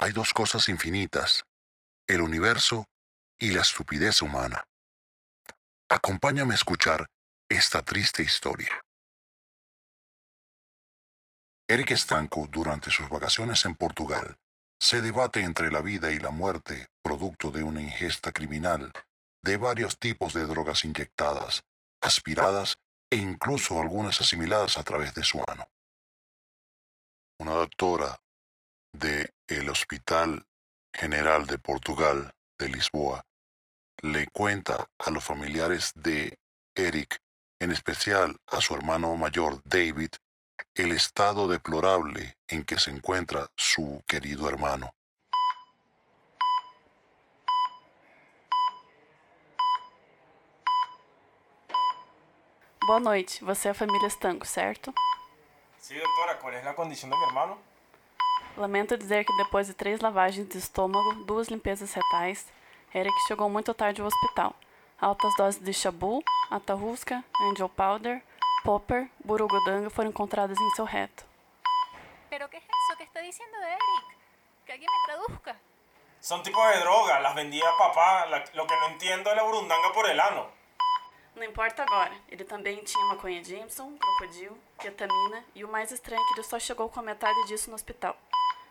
[0.00, 1.44] hay dos cosas infinitas,
[2.06, 2.86] el universo
[3.38, 4.64] y la estupidez humana.
[5.90, 7.06] Acompáñame a escuchar
[7.50, 8.80] esta triste historia.
[11.68, 14.38] Eric Estanco, durante sus vacaciones en Portugal,
[14.80, 18.90] se debate entre la vida y la muerte producto de una ingesta criminal
[19.42, 21.62] de varios tipos de drogas inyectadas,
[22.00, 22.78] aspiradas
[23.10, 25.68] e incluso algunas asimiladas a través de su ano.
[27.38, 28.18] Una doctora
[28.92, 30.46] de el Hospital
[30.92, 33.24] General de Portugal de Lisboa
[34.02, 36.38] le cuenta a los familiares de
[36.74, 37.18] Eric,
[37.58, 40.10] en especial a su hermano mayor David,
[40.74, 44.90] el estado deplorable en que se encuentra su querido hermano.
[52.86, 54.92] Boa noite, você é a família Estanco, certo?
[55.78, 57.69] Sí, doctora, ¿cuál es la condición de mi hermano?
[58.56, 62.46] Lamento dizer que depois de três lavagens de estômago, duas limpezas retais,
[62.94, 64.54] Eric chegou muito tarde ao hospital.
[65.00, 68.22] Altas doses de chabu, atahuska, angel powder,
[68.64, 71.24] popper, burugodanga foram encontradas em seu reto.
[72.28, 74.16] ¿Pero qué es eso que está diciendo Eric?
[74.66, 75.56] Que alguien me traduzca.
[76.20, 78.26] Son tipos de drogas, las vendía papá.
[78.26, 80.46] La- lo que no entiendo es la burundanga por el ano.
[81.40, 86.26] Não importa agora, ele também tinha maconha Jameson, crocodilo, ketamina e o mais estranho é
[86.26, 88.14] que ele só chegou com a metade disso no hospital.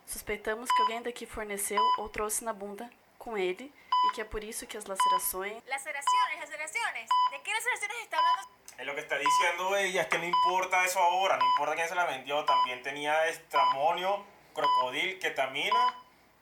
[0.06, 3.74] Suspeitamos que alguém daqui forneceu ou trouxe na bunda com ele
[4.06, 7.10] e que é por isso que as lacerações Laceraciones, laceraciones.
[7.32, 8.50] ¿De qué laceraciones está hablando?
[8.78, 11.90] Es lo que está diciendo ella, es que no importa eso ahora, no importa quién
[11.90, 12.46] se la vendió.
[12.46, 14.24] También tenía estramonio,
[14.54, 15.96] crocodil, ketamina.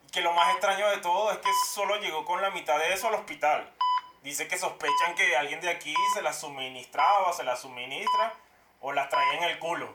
[0.06, 2.92] Y que lo más extraño de todo es que solo llegó con la mitad de
[2.92, 3.77] eso al hospital.
[4.28, 8.34] Dice que sospechan que alguien de aquí se las suministraba, se las suministra
[8.78, 9.88] o las traía en el culo.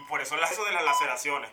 [0.00, 1.48] Y por eso es eso de las laceraciones.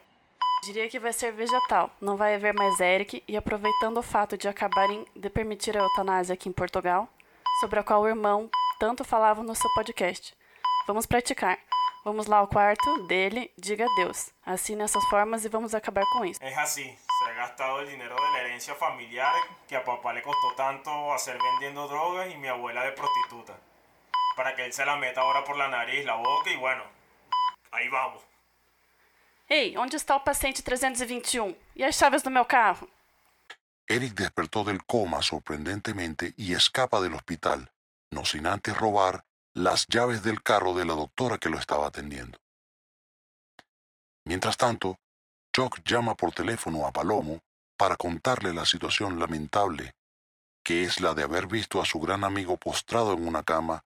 [0.63, 4.47] Diria que vai ser vegetal, não vai haver mais Eric, e aproveitando o fato de
[4.47, 7.07] acabarem de permitir a eutanásia aqui em Portugal,
[7.61, 10.35] sobre a qual o irmão tanto falava no seu podcast.
[10.87, 11.59] Vamos praticar.
[12.03, 14.31] Vamos lá ao quarto dele, diga adeus.
[14.45, 16.37] Assine essas formas e vamos acabar com isso.
[16.43, 19.33] Es así, se ha gastado el dinero de la herencia familiar
[19.65, 23.57] que a papá le costó tanto hacer vendiendo drogas y mi abuela de prostituta.
[24.35, 26.83] Para que él se la meta ahora por la nariz, la boca y bueno,
[27.71, 28.21] ahí vamos.
[29.47, 31.55] Ei, onde está o paciente 321?
[31.73, 32.89] E as chaves do meu carro?
[33.87, 37.71] Eric despertó del coma sorprendentemente y escapa del hospital,
[38.11, 42.39] no sin antes robar las llaves del carro de la doctora que lo estaba atendiendo.
[44.25, 44.97] Mientras tanto,
[45.53, 47.41] Chuck llama por teléfono a Palomo
[47.77, 49.93] para contarle la situación lamentable,
[50.63, 53.83] que es la de haber visto a su gran amigo postrado en una cama,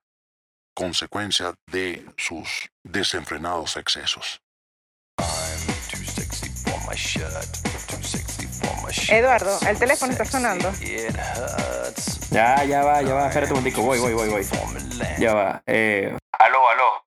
[0.73, 4.41] consecuencia de sus desenfrenados excesos.
[9.09, 10.71] Eduardo, el teléfono está sonando.
[12.31, 14.47] Ya, ya va, ya va, espérate un momentico, voy, voy, voy, voy.
[15.17, 16.17] Ya va, eh...
[16.39, 17.05] Aló, aló.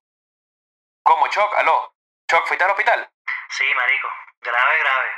[1.02, 1.54] ¿Cómo, Choc?
[1.56, 1.94] Aló.
[2.30, 3.08] Choc, ¿fuiste al hospital?
[3.50, 4.08] Sí, marico.
[4.40, 5.08] Grave, grave.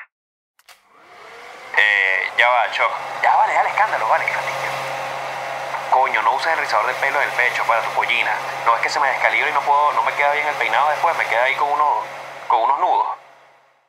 [1.78, 2.90] Eh, ya va, Choc.
[3.22, 4.70] Ya vale, dale escándalo, vale, que fastidio.
[5.90, 8.34] Coño, no uses el rizador de pelo del pecho para tu pollina.
[8.64, 10.88] No es que se me descalibra y no puedo, no me queda bien el peinado
[10.90, 12.04] después, me queda ahí con unos,
[12.48, 13.21] con unos nudos.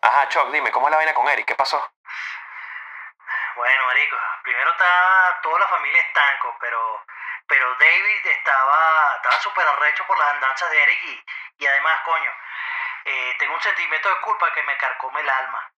[0.04, 1.48] Ajá, Choc, dime, ¿cómo es la vaina con Eric?
[1.48, 1.80] ¿Qué pasó?
[3.56, 7.06] Bueno, marico, primero está toda la familia estanco, pero
[7.48, 11.26] pero David estaba estaba súper arrecho por las andanzas de Eric y,
[11.60, 12.32] y además, coño,
[13.06, 15.72] eh, tengo un sentimiento de culpa que me carcome el alma.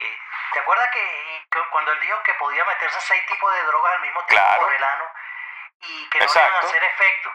[0.00, 0.18] Eh,
[0.52, 4.00] ¿Te acuerdas que, que cuando él dijo que podía meterse seis tipos de drogas al
[4.00, 4.62] mismo tiempo Claro.
[4.64, 5.04] por el ano
[5.80, 7.32] y que no iban a hacer efecto?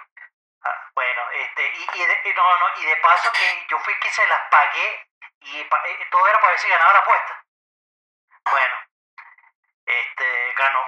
[0.63, 3.95] Ah, bueno, este, y, y de, y no, no, y de paso que yo fui
[3.95, 5.06] quien se las pagué
[5.41, 7.43] y pa- todo era para ver si ganaba la apuesta.
[8.49, 8.75] Bueno,
[9.85, 10.85] este, ganó.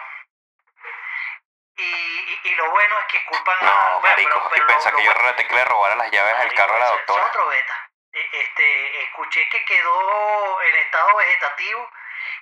[1.75, 3.63] Y, y, y lo bueno es que culpan a...
[3.63, 5.13] No, bueno, marico, pero- pero y que yo
[5.47, 7.25] que le robara las llaves Marico, carro a la es doctora.
[7.25, 7.89] otro beta.
[8.11, 11.89] E- Este, escuché que quedó en estado vegetativo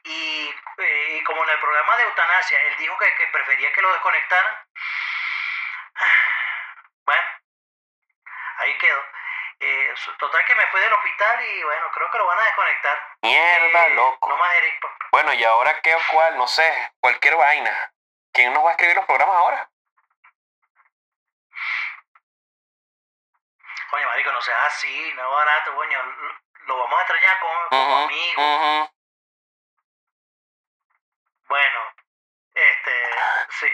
[0.04, 3.82] y, eh, y como en el programa de eutanasia, él dijo que, que prefería que
[3.82, 4.58] lo desconectaran.
[7.06, 7.28] Bueno,
[8.58, 9.02] ahí quedó.
[9.60, 12.98] Eh, total que me fui del hospital y bueno, creo que lo van a desconectar.
[13.24, 14.30] Mierda, Eh, loco.
[14.30, 14.80] No más Eric.
[14.82, 16.38] pa- pa- Bueno, ¿y ahora qué o cuál?
[16.38, 17.92] No sé, cualquier vaina.
[18.32, 19.70] ¿Quién nos va a escribir los programas ahora?
[23.90, 26.04] Coño, marico, no seas así, no es barato, coño.
[26.68, 28.90] Lo, vamos a extrañar como, como Ujú, amigos.
[31.48, 31.80] Bueno,
[32.54, 33.10] este,
[33.52, 33.68] sí.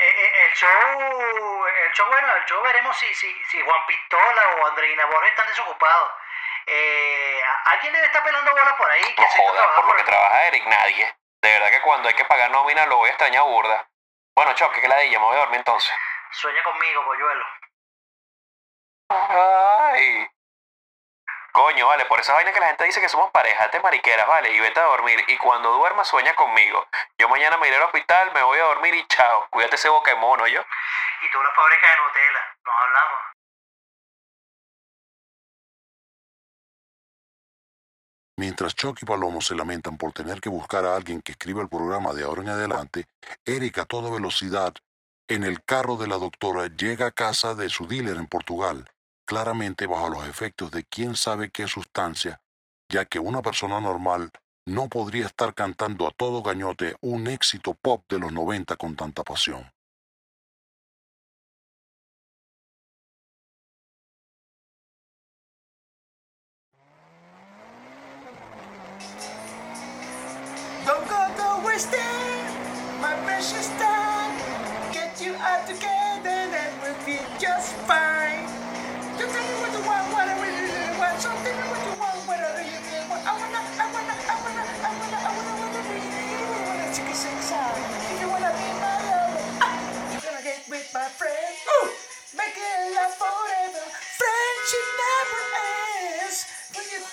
[0.00, 4.48] Eh, eh, el show, el show, bueno, el show veremos si, si, si Juan Pistola
[4.56, 6.12] o Andreina Borges están desocupados.
[6.66, 9.14] Eh, alguien debe estar pelando bolas por ahí.
[9.14, 11.14] que No jodas, por lo por que trabaja Eric, nadie.
[11.42, 13.90] De verdad que cuando hay que pagar nómina lo voy a extrañar burda.
[14.34, 15.94] Bueno, choque, que la de ella, me voy a dormir entonces.
[16.30, 17.44] Sueña conmigo, polluelo.
[19.10, 20.30] Ay.
[21.52, 24.52] Coño, vale, por esa vaina que la gente dice que somos pareja, te mariqueras, vale,
[24.52, 25.22] y vete a dormir.
[25.26, 26.86] Y cuando duermas sueña conmigo.
[27.18, 29.48] Yo mañana me iré al hospital, me voy a dormir y chao.
[29.50, 30.60] Cuídate ese boca de mono, yo.
[30.60, 32.56] Y tú la fábrica de Nutella.
[32.64, 33.20] Nos hablamos.
[38.40, 41.68] Mientras Chuck y Palomo se lamentan por tener que buscar a alguien que escriba el
[41.68, 43.06] programa de ahora en adelante,
[43.44, 44.72] Eric a toda velocidad,
[45.28, 48.90] en el carro de la doctora, llega a casa de su dealer en Portugal,
[49.30, 52.40] claramente bajo los efectos de quién sabe qué sustancia,
[52.88, 54.32] ya que una persona normal
[54.66, 59.22] no podría estar cantando a todo gañote un éxito pop de los 90 con tanta
[59.22, 59.70] pasión.
[70.84, 72.19] Go my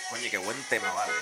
[0.09, 1.13] Coño, qué buen tema, vale.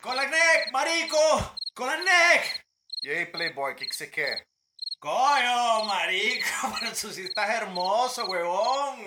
[0.00, 1.56] Colagneck, marico!
[1.74, 2.64] Colagneck!
[3.02, 4.46] E aí, Playboy, que você quer?
[4.98, 9.00] Coño, marico, pero tú sí estás hermoso, huevón.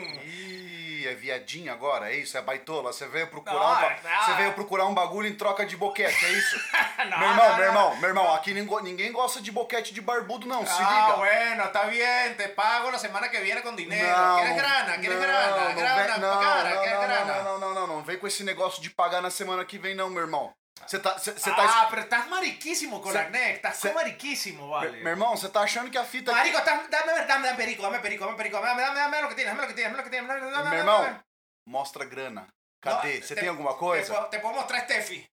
[1.08, 2.38] É viadinho agora, é isso?
[2.38, 2.92] É baitola?
[2.92, 4.22] Você veio procurar Não, um ba- não.
[4.26, 6.60] Você veio procurar um bagulho em troca de boquete, é isso?
[7.06, 10.66] No, meu irmão, meu irmão, meu irmão, aqui ninguém, gosta de boquete de barbudo, não,
[10.66, 11.18] se Ah, liga.
[11.18, 14.08] bueno, está bien, te pago la semana que viene con dinero.
[14.18, 14.98] Não, ¿Quieres não- grana?
[14.98, 15.50] ¿Quieres não, grana?
[15.70, 17.26] não grana, vem- não, cara, não, ¿quieres não, grana?
[17.26, 19.94] não, não, não, não, não, vem com esse negócio de pagar na semana que vem,
[19.94, 20.52] não, meu irmão.
[20.86, 24.98] Você tá, você ah, tá, pero estás mariquísimo, Colagneck, estás se- mariquísimo, vale.
[25.02, 26.40] meu irmão, você tá achando que a fita aqui...
[26.52, 29.36] Marico, estás, dame, dame, dame perico, dame perico, dame perico, dame, dame, dame lo que
[29.36, 31.20] tienes, dame lo que tienes, dame lo que tienes, dame, dame, Meu dame, irmão, dame.
[31.68, 32.48] mostra grana.
[32.82, 33.20] Cadê?
[33.22, 34.14] Você te- tem alguma Te, coisa?
[34.14, 35.26] puedo- te puedo mostrar Steffi.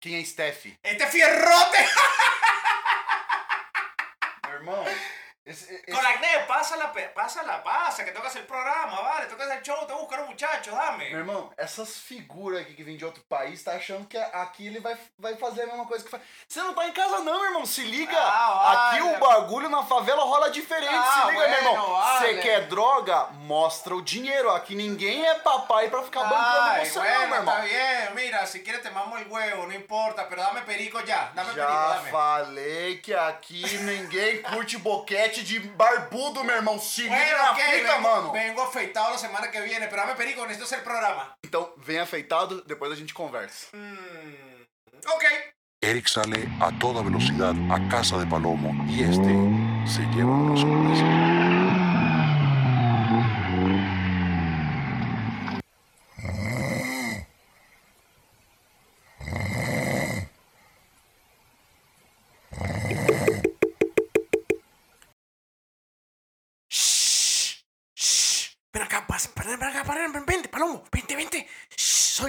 [0.00, 0.66] Quem é Steph?
[0.84, 1.78] Este fierrote.
[4.46, 4.84] Meu irmão,
[5.46, 9.86] esse, esse- Colagneck, pásala, pe- pásala, pasa, que toca el programa, vale, toca el show,
[9.86, 11.08] te voy a buscar un muchacho, dame.
[11.10, 14.80] Meu irmão, essas figuras aqui que vêm de outro país tá achando que aqui ele
[14.80, 16.22] vai, vai fazer a mesma coisa que faz.
[16.48, 17.64] Você não tá em casa, não, irmão.
[17.64, 18.18] Se liga.
[18.18, 20.92] Ah, aqui o bagulho na favela rola diferente.
[20.94, 21.86] Ah, Se liga, meu bueno, irmão.
[22.18, 22.42] Você vale.
[22.42, 23.26] quer droga?
[23.32, 24.50] Mostra o dinheiro.
[24.50, 27.54] Aqui ninguém é papai pra ficar bancando você, não, bueno, meu irmão.
[27.54, 31.30] está bien, mira, si quieres te mamo el huevo, no importa, pero dame perico ya,
[31.34, 32.10] dame perico, Já dame.
[32.10, 36.78] falei que aqui ninguém curte boquete de barbudo, meu irmão.
[36.78, 38.32] Se liga Bueno, na ok, fita, vengo, mano.
[38.32, 41.34] vengo afeitado la semana que viene, pero dame perico, necesito hacer el programa.
[41.44, 43.66] Então, vem afeitado, depois a gente conversa.
[43.74, 44.62] Mm,
[45.14, 45.24] ok.
[45.82, 49.30] Eric sale a toda velocidad a casa de Palomo y este
[49.86, 51.35] se lleva una sorpresa.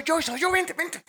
[0.08, 1.02] Shh, soy yo, vente, vente.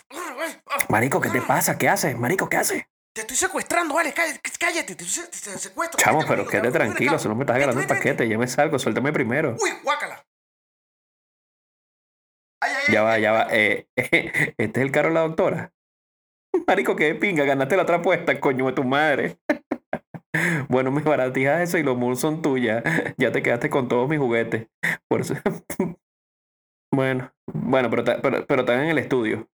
[0.90, 1.78] Marico, ¿qué te pasa?
[1.78, 2.18] ¿Qué haces?
[2.18, 2.84] Marico, ¿qué haces?
[3.14, 5.98] Te estoy secuestrando, vale, cállate, cállate, te, te- te secuestro.
[5.98, 9.12] Chamo, pero quédate tranquilo, si no me estás agarrando el paquete, ya me salgo, suéltame
[9.12, 9.56] primero.
[9.58, 10.24] Uy, guácala.
[12.62, 13.04] Ay, ay, Ya ay.
[13.06, 13.46] va, ya va.
[13.50, 15.72] Eh, este es el carro de la doctora.
[16.66, 19.38] Marico, qué pinga, ganaste la otra apuesta, coño de tu madre.
[20.68, 22.84] Bueno, mis baratijas eso y los muros son tuyas.
[23.18, 24.68] Ya te quedaste con todos mis juguetes.
[25.08, 25.34] Por eso.
[26.92, 29.46] Bueno, bueno, pero, ta- pero, pero están en el estudio.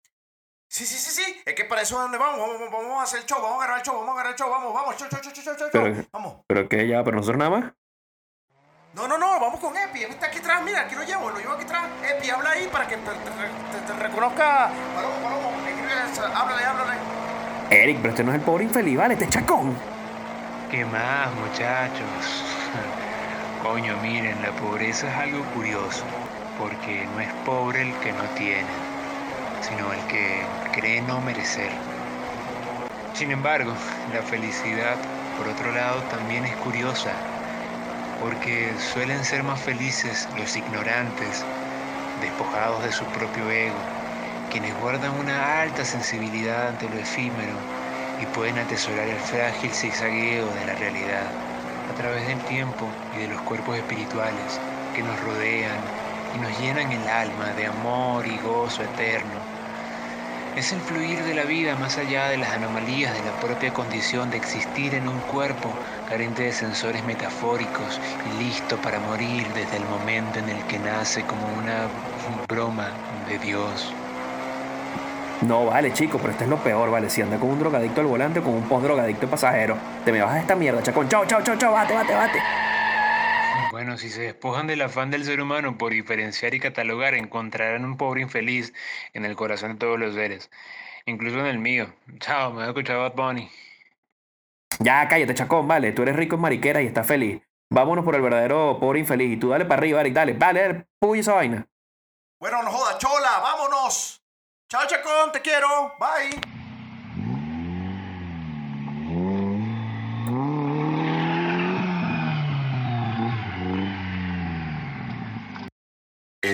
[0.69, 1.43] Sí, sí, sí, sí.
[1.45, 2.39] Es que para eso es donde vamos.
[2.41, 4.33] Vamos, vamos, vamos a hacer el show, vamos a agarrar el show, vamos a agarrar
[4.33, 6.05] el show, vamos, vamos, show, show, show, show, show, Pero- show.
[6.13, 6.37] Vamos.
[6.47, 7.73] Pero que ya, pero nosotros nada más.
[8.95, 10.03] No, no, no, vamos con Epi.
[10.05, 11.85] Epi está aquí atrás, mira, aquí lo llevo, lo llevo aquí atrás.
[12.09, 14.71] Epi, habla ahí para que te, te- te- te reconozca.
[14.95, 15.51] Palomo, Palomo,
[16.35, 17.01] háblale, háblale.
[17.71, 19.77] Eric, pero este no es el pobre infeliz, vale, este chacón.
[20.71, 22.45] ¿Qué más, muchachos?
[23.63, 26.05] Coño, miren, la pobreza es algo curioso,
[26.55, 28.89] porque no es pobre el que no tiene,
[29.61, 31.85] sino el que cree no merecer.
[33.13, 35.01] Sin embargo, la felicidad,
[35.35, 37.29] por otro lado, también es curiosa,
[38.17, 41.51] porque suelen ser más felices los ignorantes,
[42.15, 43.93] despojados de su propio ego,
[44.49, 47.71] quienes guardan una alta sensibilidad ante lo efímero
[48.17, 51.39] y pueden atesorar el frágil zigzagueo de la realidad
[51.87, 55.95] a través del tiempo y de los cuerpos espirituales que nos rodean
[56.35, 59.55] y nos llenan el alma de amor y gozo eterno.
[60.57, 64.31] Es el fluir de la vida más allá de las anomalías de la propia condición
[64.31, 65.71] de existir en un cuerpo
[66.09, 71.25] carente de sensores metafóricos y listo para morir desde el momento en el que nace
[71.25, 71.89] como una
[72.49, 72.91] broma
[73.29, 73.93] de Dios.
[75.41, 77.11] No, vale, chico, pero esto es lo peor, vale.
[77.11, 80.41] Si anda con un drogadicto al volante o con un post-drogadicto pasajero, te me bajas
[80.41, 81.09] esta mierda, chacón.
[81.09, 82.64] Chao, chao, chao, chao, bate, bate, bate.
[83.95, 87.97] Bueno, si se despojan del afán del ser humano por diferenciar y catalogar, encontrarán un
[87.97, 88.73] pobre infeliz
[89.13, 90.51] en el corazón de todos los seres,
[91.07, 91.95] incluso en el mío.
[92.19, 93.49] Chao, me voy a escuchar Bad Bunny.
[94.81, 95.93] Ya, cállate, chacón, vale.
[95.93, 97.41] Tú eres rico en mariqueras y estás feliz.
[97.71, 99.33] Vámonos por el verdadero pobre infeliz.
[99.33, 101.65] Y tú dale para arriba, Eric, dale, dale, dale, puy esa vaina.
[102.41, 104.21] Bueno, no joda, chola, vámonos.
[104.69, 105.95] Chao, chacón, te quiero.
[106.01, 106.64] Bye.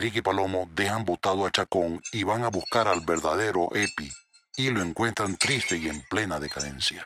[0.00, 4.10] Eric y Palomo dejan botado a Chacón y van a buscar al verdadero Epi
[4.56, 7.04] y lo encuentran triste y en plena decadencia.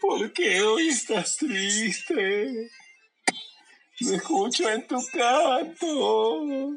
[0.00, 2.70] ¿Por qué hoy estás triste?
[4.00, 6.76] Me escucho en tu canto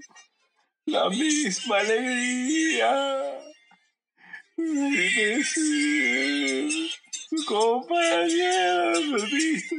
[0.85, 3.39] la misma alegría
[4.57, 6.89] de decir
[7.29, 9.75] tu compañera perdiste.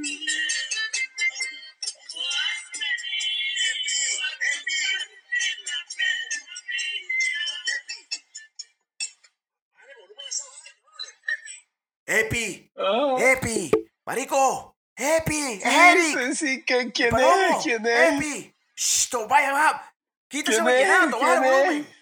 [14.11, 16.33] Marico, Epi, Eric.
[16.35, 17.57] sí, ¿quién- quién es?
[17.63, 18.13] ¿Quién es?
[18.15, 19.95] Epi, Shh, vaya, va.
[20.29, 20.75] Quítese ¿Quién es?
[20.89, 21.61] vallenando, baja el ¿Quién es?
[21.63, 21.95] volumen.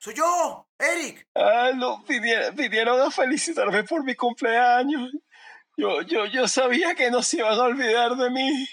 [0.00, 1.28] Soy yo, Eric.
[1.32, 5.12] Ah, no, vinieron, vinieron a felicitarme por mi cumpleaños.
[5.76, 8.68] Yo, yo, yo sabía que no se iban a olvidar de mí.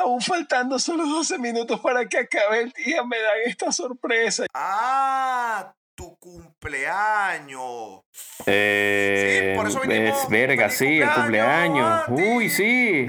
[0.00, 4.46] Aún faltando solo 12 minutos para que acabe el día, me dan esta sorpresa.
[4.54, 8.00] Ah, tu cumpleaños.
[8.46, 10.22] Eh, por eso vinimos.
[10.22, 12.04] es verga, sí, el cumpleaños.
[12.08, 13.08] Uy, sí.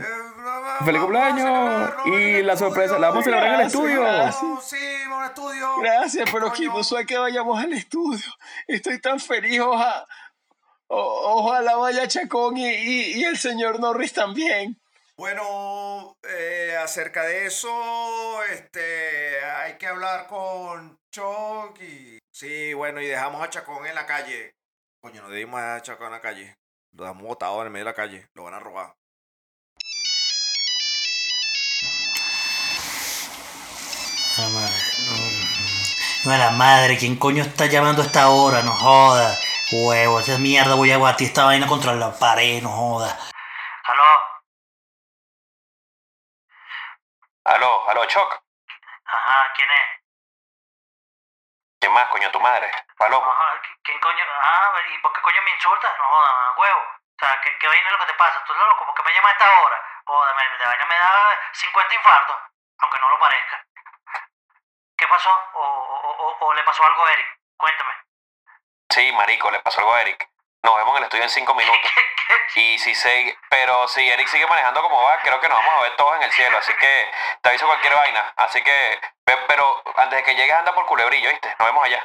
[0.85, 1.93] ¡Feliz cumpleaños!
[2.05, 4.01] Y la sorpresa, la vamos a celebrar en el estudio.
[4.01, 4.35] gracias.
[4.65, 4.77] Sí,
[5.09, 5.77] vamos al estudio.
[5.81, 8.25] Gracias, pero qué inusual que vayamos al estudio.
[8.67, 10.05] Estoy tan feliz, oja-
[10.87, 14.79] o- ojalá vaya Chacón y, y- y el señor Norris también.
[15.15, 17.69] Bueno, eh, acerca de eso,
[18.51, 22.17] este, hay que hablar con Chuck y...
[22.43, 24.53] Sí, bueno, y dejamos a Chacón en la calle.
[24.99, 26.57] Coño, no debimos a Chacón en la calle.
[26.91, 28.27] Lo dejamos botado en el medio de la calle.
[28.33, 28.93] Lo van a robar.
[34.37, 34.73] La madre,
[36.25, 38.61] no, no, la madre, ¿quién coño está llamando a esta hora?
[38.61, 39.39] No joda.
[39.71, 43.17] Huevo, esa mierda voy a batir esta vaina contra la pared, no joda.
[43.85, 44.03] Aló.
[47.45, 48.43] Aló, aló, Choc.
[49.05, 50.02] Ajá, ¿quién es?
[51.83, 52.71] ¿Qué más, coño, tu madre?
[52.97, 53.29] Palomo.
[53.29, 54.23] Ajá, ¿qui- ¿quién coño?
[54.41, 55.91] Ah, ¿y por qué coño me insultas?
[55.97, 56.79] No joda, mamá, huevo.
[56.79, 58.41] O sea, ¿qué, qué vaina es lo que te pasa?
[58.45, 58.85] ¿Tú eres loco?
[58.85, 59.81] ¿Por qué me llamas a esta hora?
[60.05, 62.37] Joda, me, la vaina me da 50 infartos,
[62.79, 63.65] aunque no lo parezca.
[64.97, 65.29] ¿Qué pasó?
[65.55, 67.37] ¿O, o, o- o le pasó algo a Eric?
[67.57, 67.91] Cuéntame.
[68.89, 70.25] Sí, marico, le pasó algo a Eric.
[70.63, 71.79] Nos vemos en el estudio en cinco minutos.
[72.55, 73.35] Y si se...
[73.49, 76.23] Pero si Eric sigue manejando como va, creo que nos vamos a ver todos en
[76.23, 76.55] el cielo.
[76.59, 77.05] Así que
[77.41, 78.31] te aviso cualquier vaina.
[78.37, 78.71] Así que...
[79.25, 79.65] pe- Pero
[79.97, 81.49] antes de que llegues anda por culebrillo, ¿viste?
[81.57, 81.99] Nos vemos allá.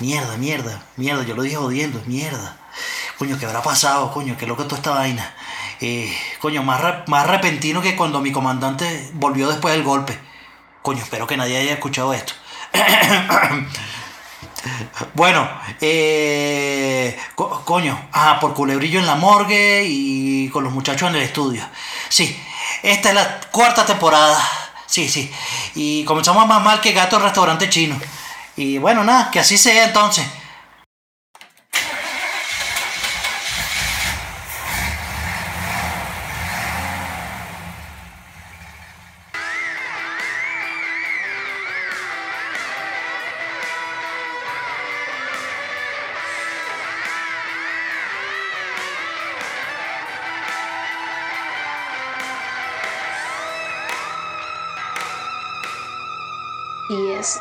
[0.00, 2.56] Mierda, mierda, mierda, yo lo dije jodiendo, mierda.
[3.16, 4.36] Coño, ¿qué habrá pasado, coño?
[4.36, 5.34] Qué loco toda esta vaina.
[5.80, 10.18] Eh, coño, más, re- más repentino que cuando mi comandante volvió después del golpe.
[10.82, 12.34] Coño, espero que nadie haya escuchado esto.
[15.14, 15.48] bueno,
[15.80, 21.22] eh, co- coño, ah, por culebrillo en la morgue y con los muchachos en el
[21.22, 21.64] estudio.
[22.08, 22.36] Sí,
[22.82, 24.38] esta es la cuarta temporada.
[24.86, 25.30] Sí, sí.
[25.74, 27.98] Y comenzamos más mal que gato en restaurante chino.
[28.56, 30.24] Y bueno, nada, que así sea entonces.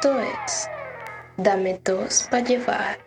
[0.06, 0.70] Es,
[1.36, 3.00] dame dos para llevar.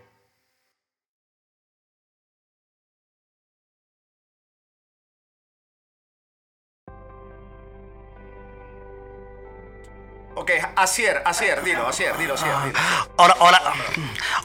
[10.34, 12.50] Ok, Asier, Asier, dilo, Asier, dilo, Asier.
[12.64, 12.78] Dilo.
[13.16, 13.62] Hola, hola,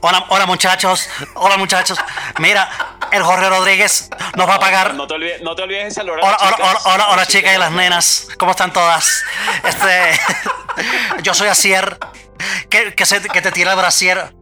[0.01, 1.97] hola, hola muchachos, hola muchachos.
[2.37, 2.69] Mira,
[3.11, 4.93] el Jorge Rodríguez nos va a pagar.
[4.93, 6.19] No te olvides, no te olvides de saludar.
[6.21, 9.23] Hola, hola, hola, hola, hola chicas y las nenas, ¿cómo están todas?
[9.63, 10.19] Este,
[11.23, 11.97] yo soy Asier
[12.69, 14.33] que, que, se- que te tira el brasier.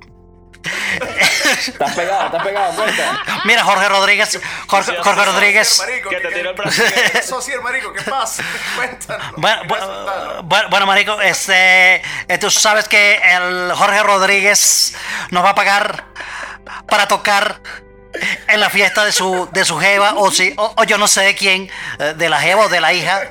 [1.58, 3.20] Estás pegado, estás pegado, cuenta.
[3.46, 5.80] Mira, Jorge Rodríguez, Jorge, Jorge Rodríguez.
[5.80, 6.84] Marico, Que te ¿qué- tira el brazo.
[6.84, 7.92] ¿Qué pasó, Asier, marico?
[7.94, 8.44] ¿Qué pasa?
[8.76, 9.32] Cuéntanos.
[9.38, 14.96] Bueno, bueno, bueno, bueno, marico, este, eh, tú sabes que el Jorge Rodríguez
[15.32, 16.06] nos va a pagar
[16.88, 17.62] para tocar
[18.48, 21.22] en la fiesta de su, de su jeva, o, si, o, o yo no sé
[21.22, 23.22] de quién, eh, de la jeva o de la hija,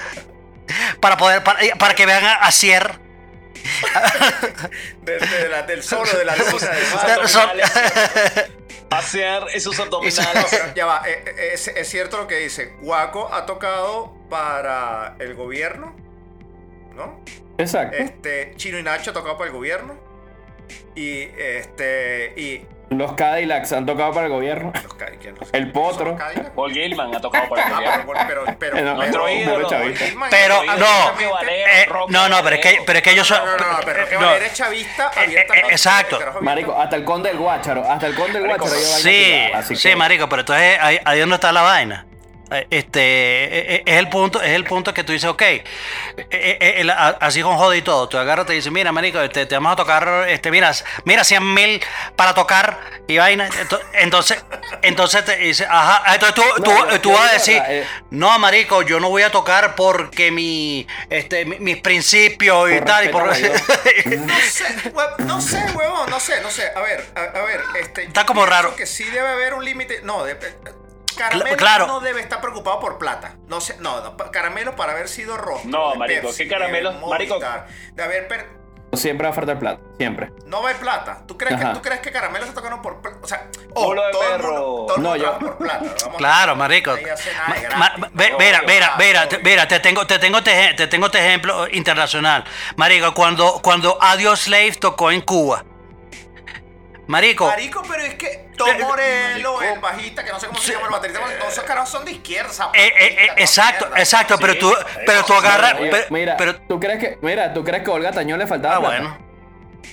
[1.01, 2.99] para poder, para, para que vean a, a Cier.
[5.03, 8.51] De- de la- del sol o de la Esos abdominales.
[8.91, 10.47] Hacer esos No, abdominales.
[10.51, 12.73] pero ya va, eh, eh, es, es cierto lo que dice.
[12.81, 15.95] Guaco ha tocado para el gobierno,
[16.95, 17.23] ¿no?
[17.59, 17.97] Exacto.
[17.97, 19.99] Este, Chino y Nacho ha tocado para el gobierno.
[20.95, 24.73] Y este, y Los Cadillacs han tocado para el gobierno.
[24.83, 26.19] los ca- ¿quién los- El potro.
[26.57, 28.13] Paul Gilman ha tocado para el Ah, gobierno.
[28.27, 29.69] pero, pero, pero, Eh, ídolo.
[29.69, 30.87] Pero, es no,
[31.49, 33.39] eh, no, no, pero es que, pero es que yo soy...
[33.39, 34.27] No, no, no, pero que no.
[34.27, 35.55] Valera es chavista Eh, abierta.
[35.55, 36.19] eh, exacto.
[36.41, 40.29] Marico, hasta el conde del guácharo, hasta el conde del guácharo Sí, sí, que- marico,
[40.29, 42.07] pero entonces ahí, ahí donde está la vaina.
[42.51, 45.43] Eh, Este eh, eh, es el punto, es el punto que tú dices, ok,
[47.21, 49.73] así con joda y todo, tú agarras y te dices, mira, marico, este, te vamos
[49.73, 50.73] a tocar, este, mira,
[51.05, 51.83] mira, 100 mil
[52.17, 53.49] para tocar y vaina.
[53.49, 54.43] Ento- Entonces,
[54.83, 58.39] entonces te dice, ajá, entonces tú, No, tú, yo- tú vas a decir, eh, no,
[58.39, 63.05] marico, yo no voy a tocar porque mi, este, mi- mis principios y Por tal,
[63.05, 64.65] y por No sé,
[65.19, 66.71] no sé, huevón, no sé, no sé.
[66.75, 68.05] A ver, a, a ver, este.
[68.05, 68.75] Está como raro.
[68.77, 70.01] que sí debe haber un límite.
[70.03, 70.35] No, de,
[71.17, 71.87] Caramelo claro.
[71.87, 73.37] no debe estar preocupado por plata.
[73.49, 75.71] No sé, no, Caramelo para haber sido rostro.
[75.71, 76.93] No, marico, Pepsi, ¿qué Caramelo?
[76.93, 77.39] de Marico.
[77.95, 78.61] De haber per-
[78.93, 80.33] Siempre va a faltar plata, siempre.
[80.47, 81.23] no va a plata.
[81.25, 81.67] ¿Tú crees, que.
[81.67, 83.19] ¿Tú crees que Caramelo se tocaron por plata?
[83.23, 84.51] O sea, Culo de todo el perro.
[84.53, 85.85] mundo, todo el No, yo- por plata.
[86.01, 86.91] Vamos a- Claro, marico.
[87.77, 89.29] Ma- ma- ve- No, Mira, obvio, mira, mira, obvio.
[89.29, 92.43] te- mira, te tengo, te tengo, te, te tengo este ejemplo internacional.
[92.75, 95.65] Marico, cuando, cuando Adios Slave tocó en Cuba.
[97.11, 100.87] Marico, Marico, pero es que Tom Morello, el bajista, que no sé cómo se llama
[100.87, 102.71] el baterista, todos esos carajos son de izquierda.
[102.73, 104.73] eh, eh, eh, exacto, exacto, pero tú,
[105.05, 108.13] pero tú agarras, pero, mira, pero- ¿tú crees que, mira, ¿tú crees que a Olga
[108.13, 108.97] Tañón le faltaba ah, plata?
[109.01, 109.19] bueno.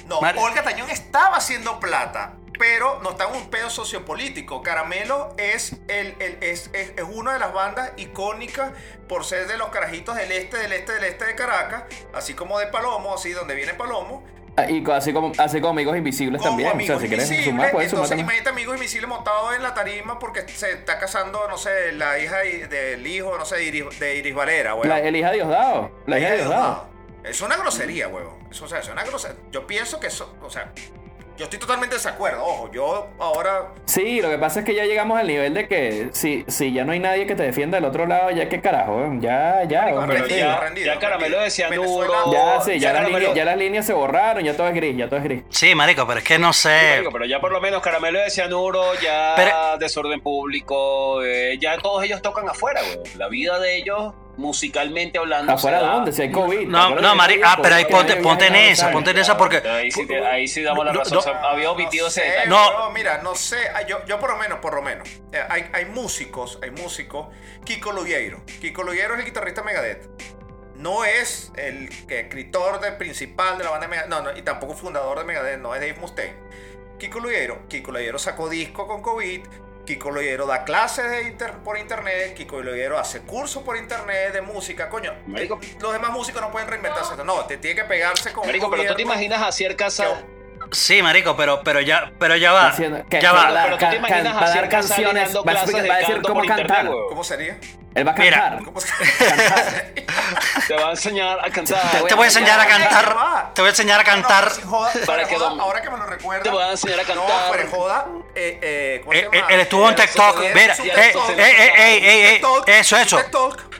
[0.05, 4.61] No, Mar- Olga Tañón estaba haciendo plata, pero no está en un pedo sociopolítico.
[4.61, 8.73] Caramelo es, el, el- es, es, es una de las bandas icónicas
[9.09, 12.59] por ser de los carajitos del este, del este, del este de Caracas, así como
[12.59, 14.23] de Palomo, así donde viene Palomo.
[14.57, 16.71] Ah, Y así como, así como amigos invisibles Como también.
[16.71, 18.25] O sea, si quieres sumar, puedes sumar entonces también.
[18.25, 22.37] imagínate Amigos Invisibles montado en la tarima porque se está casando, no sé, la hija
[22.39, 24.89] del hijo, no sé, de Iris, de Iris Valera, güey.
[24.89, 25.91] La, el hija de Diosdado.
[26.07, 26.89] La hija de Diosdado.
[27.23, 28.47] Es una grosería, huevón.
[28.49, 29.37] Eso, o sea, es una grosería.
[29.51, 30.71] Yo pienso que eso, o sea,
[31.37, 32.43] yo estoy totalmente de desacuerdo.
[32.43, 36.09] Ojo, yo ahora Sí, lo que pasa es que ya llegamos al nivel de que
[36.11, 39.09] si, si ya no hay nadie que te defienda del otro lado, ya qué carajo,
[39.19, 39.85] ya, ya.
[39.85, 40.35] weón, Pero sí.
[40.37, 42.31] ya, ya Caramelo de cianuro.
[42.33, 45.07] Ya, sí, ya, las líneas, ya las líneas se borraron, ya todo es gris, ya
[45.07, 45.43] todo es gris.
[45.49, 46.91] Sí, marico, pero es que no sé.
[46.95, 51.77] Marico, pero ya por lo menos Caramelo de Cianuro, ya Pero- desorden público, eh, ya
[51.77, 53.15] todos ellos tocan afuera, güey.
[53.17, 55.51] La vida de ellos, musicalmente hablando.
[55.53, 56.11] ¿Afuera se da- dónde?
[56.13, 56.67] Si hay COVID.
[56.67, 59.91] No, no, Mari, ah, pero ahí ponte, ponte en esa, ponte en esa porque Ahí
[59.91, 61.13] sí, te- ahí sí damos la No, razón.
[61.15, 61.19] no.
[61.19, 62.49] o sea, había omitido ese sé, detalle.
[62.49, 62.89] No.
[62.91, 65.85] mira, no sé, ah, yo, yo por lo menos, por lo menos, eh, hay, hay
[65.85, 67.27] músicos, hay músicos,
[67.65, 68.41] Kiko Lugueiro.
[68.61, 70.07] Kiko Lugueiro es el guitarrista de Megadeth.
[70.75, 74.75] No es el escritor de, principal de la banda de Megadeth, no, no, y tampoco
[74.75, 76.35] fundador de Megadeth, no es Dave Mustaine.
[76.99, 79.41] Kiko Lugueiro, Kiko Lugueiro sacó disco con COVID,
[79.87, 84.41] Kiko Lugueiro da clases de inter- por internet, Kiko Lugueiro hace cursos por internet de
[84.41, 85.13] música, coño.
[85.25, 85.59] Marico.
[85.63, 88.85] eh, los demás músicos no pueden reinventarse, no, te tiene que pegarse con Marico, pero
[88.85, 90.17] tú te imaginas a Cier Casado.
[90.71, 92.75] sí, marico, pero, pero ya, pero ya va,
[93.21, 93.63] ya va.
[93.63, 96.13] Pero tú te imaginas Casado canciones, dando va a clases explicar- de va a decir
[96.15, 96.93] canto cómo por internet, cantar.
[97.09, 97.57] ¿Cómo sería?
[97.97, 98.39] Él va a Mira.
[98.41, 98.63] cantar.
[98.63, 98.87] ¿Cómo se-
[100.67, 102.03] Te va a enseñar a cantar.
[102.07, 104.51] Te voy a enseñar a cantar, te voy a enseñar a cantar.
[104.63, 106.43] No, joda, Para que ahora que me lo recuerda.
[106.43, 107.67] Te voy a enseñar a No, cantar.
[107.69, 108.05] joda.
[108.35, 109.47] Eh, eh, ¿cómo se Eh, llama?
[109.49, 113.19] Él estuvo en TikTok, mira, eh, eh, eh, eh, eh, eh, eso, eso.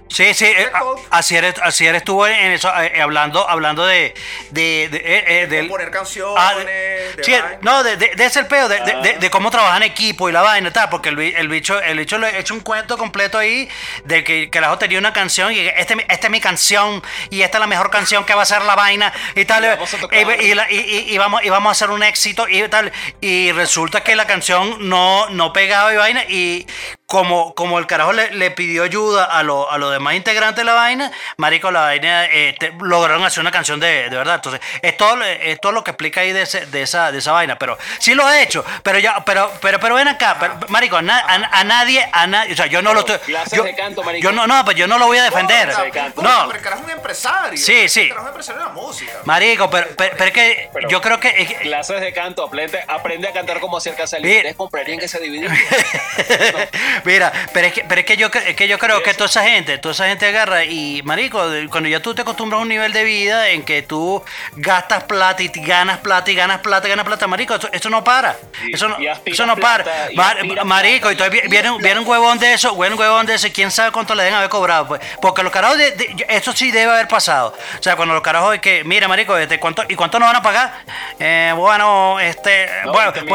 [0.09, 0.69] Sí, sí, eh,
[1.11, 4.13] así eres, así eres estuvo en eso, eh, eh, hablando, hablando de,
[4.51, 8.67] de, de, eh, Componer canciones, Ah, de sí, no, de, de, de ese el peo,
[8.69, 11.79] de, de, de- cómo trabajan equipo y la vaina y tal, porque el, el bicho,
[11.81, 13.67] el bicho le ha hecho un cuento completo ahí
[14.05, 17.57] de que, que la tenía una canción y este, esta es mi canción y esta
[17.57, 19.65] es la mejor canción que va a ser la vaina y tal.
[19.65, 22.91] Y vamos la- y- y vamos, y vamos a hacer un éxito y tal.
[23.21, 26.65] Y resulta que la canción no, no pegaba y vaina y
[27.07, 30.63] como, como el carajo le, le pidió ayuda a, lo- a los demás integrantes de
[30.65, 34.35] la vaina, marico, la vaina este, lograron hacer una canción de, de verdad.
[34.35, 37.31] Entonces, es todo, es todo lo que explica ahí de, ese- de, esa, de esa
[37.31, 37.57] vaina.
[37.57, 38.63] Pero sí lo he hecho.
[38.83, 42.27] Pero ya, pero, pero, pero ven acá, pero, marico, a, na- a- a nadie, a
[42.27, 43.17] nadie, o sea, yo no lo estoy.
[43.19, 44.23] Clases Yo, de canto, marico.
[44.23, 45.69] yo no, no, pues yo no lo voy a defender.
[45.69, 47.57] No, No, pero el carajo es un empresario.
[47.57, 48.01] Sí, sí.
[48.01, 49.11] El carajo es un empresario de la música.
[49.25, 51.29] marico, pero, pero, pero es que yo creo que.
[51.29, 54.23] es que- Clases de canto, aprende, aprende a cantar como Casalí.
[54.27, 54.37] Bien.
[54.39, 55.55] Ustedes comprarían que se dividiera.
[57.05, 59.43] Mira, pero es que, pero es que yo, es que yo creo que toda esa
[59.43, 62.69] gente, toda esa gente agarra y, marico, de- cuando ya tú te acostumbras a un
[62.69, 64.23] nivel de vida en que tú
[64.55, 68.03] gastas plata y ganas plata y ganas plata y ganas plata, marico, eso, eso no
[68.03, 68.35] para.
[68.71, 69.83] Eso no, eso no para.
[69.83, 73.25] plata, Mar- marico, y vi- viene, un- viene un huevón de eso, viene un huevón
[73.25, 74.87] de eso quién sabe cuánto le deben haber cobrado.
[74.87, 77.55] Pues, porque los carajos, de, de- eso sí debe haber pasado.
[77.79, 80.35] O sea, cuando los carajos de que, mira, marico, este, ¿cuánto, ¿y cuánto nos van
[80.37, 80.73] a pagar?
[81.19, 83.27] Eh, bueno, este, No, bueno, 20.000.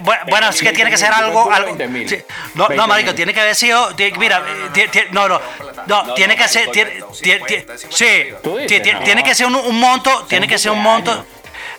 [0.00, 1.68] bueno, bueno, es que tiene que ser 20.000, algo, algo.
[1.76, 2.08] calculo 20.000.
[2.08, 2.24] sí.
[2.54, 3.03] No, no, 20.000.
[3.04, 5.40] marico, tiene que haber sido, ti- mira, ti- ti- no, no,
[5.86, 9.00] no, tiene que ser, sí, Tú dices, ti- ti- no.
[9.00, 11.24] tiene que ser un, un monto, tiene que ser un monto.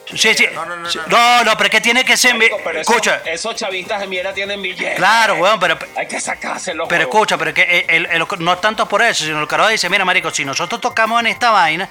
[0.08, 0.36] Sí, sí.
[0.36, 0.46] sí,
[1.08, 4.06] No, no, pero es que tiene que ser, mi- Pero esos- escucha, Esos chavistas de
[4.08, 4.96] mierda tienen billetes.
[4.98, 6.88] claro, weón, pero Hay que sacárselos.
[6.88, 7.16] pero huevón.
[7.18, 9.70] escucha, pero es que el- el- el- no es tanto por eso, sino el carajo
[9.70, 11.90] dice, mira, marico, si nosotros tocamos en esta vaina,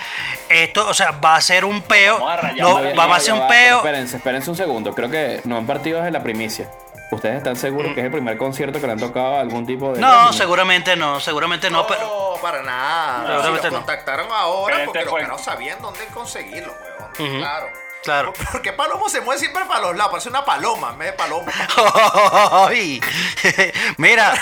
[0.49, 3.35] esto, o sea, va a ser un peo, no, Ya, va, ya, a ser ya
[3.35, 3.77] un va, peo.
[3.79, 4.95] Espérense, espérense un segundo.
[4.95, 6.71] Creo que no han partido desde la primicia.
[7.15, 9.93] ¿Ustedes están seguros que es el primer concierto que le han tocado a algún tipo
[9.93, 10.01] de.?
[10.01, 12.01] No, seguramente no, seguramente no, pero...
[12.01, 13.43] No, para nada.
[13.43, 13.57] Si no.
[13.57, 16.75] los contactaron ahora Pero porque este los fue- carajos sabían dónde conseguirlo,
[17.19, 17.39] weón.
[17.39, 17.67] Claro.
[18.03, 18.35] Claro.
[18.53, 21.51] Porque Palomo se mueve siempre para los lados, parece una paloma en vez de paloma.
[23.97, 24.35] Mira,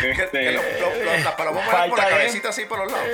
[0.00, 3.06] Que lo- lo- lo- la paloma mueve por la cabecita así por los lados.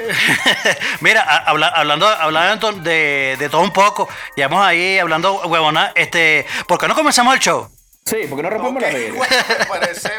[1.01, 6.47] mira, habla- hablando, hablando de, de todo un poco, ya vamos ahí hablando huevona, este,
[6.67, 7.69] ¿por qué no comenzamos el show?
[8.05, 9.13] Sí, porque no rompemos la vida.
[9.59, 10.11] Me parece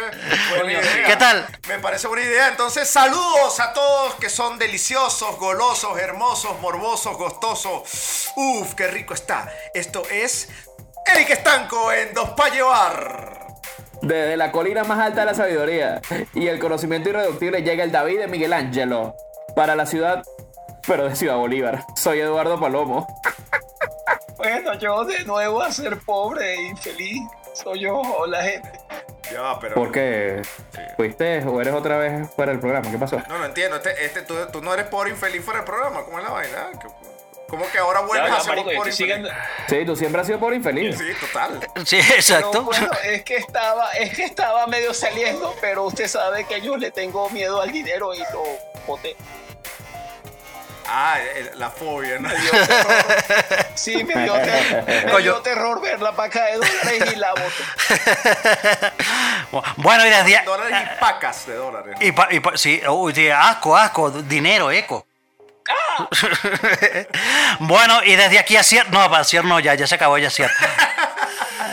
[0.56, 1.06] buena idea.
[1.06, 1.46] ¿Qué tal?
[1.68, 2.48] Me parece buena idea.
[2.48, 8.32] Entonces, saludos a todos que son deliciosos, golosos, hermosos, morbosos, gustosos.
[8.36, 9.52] Uf, qué rico está.
[9.74, 10.50] Esto es
[11.14, 13.48] Eric Estanco en Dos Pa' Llevar.
[14.02, 16.02] Desde la colina más alta de la sabiduría
[16.34, 19.16] y el conocimiento irreductible llega el David de Miguel Ángelo
[19.56, 20.24] para la ciudad,
[20.88, 21.86] pero de Ciudad Bolívar.
[21.96, 23.08] Soy Eduardo Palomo.
[24.38, 27.22] Bueno, yo de nuevo a ser pobre e infeliz.
[27.54, 28.72] Soy yo, hola gente.
[29.32, 29.76] Ya, pero.
[29.76, 30.42] ¿Por qué?
[30.98, 32.90] ¿Fuiste o eres otra vez fuera del programa?
[32.92, 33.22] ¿Qué pasó?
[33.30, 33.78] No, no entiendo.
[33.78, 36.04] Este, este, tú, tú no eres pobre infeliz fuera del programa.
[36.04, 36.70] ¿Cómo es la vaina?
[36.82, 36.88] ¿Qué-
[37.48, 39.32] ¿Cómo que ahora vuelves Ya, ya, a ser pobre estoy infeliz?
[39.70, 40.98] Sí, tú siempre has sido pobre infeliz.
[40.98, 41.60] Sí, total.
[41.86, 42.50] Sí, exacto.
[42.52, 46.78] Pero bueno, es que estaba, es que estaba medio saliendo, pero usted sabe que yo
[46.78, 48.44] le tengo miedo al dinero y lo
[48.88, 49.16] boté.
[50.88, 52.30] Ah, el- la fobia, ¿no?
[53.76, 57.64] Sí, me dio, ter- me dio terror ver la paca de dólares y la boté.
[59.78, 61.96] Bueno, y desde, Dólares y pacas de dólares.
[62.00, 65.06] Y, pa- y pa- sí, uy, sí, asco, asco, dinero, eco.
[67.60, 68.90] bueno, y desde aquí a Cier...
[68.92, 70.50] No, para Cier no, ya, ya se acabó ya Cier.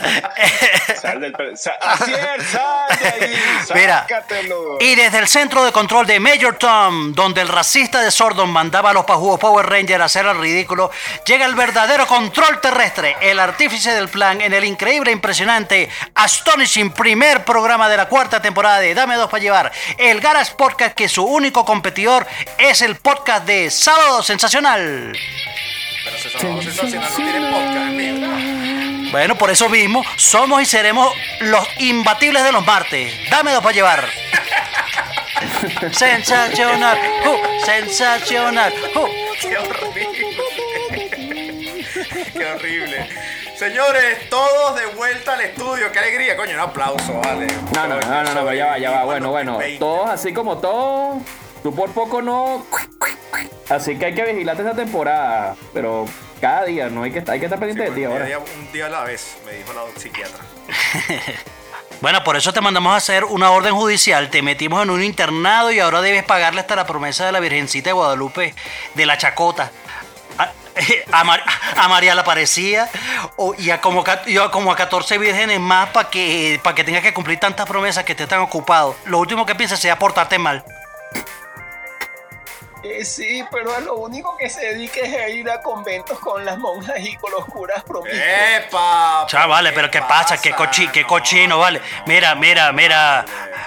[1.01, 3.35] Sal del pe- sa- Asier, sal de ahí,
[3.75, 4.77] Mira, sácatelo.
[4.79, 8.91] y desde el centro de control de Major Tom, donde el racista de Sordon mandaba
[8.91, 10.91] a los pajugos Power Rangers a hacer el ridículo,
[11.25, 17.43] llega el verdadero control terrestre, el artífice del plan en el increíble, impresionante, astonishing primer
[17.45, 21.23] programa de la cuarta temporada de Dame Dos para Llevar, el Garage Podcast que su
[21.25, 25.13] único competidor es el podcast de Sábado Sensacional.
[26.03, 28.60] Pero salvó sensacional, no tiene podcast.
[29.11, 33.13] Bueno, por eso mismo somos y seremos los imbatibles de los martes.
[33.29, 34.07] Dame dos para llevar.
[35.91, 38.73] sensacional, uh, sensacional.
[38.95, 39.07] uh.
[39.41, 40.07] Qué horrible.
[42.33, 43.09] Qué horrible.
[43.57, 45.91] Señores, todos de vuelta al estudio.
[45.91, 46.53] Qué alegría, coño.
[46.55, 47.47] Un aplauso, vale.
[47.75, 49.03] No, no, no, no, no, pero ya va, ya va.
[49.03, 49.57] Bueno, bueno.
[49.57, 49.77] 20.
[49.79, 51.21] Todos así como todos.
[51.61, 52.65] Tú por poco no.
[53.69, 55.55] Así que hay que vigilarte esta temporada.
[55.73, 56.05] Pero
[56.41, 58.25] cada día, no hay que, hay que estar pendiente de ti Un ahora.
[58.25, 60.43] día, un día a la vez, me dijo la psiquiatra.
[62.01, 64.31] Bueno, por eso te mandamos a hacer una orden judicial.
[64.31, 67.89] Te metimos en un internado y ahora debes pagarle hasta la promesa de la Virgencita
[67.89, 68.55] de Guadalupe
[68.95, 69.69] de la Chacota.
[70.39, 70.49] A,
[71.19, 71.43] a Mar-
[71.77, 72.89] a María la Parecía
[73.35, 76.83] o- y, a como, y a como a 14 vírgenes más para que, para que
[76.83, 78.95] tengas que cumplir tantas promesas que te están ocupados.
[79.05, 80.65] Lo último que piensas sea portarte mal.
[82.83, 86.43] Eh, sí, pero a lo único que se dedica es a ir a conventos con
[86.43, 88.21] las monjas y con los curas promiscuos.
[88.57, 89.25] ¡Epa!
[89.27, 90.41] Chavales, pero ¿qué pasa?
[90.41, 91.79] ¿Qué, cochi, qué cochino, vale?
[92.07, 93.23] Mira, mira, mira,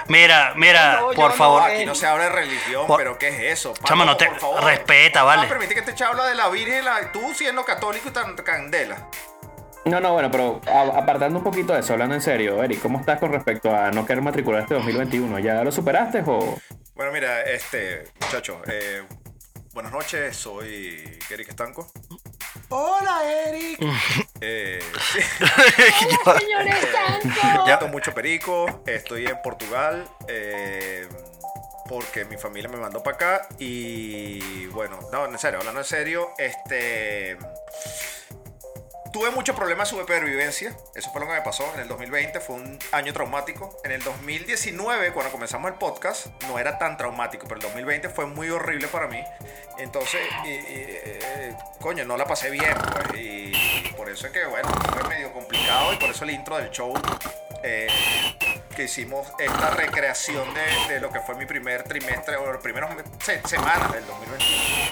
[0.09, 1.63] mira, mira, No, por no, favor.
[1.63, 3.73] aquí no se habla de religión, Por- pero ¿qué es eso?
[3.85, 4.63] Chama, no te- por favor.
[4.65, 5.47] respeta, No, vale.
[5.47, 9.07] permite que este chavo habla de la Virgen, la- tú siendo católico y tan candela.
[9.85, 10.59] No, no, bueno, pero
[10.95, 14.05] apartando un poquito de eso, hablando en serio, Eric, ¿cómo estás con respecto a no
[14.05, 15.39] querer matricular este 2021?
[15.39, 16.57] ¿Ya lo superaste o...?
[16.95, 19.03] Bueno, mira, este, muchachos, eh,
[19.73, 21.91] buenas noches, soy Eric Estanco.
[22.69, 23.79] Hola, Eric.
[24.39, 24.79] Eh,
[26.25, 27.67] Hola, señor Estanco.
[27.67, 31.05] Ya tomo mucho perico, estoy en Portugal, eh,
[31.89, 36.29] porque mi familia me mandó para acá y bueno, no, en serio, hablando en serio,
[36.37, 37.37] este...
[39.15, 42.55] Tuve muchos problemas de supervivencia, eso fue lo que me pasó en el 2020, fue
[42.57, 43.79] un año traumático.
[43.85, 48.25] En el 2019, cuando comenzamos el podcast, no era tan traumático, pero el 2020 fue
[48.25, 49.23] muy horrible para mí.
[49.77, 53.53] Entonces, y- y, eh, coño, no la pasé bien, pues, y,
[53.87, 56.69] y por eso es que, bueno, fue medio complicado y por eso el intro del
[56.71, 56.93] show,
[57.63, 57.87] eh,
[58.75, 62.93] que hicimos esta recreación de, de lo que fue mi primer trimestre o las primeras
[63.23, 64.84] se- semanas del 2021.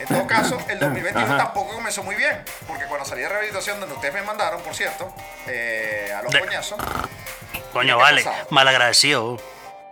[0.00, 1.36] En todo caso, el 2021 Ajá.
[1.36, 5.12] tampoco comenzó muy bien, porque cuando salí de rehabilitación, donde ustedes me mandaron, por cierto,
[5.46, 6.78] eh, a los De- coñazos,
[7.72, 9.36] Coño, ¿Qué vale, malagradecido.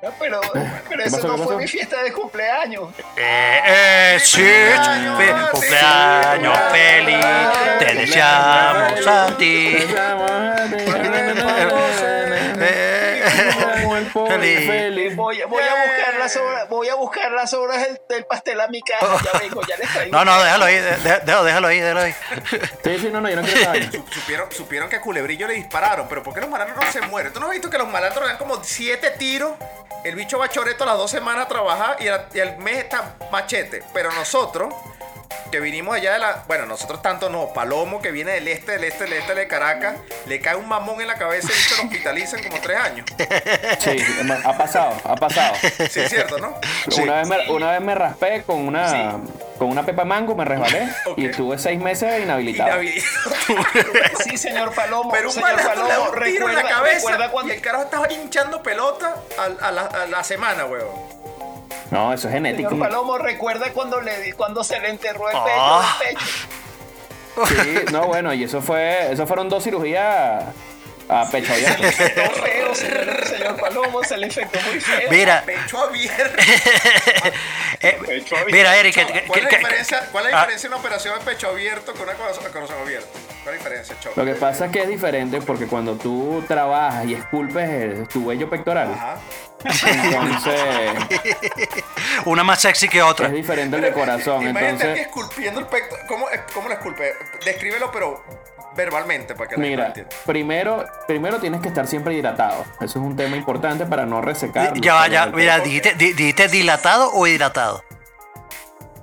[0.03, 0.41] No, pero
[0.89, 2.89] pero ¿Qué eso no fue mi fiesta de cumpleaños.
[3.17, 7.27] Eh, eh, sí, fe- cumpleaños feliz,
[7.81, 9.77] te deseamos a ti.
[14.13, 15.17] Feliz.
[15.17, 18.69] Voy, voy a buscar las obras, voy a buscar las obras del, del pastel a
[18.69, 19.07] mi casa.
[19.33, 20.17] Ya vengo, ya les traigo.
[20.17, 22.15] No, no, déjalo ahí, déjalo, déjalo ahí, déjalo ahí.
[22.85, 26.23] Sí, sí, no, no, yo no quiero supieron, supieron que a Culebrillo le dispararon, pero
[26.23, 27.33] ¿por qué los malandros no se mueren?
[27.33, 29.53] ¿Tú no has visto que los malandros le dan como siete tiros?
[30.05, 32.79] El bicho va choreto a las dos semanas a trabajar y al, y al mes
[32.79, 33.83] está machete.
[33.93, 34.73] Pero nosotros,
[35.51, 36.45] que vinimos allá de la.
[36.47, 37.53] Bueno, nosotros tanto no.
[37.53, 41.01] Palomo, que viene del este, del este, del este de Caracas, le cae un mamón
[41.01, 43.07] en la cabeza y bicho lo hospitalizan como tres años.
[43.79, 43.99] Sí,
[44.45, 45.55] ha pasado, ha pasado.
[45.91, 46.59] Sí, es cierto, ¿no?
[47.03, 49.19] Una, vez me, una vez me raspé con una,
[49.59, 52.81] con una pepa mango, me resbalé y estuve seis meses inhabilitado.
[54.25, 55.11] Sí, señor Palomo.
[55.11, 57.85] Pero un señor Palomo, un tiro en la recuerda, cabeza recuerda cuando y el carajo
[57.85, 61.19] estaba hinchando pelota a, a la, a la semana, weón.
[61.91, 62.71] No, eso es genético.
[62.71, 65.99] Señor Palomo, recuerda cuando le di- cuando se le enterró el pecho, Ah.
[66.09, 66.27] el pecho.
[67.47, 70.43] Sí, no, bueno, y eso fue, eso fueron dos cirugías
[71.09, 71.83] a pecho abierto.
[72.15, 75.11] Todo feo, señor, señor Palomo, se le infectó muy feo.
[75.11, 75.43] Mira.
[75.45, 76.37] Pecho abierto.
[77.81, 77.97] Eh,
[78.51, 80.41] Mira, Eric, que- que- ¿Cuál es la que- diferencia, cuál es la Ah.
[80.41, 83.07] diferencia en una operación de pecho abierto con una corazón, corazón abierto?
[83.13, 84.21] ¿Cuál es la diferencia, Choco?
[84.21, 88.27] Lo que pasa es que es diferente porque cuando tú trabajas y esculpes el- tu
[88.27, 88.97] vello pectoral,
[89.65, 89.97] entonces
[92.25, 93.29] Una más sexy que otra.
[93.29, 94.43] es diferente el de corazón.
[94.43, 95.97] Imagínate Entonces, esculpiendo el pecto.
[96.09, 97.15] ¿Cómo, cómo lo esculpe?
[97.45, 98.25] Descríbelo, pero
[98.79, 100.17] verbalmente, para que la gente mira, entienda.
[100.25, 102.65] primero, primero tienes que estar siempre hidratado.
[102.81, 104.73] Eso es un tema importante para no resecar.
[104.81, 107.83] Ya ya, mira, dijiste, di- dijiste dilatado o hidratado.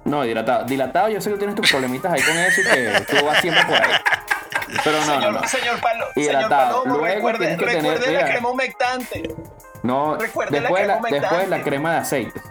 [0.05, 0.65] No, dilatado.
[0.65, 3.63] Dilatado, yo sé que tienes tus problemitas ahí con eso y que tú vas siempre
[3.65, 3.91] por ahí.
[4.83, 5.47] Pero no, no, señor, no.
[5.47, 6.83] señor, Palo- señor Hidratado.
[6.83, 8.31] Palomo, Luego recuerde, tienes que tener- recuerde la mira.
[8.31, 9.35] crema humectante.
[9.83, 12.41] No, Recuerda la después, la, crema después la crema de aceite.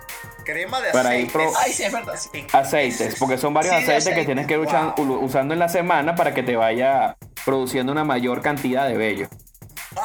[0.45, 1.33] Crema de Para ir aceite.
[1.33, 2.15] pro- Ay, sí, es verdad.
[2.17, 2.47] sí.
[2.53, 4.27] Aceites, porque son varios Sí, aceites que aceite.
[4.27, 8.41] tienes que ir u- usando en la semana para que te vaya produciendo una mayor
[8.43, 9.29] cantidad de vello.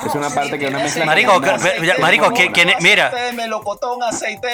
[0.05, 1.03] es una parte que una mezcla.
[1.03, 3.07] Marico, que- ve- marico, que- que- mira.
[3.07, 4.47] Aceite de melocotón, aceite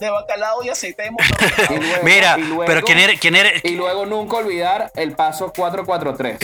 [0.00, 1.08] de, bacalao y aceite de.
[1.70, 3.18] Y luego- Mira, y luego- pero ¿quién eres?
[3.18, 3.64] ¿Quién eres?
[3.64, 6.38] Y luego nunca olvidar el paso 443.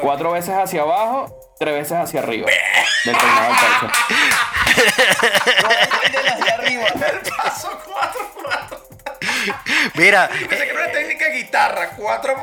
[0.00, 2.48] Cuatro veces hacia abajo, tres veces hacia arriba.
[3.04, 3.92] Del peinado al pecho.
[4.76, 6.86] de las de arriba.
[6.88, 8.84] El paso 4
[9.94, 11.90] Mira, Pensé que era una técnica de guitarra.
[11.96, 12.34] Cuatro.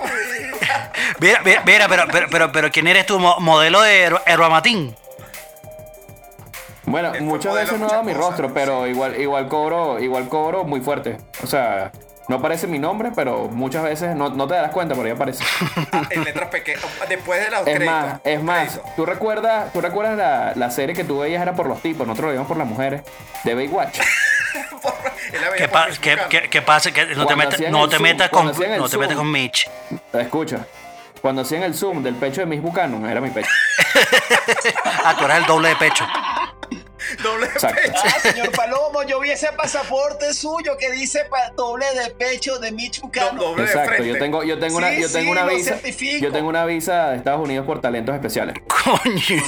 [1.20, 3.20] mira, mira, mira, pero, pero, pero, pero ¿quién eres tú?
[3.20, 4.96] Mo- ¿Modelo de Her- Herbamatín?
[6.86, 10.82] Bueno, muchas veces no he dado mi rostro, pero igual, igual cobro, igual cobro muy
[10.82, 11.17] fuerte.
[11.44, 11.91] O sea,
[12.27, 15.43] no aparece mi nombre, pero muchas veces no, no te das cuenta, pero ya aparece.
[16.12, 16.84] en letras pequeñas.
[17.10, 21.03] Después de los Es más, es más, ¿tú recuerdas, tú recuerdas la, la serie que
[21.03, 23.01] tú veías era por los tipos, nosotros lo veíamos por las mujeres,
[23.43, 23.99] de Baywatch?
[25.57, 26.91] ¿Qué, pa- qué- qué- qué pasa?
[26.91, 29.69] Que no te hacían no te zoom, metas con, no te metas con Mitch.
[30.13, 30.65] Escucha,
[31.21, 33.49] cuando hacían el zoom del pecho de Miss Buchanan, era mi pecho.
[35.03, 36.05] Ah, tú eras el doble de pecho.
[37.24, 38.02] Doble de pecho.
[38.04, 43.02] Ah, señor Palomo, yo vi ese pasaporte suyo que dice doble de pecho de Mitch
[43.02, 43.38] Buchanan.
[43.38, 44.08] Doble de Exacto, frente.
[44.08, 46.24] yo tengo, yo tengo una, Sí, yo tengo una visa, certifico.
[46.26, 48.56] yo tengo una visa de Estados Unidos por talentos especiales.
[48.67, 49.43] Coño.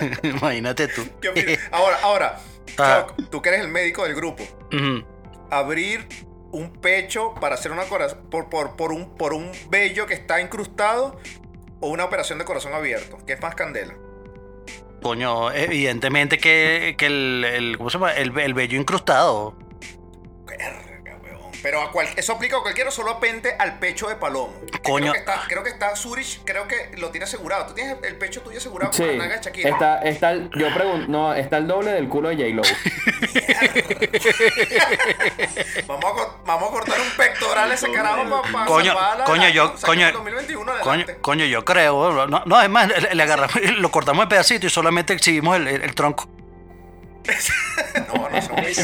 [0.22, 1.06] Imagínate tú.
[1.72, 2.40] Ahora, ahora.
[2.78, 3.06] Ah.
[3.08, 4.44] Choc, tú que eres el médico del grupo.
[5.50, 6.06] Abrir
[6.52, 10.40] un pecho para hacer una corazón por, por, por un por un vello que está
[10.40, 11.18] incrustado
[11.80, 13.94] o una operación de corazón abierto, que es más candela.
[15.02, 18.12] Coño, evidentemente que, que el, el- ¿cómo se llama?
[18.12, 19.54] El, el vello incrustado.
[21.62, 24.54] Pero a cual- eso aplica a cualquiera, solo apente al pecho de palomo.
[24.82, 25.10] Coño.
[25.10, 27.66] Creo que está, creo que está Zurich, creo que lo tiene asegurado.
[27.66, 29.70] Tú tienes el pecho tuyo asegurado Sí, con la de Shakira.
[29.70, 32.62] está, está el, yo pregunto, no, está el doble del culo de J-Lo.
[35.86, 38.94] Vamos a, vamos a cortar un pectoral a ese carajo para Coño,
[39.26, 41.18] coño, yo, coño, 2021 coño, adelante.
[41.20, 42.26] coño, yo creo.
[42.26, 45.68] No, no es más, le, le agarramos, lo cortamos en pedacitos y solamente exhibimos el,
[45.68, 46.28] el- el tronco.
[48.08, 48.78] No, no somos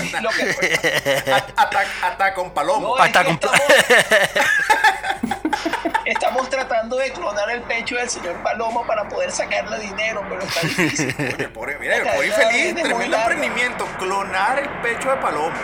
[1.57, 2.97] Ataca, ataca con palomo.
[2.97, 3.39] No, que estamos,
[6.05, 10.61] estamos tratando de clonar el pecho del señor Palomo para poder sacarle dinero, pero está
[10.61, 11.15] difícil.
[11.19, 13.87] Oye, pobre, mira, el pobre infeliz, tremendo emprendimiento.
[13.99, 15.55] Clonar el pecho de palomo.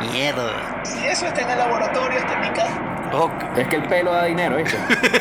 [0.00, 0.82] Mierda.
[0.84, 2.80] Si eso está en el laboratorio, está en mi casa.
[3.56, 4.76] Es que el pelo da dinero, ¿viste?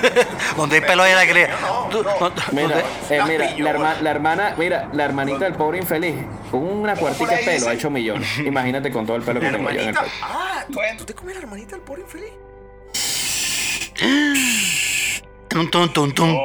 [0.58, 1.14] Donde hay pelo hay
[1.62, 6.16] no- Mira, eh, mira, la, herma- la hermana, mira, la hermanita del pobre infeliz,
[6.50, 8.38] con una cuartica de pelo ha hecho millones.
[8.46, 9.96] Imagínate con todo el pelo que tengo yo en el.
[10.22, 12.32] Ah, ¿tú, ¿tú te comes la hermanita del pobre infeliz?
[15.48, 16.38] Tum, tum, tum, tum.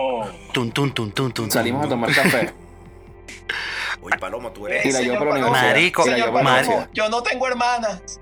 [0.53, 2.53] Tum, tum, tum, tum, tum, Salimos a tomar café.
[4.03, 4.85] Oye, Palomo, tú eres.
[4.87, 5.51] Y la la.
[5.51, 8.21] Marico, la Señor la yo no tengo hermanas.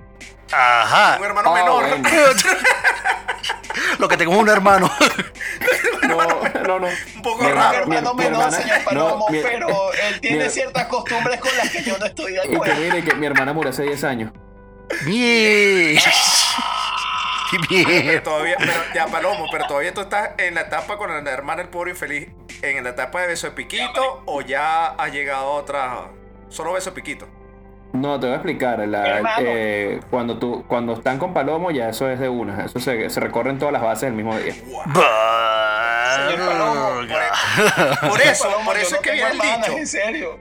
[0.56, 1.16] Ajá.
[1.18, 1.88] Un hermano Ah, menor.
[1.88, 2.08] bueno.
[3.98, 4.90] Lo que tengo es un hermano.
[6.04, 6.22] No,
[6.62, 6.86] no, no.
[7.16, 7.86] Un poco Mi raro.
[7.86, 11.40] mi- hermano mi menor, hermana- señor Palomo, no, mi- pero él tiene mi- ciertas costumbres
[11.40, 12.74] con las que yo no estoy de Y que acuerdo.
[12.76, 14.30] mire que mi hermana murió hace 10 años.
[15.06, 15.98] Bien.
[17.50, 18.22] Pero Bien.
[18.22, 21.70] todavía, pero ya Palomo, pero todavía tú estás en la etapa con la hermana del
[21.70, 22.28] pobre infeliz,
[22.62, 26.10] en la etapa de beso de piquito o ya has llegado a otra,
[26.48, 27.28] solo beso de piquito.
[27.94, 28.80] No, te voy a explicar.
[28.86, 32.64] la- eh, cuando, tú, cuando están con Palomo, ya eso es de una.
[32.66, 34.52] Eso se, se recorren todas las bases el mismo día.
[34.52, 37.00] Señor Palomo,
[38.08, 39.72] Por eso, Palomo, por eso no es que viene el dicho.
[39.78, 40.38] En serio.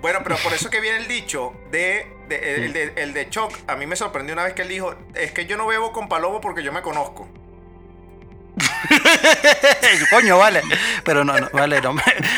[0.00, 3.52] Bueno, pero por eso que viene el dicho de, de- el, de el de Choc.
[3.66, 6.08] A mí me sorprendió una vez que él dijo, es que yo no bebo con
[6.08, 7.28] Palomo porque yo me conozco.
[10.10, 10.62] Coño, vale.
[11.04, 11.94] Pero no, no vale, no,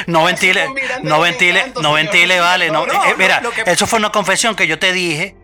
[0.07, 0.67] no ventile,
[1.03, 2.71] no ventile, Encanto, no ventile, vale.
[2.71, 5.37] No, No, Eh, no, mira, que- eso fue una confesión que yo te dije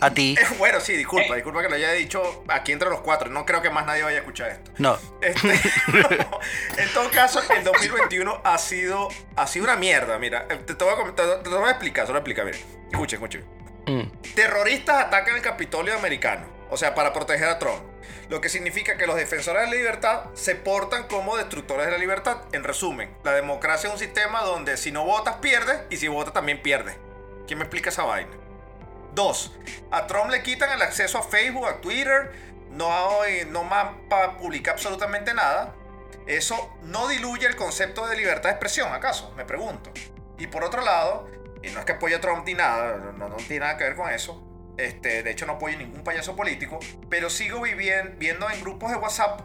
[0.00, 0.36] a ti.
[0.58, 1.36] Bueno, sí, disculpa, Eh.
[1.36, 3.30] disculpa que lo haya dicho aquí entre los cuatro.
[3.30, 4.70] No creo que más nadie vaya a escuchar esto.
[4.78, 4.98] No.
[5.20, 5.52] Este,
[6.78, 10.18] en todo caso, el 2021 ha sido, ha sido una mierda.
[10.18, 12.44] Mira, eh, te, te voy a, te, te voy a explicar, solo explica.
[12.44, 12.58] Mira,
[12.90, 13.44] escuchen, escuchen.
[13.86, 14.02] Mm.
[14.34, 17.82] Terroristas atacan el Capitolio americano, o sea, para proteger a Trump.
[18.28, 21.98] Lo que significa que los defensores de la libertad se portan como destructores de la
[21.98, 22.38] libertad.
[22.52, 26.34] En resumen, la democracia es un sistema donde si no votas pierdes y si votas
[26.34, 26.96] también pierdes.
[27.46, 28.32] ¿Quién me explica esa vaina?
[29.14, 29.56] Dos,
[29.90, 32.32] a Trump le quitan el acceso a Facebook, a Twitter,
[32.70, 32.90] no,
[33.48, 35.74] no más para publicar absolutamente nada.
[36.26, 39.32] Eso no diluye el concepto de libertad de expresión, ¿acaso?
[39.36, 39.90] Me pregunto.
[40.38, 41.28] Y por otro lado,
[41.62, 43.96] y no es que apoye a Trump ni nada, no, no tiene nada que ver
[43.96, 44.45] con eso.
[44.76, 48.96] Este, de hecho, no apoyo ningún payaso político, pero sigo viviendo, viendo en grupos de
[48.96, 49.40] WhatsApp,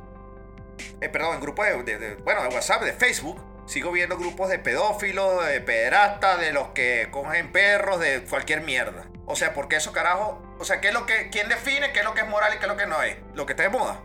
[0.99, 5.45] eh, perdón, en grupos de, bueno, de WhatsApp, de Facebook, sigo viendo grupos de pedófilos,
[5.45, 9.05] de pederastas, de los que cogen perros, de cualquier mierda.
[9.25, 12.05] O sea, porque eso carajo, o sea, ¿qué es lo que, quién define qué es
[12.05, 13.15] lo que es moral y qué es lo que no es?
[13.33, 14.01] Lo que está de moda.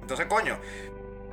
[0.00, 0.58] Entonces, coño.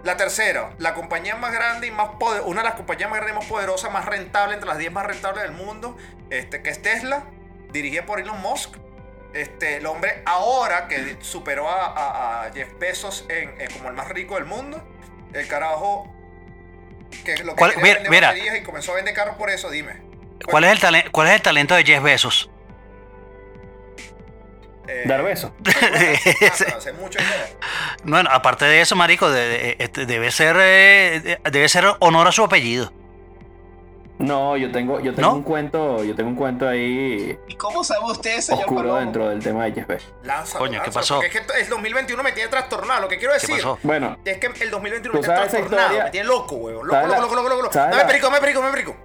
[0.04, 3.36] La tercera, la compañía más grande y más poder, una de las compañías más grandes
[3.36, 5.98] y más poderosas, más rentable, entre las 10 más rentables del mundo,
[6.30, 7.26] este, que es Tesla,
[7.72, 8.78] dirigida por Elon Musk.
[9.34, 13.96] Este, el hombre ahora que superó a, a- a Jeff Bezos en, en como el
[13.96, 14.82] más rico del mundo,
[15.34, 16.12] el carajo
[17.24, 18.58] que lo que ¿Cuál- quería mira, mira.
[18.58, 20.02] y comenzó a vender carros por eso, dime.
[20.46, 22.50] ¿Cuál es el talento, cuál es el talento de Jeff Bezos?
[24.88, 25.52] Eh, Dar besos.
[25.60, 26.18] dinero.
[28.04, 32.32] Bueno, aparte de eso, marico, de- de- este, debe ser eh, debe ser honor a
[32.32, 32.94] su apellido.
[34.20, 35.36] No, yo tengo, yo tengo ¿No?
[35.36, 39.00] un cuento, yo tengo un cuento ahí ¿Y cómo sabe usted, señor oscuro Palomo?
[39.00, 40.12] dentro del tema de Jeff Bezos.
[40.58, 41.16] Coño, ¿qué pasó?
[41.22, 43.02] Porque es que el 2021 me tiene trastornado.
[43.02, 43.78] Lo que quiero decir pasó?
[43.84, 46.04] Bueno, es que el 2021 ¿Tú me tiene trastornado.
[46.04, 46.88] Me tiene loco, huevón.
[46.88, 48.96] Loco, ¿Sabes loco, loco, loco, loco, Dame la- perico, dame perico, dame perico.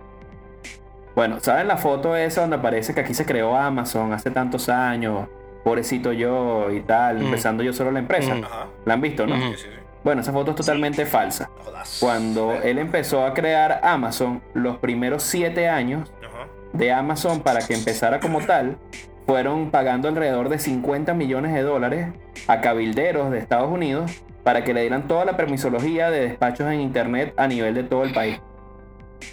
[1.15, 5.29] Bueno, ¿saben la foto esa donde aparece que aquí se creó Amazon hace tantos años?
[5.63, 7.25] Pobrecito yo y tal, Mm.
[7.27, 8.35] empezando yo solo la empresa.
[8.35, 8.45] Mm.
[8.45, 8.67] Ajá.
[8.87, 9.37] ¿La han visto, no?
[9.37, 9.51] Mm.
[9.51, 9.82] Sí, sí, sí.
[10.05, 11.51] Bueno, esa foto es totalmente falsa.
[11.59, 11.99] No jodas.
[12.01, 16.13] Cuando él empezó a crear Amazon, los primeros siete años
[16.73, 18.79] de Amazon para que empezara como tal,
[19.27, 22.09] fueron pagando alrededor de 50 millones de dólares
[22.49, 24.11] a cabilderos de Estados Unidos
[24.43, 28.03] para que le dieran toda la permisología de despachos en Internet a nivel de todo
[28.03, 28.41] el país.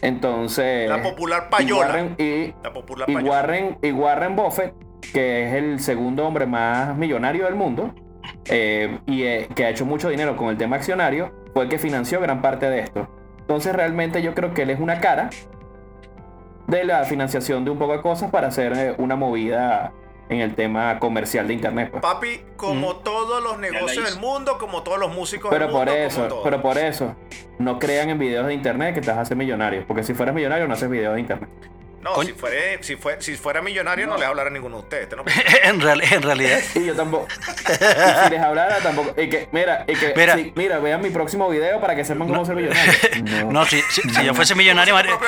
[0.01, 0.89] Entonces...
[0.89, 1.87] La popular y payola.
[1.87, 3.31] Warren, y- La popular y payola.
[3.33, 4.73] Warren, y Warren Buffett,
[5.13, 7.93] que es el segundo hombre más millonario del mundo,
[8.49, 11.79] eh, y eh, que ha hecho mucho dinero con el tema accionario, fue el que
[11.79, 13.07] financió gran parte de esto.
[13.39, 15.29] Entonces realmente yo creo que él es una cara
[16.67, 19.91] de la financiación de un poco de cosas para hacer eh, una movida
[20.29, 21.89] en el tema comercial de internet.
[21.89, 22.01] pues.
[22.01, 26.03] Papi, como todos los negocios del mundo, como todos los músicos Pero del por mundo,
[26.03, 27.15] eso, pero por eso,
[27.57, 29.85] no crean en videos de internet que te vas a hacer millonario.
[29.87, 31.49] Porque si fueras millonario, no haces videos de internet.
[32.01, 35.09] No, si fuera, si, fue, si fuera millonario no, les hablara a ninguno de ustedes.
[35.15, 35.23] ¿no?
[35.63, 36.59] en, real- en realidad.
[36.75, 37.27] Y yo tampoco.
[37.69, 39.19] y si les hablara, tampoco.
[39.21, 40.35] Y que, mira, y que, Mira.
[40.35, 42.93] sí, mira, vean mi próximo video para que sepan cómo ser millonario.
[43.51, 45.19] No, si, si, si yo fuese millonario, mira,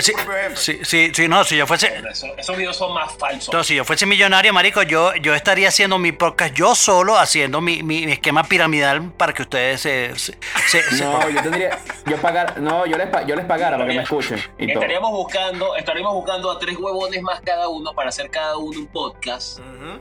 [0.00, 0.12] si,
[0.54, 3.52] si, si- si- no, si yo fuese, Eso- esos videos son más falsos.
[3.52, 7.60] no, si yo fuese millonario, marico, yo, yo estaría haciendo mi podcast yo solo, haciendo
[7.60, 10.36] mi, mi- mi esquema piramidal para que ustedes se, se-
[10.68, 11.78] se- se- No, yo tendría.
[12.06, 12.58] Yo pagar.
[12.60, 14.38] No, yo les, yo les pagara para que me escuchen.
[14.58, 14.82] Y todo.
[14.82, 15.10] Estaríamos
[15.58, 19.58] buscando, estaríamos buscando a tres huevones más cada uno para hacer cada uno un podcast.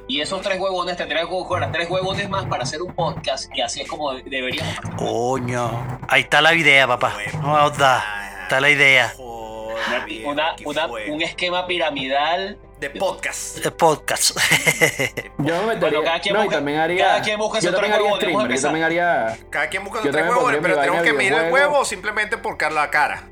[0.07, 3.49] Y esos tres huevones tendrían que buscar a tres huevones más para hacer un podcast.
[3.55, 4.75] Y así es como deberíamos.
[4.97, 7.15] Coño, ahí está la idea, papá.
[7.41, 9.13] No, da, está la idea.
[10.25, 13.65] Una, una- un esquema piramidal de podcast.
[13.65, 14.37] El podcast.
[15.37, 15.77] Yo me metería.
[15.99, 17.05] Bueno, cada quien no, y busca- también haría.
[17.05, 18.51] cada quien busca yo también haría streamer.
[18.51, 19.37] a Yo también haría.
[19.49, 22.57] Cada quien busca sus tres pondría pero tenemos que de mirar el huevo simplemente por
[22.71, 23.23] la cara.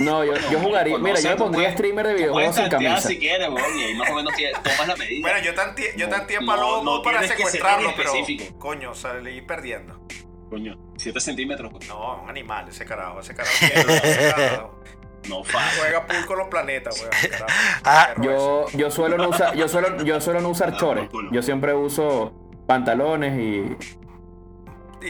[0.00, 0.98] No, yo, yo jugaría.
[0.98, 3.00] Mira, yo me pondría streamer de videojuegos sin camisa.
[3.00, 4.32] si quieres, huevón, y ahí más o menos
[4.62, 5.20] tomas la medida.
[5.22, 8.12] Bueno, yo tanteé, yo tanteé no, Palomo no para secuestrarlo, pero.
[8.14, 8.58] específico.
[8.58, 10.00] Coño, salí perdiendo.
[10.50, 11.72] Coño, 7 centímetros.
[11.88, 13.56] No, un animal, ese carajo, ese carajo.
[13.64, 14.80] ese carajo.
[15.28, 15.58] No fa.
[15.76, 17.10] Juega pool con los planetas, weón.
[17.84, 21.08] Ah, Yo, yo suelo no usar, yo suelo, yo suelo no usar chores.
[21.32, 22.32] Yo siempre uso
[22.68, 23.76] pantalones y.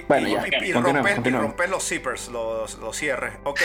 [0.02, 0.44] Bueno, ya.
[0.60, 3.34] Y, y romper, y romper los zippers, los, los cierres.
[3.44, 3.60] Ok.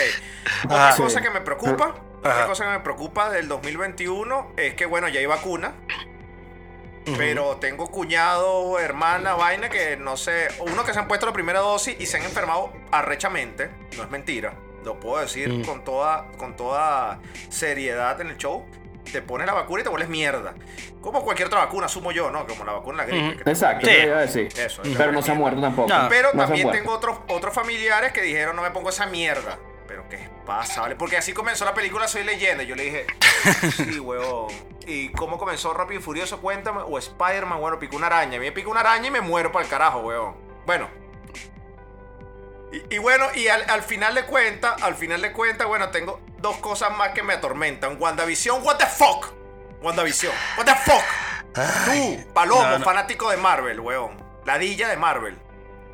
[0.63, 1.01] Ah, Otra sí.
[1.03, 2.45] cosa que me preocupa, otra Ajá.
[2.47, 5.73] cosa que me preocupa del 2021 es que, bueno, ya hay vacuna.
[7.17, 10.47] Pero tengo cuñado, hermana, vaina que no sé.
[10.59, 13.71] Uno que se han puesto la primera dosis y se han enfermado arrechamente.
[13.97, 14.53] No es mentira.
[14.85, 15.63] Lo puedo decir Mm.
[15.63, 17.19] con, toda, con toda
[17.49, 18.65] seriedad en el show.
[19.11, 20.53] Te pones la vacuna y te vuelves mierda.
[21.01, 22.45] Como cualquier otra vacuna, asumo yo, ¿no?
[22.45, 23.37] Como la vacuna de la gripe.
[23.37, 24.47] que te Exacto, eso iba a decir.
[24.57, 25.91] Eso, Pero no se ha muerto tampoco.
[26.09, 29.05] pero No se ha también tengo otros, otros familiares que dijeron no me pongo esa
[29.07, 29.57] mierda.
[29.87, 30.95] Pero qué pasa, ¿vale?
[30.95, 32.63] Porque así comenzó la película Soy Leyenda.
[32.63, 33.05] y Yo le dije,
[33.75, 34.47] sí, huevón.
[34.87, 36.39] ¿Y cómo comenzó Rápido y Furioso?
[36.39, 36.81] Cuéntame.
[36.81, 38.37] O Spider-Man, bueno, picó una araña.
[38.37, 40.35] A mí me pica una araña y me muero para el carajo, huevón.
[40.65, 40.87] Bueno.
[42.71, 46.21] Y, y bueno, y al, al final de cuentas, al final de cuentas, bueno, tengo
[46.37, 47.97] dos cosas más que me atormentan.
[47.99, 49.33] WandaVision, what the fuck?
[49.81, 51.03] WandaVision, what the fuck?
[51.53, 52.85] Tú, Palomo, no, no.
[52.85, 54.23] fanático de Marvel, weón.
[54.45, 55.37] Ladilla de Marvel.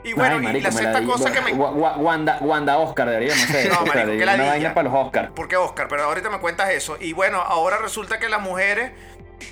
[0.04, 1.52] Y bueno, Ay, y la sexta cosa que me.
[1.54, 3.72] Wanda, Wanda Oscar deberíamos hacer.
[3.72, 5.34] No, marico, de qué una vaina para los Oscar.
[5.34, 5.88] ¿Por qué Oscar?
[5.90, 6.98] Pero ahorita me cuentas eso.
[7.00, 8.92] Y bueno, ahora resulta que las mujeres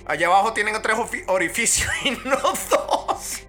[0.05, 0.95] allá abajo tienen tres
[1.27, 3.41] orificios y no dos.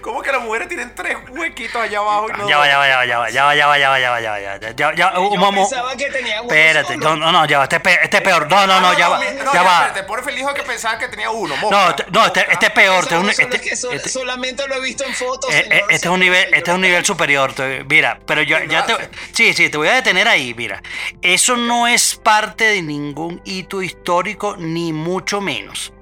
[0.00, 2.86] ¿Cómo que las mujeres tienen tres huequitos allá abajo y no Ya va, ya va,
[2.88, 4.50] ya va, ya va, ya va, ya va, ya va, ya va, ya va, ya
[4.52, 7.08] va, ya va, ya Yo pensaba que tenían uno Espérate, solo.
[7.10, 8.48] no, no, no, ya va, este es pe- este es peor.
[8.50, 9.74] No, no, no, ya va, no, ya va.
[9.86, 11.54] espérate, pobre feliz que pensaba que tenía uno.
[11.70, 13.02] No, este- no, este este es peor.
[13.02, 15.52] este es un- Eso este- es que so- este- solamente lo he visto en fotos.
[15.54, 15.92] Eh, eh, señor.
[15.92, 17.52] este es un nivel, este es un nivel superior.
[17.52, 18.94] te- Mira, pero yo ya te,
[19.32, 20.54] sí, sí, te voy a detener ahí.
[20.54, 20.82] Mira,
[21.22, 25.92] eso no es parte de ningún hito histórico ni mucho menos.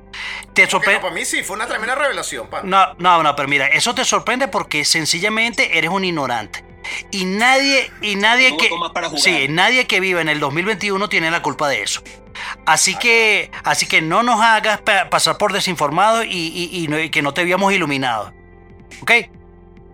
[0.54, 1.00] Te Porque no, sorprende.
[1.00, 2.68] para mí sí, fue una tremenda revelación, pan.
[2.68, 6.64] No, no, no, pero mira, eso te sorprende porque sencillamente eres un ignorante.
[7.10, 8.68] Y nadie, y nadie No que.
[8.68, 9.20] comas para jugar.
[9.22, 12.00] Sí, nadie que viva en el 2021 tiene la culpa de eso.
[12.64, 16.98] Así que, así que no nos hagas pa- pasar por desinformados y, y- y no-
[16.98, 18.32] y que no te habíamos iluminado.
[19.02, 19.10] ¿Ok?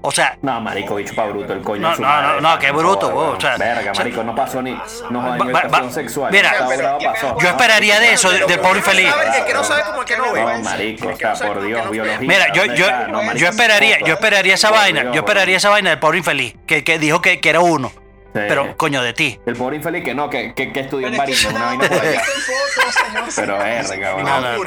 [0.04, 0.36] O sea.
[0.42, 1.82] No, marico, bicho pa' bruto el coño.
[1.88, 4.34] No, su no, madre, no, no, qué bruto, joder, vos, o sea, Verga, marico, no
[4.34, 4.72] pasó ni.
[5.10, 6.32] No, ni va- va- sexual.
[6.32, 7.38] mira, huevada pasó.
[7.40, 9.06] yo esperaría de eso, de- del pobre infeliz.
[9.38, 10.40] El que no sabe como el que no ve.
[10.44, 12.18] No, marico, o sea, por Dios, biología.
[12.20, 13.06] Mira, yo, ¿dónde yo, está?
[13.08, 16.54] No, marico, yo esperaría, yo esperaría esa vaina, yo esperaría esa vaina del pobre infeliz,
[16.66, 17.92] que, que dijo que, que era uno.
[18.32, 19.40] Pero, coño, de ti.
[19.46, 21.88] El pobre infeliz que no, que, que, que estudió en Pero es que una vaina
[21.88, 22.22] por lo allá.
[22.24, 23.24] señor.
[23.36, 24.24] Pero verga, weón.
[24.24, 24.64] No, no.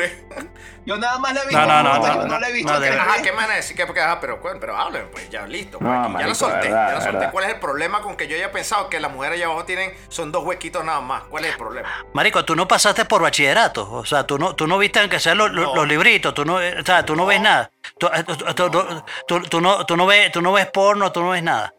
[0.85, 2.71] Yo nada más la he visto No, no, no, no, yo no la he visto
[2.71, 2.95] no, redes.
[2.99, 3.75] Ajá, ¿qué me van a decir?
[3.75, 5.79] Que porque, ajá, pero, bueno, pero hablen, pues ya listo.
[5.79, 7.29] pues, No, ya la solté, verdad, ya la solté.
[7.31, 9.91] ¿Cuál es el problema con que yo haya pensado que las mujeres allá abajo tienen,
[10.09, 11.23] son dos huequitos nada más?
[11.23, 11.89] ¿Cuál es el problema?
[12.13, 13.91] Marico, tú no pasaste por bachillerato.
[13.91, 16.35] O sea, tú no, tú no viste aunque sean los, los- los libritos.
[16.35, 17.71] Tú no, eh, o sea, tú no ves nada.
[17.97, 21.11] Tú, eh, tú- tú- tú- tú- tú no, tú, no ves, tú no ves porno,
[21.11, 21.73] tú no ves nada.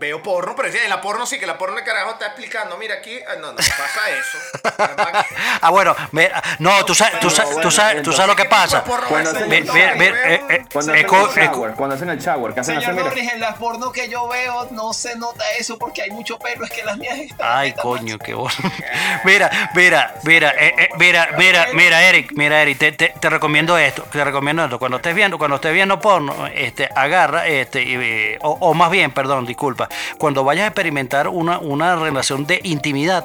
[0.00, 2.94] Veo porno, pero en la porno sí, que la porno el carajo está explicando, mira
[2.94, 4.38] aquí, ah, no, no, pasa eso.
[5.62, 8.82] Ah, bueno, mira, no, tú sabes, tú sabes, tú sabes, tú sabes lo que pasa.
[8.82, 12.78] Cuando hacen el eh, eh, Cuando hacen el shower, cuando hacen el shower, que hacen
[12.78, 13.04] así, Señor.
[13.04, 16.64] Norris, en las porno que yo veo no se nota eso porque hay mucho pelo,
[16.64, 17.46] es que las mías están...
[17.58, 18.56] Ay, coño, qué bueno.
[19.24, 23.76] Mira, mira, mira, eh, eh, mira, mira, mira, Eric, mira, Eric, te, te- te recomiendo
[23.76, 24.78] esto, te recomiendo esto.
[24.78, 29.12] Cuando estés viendo, cuando estés viendo porno, este, agarra, este, y, o, o más bien,
[29.12, 33.24] perdón, disculpa, cuando vayas a experimentar una, una relación de intimidad,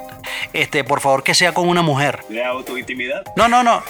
[0.52, 2.20] este, por favor que sea con una mujer.
[2.28, 3.22] ¿De autointimidad?
[3.36, 3.82] No, no, no.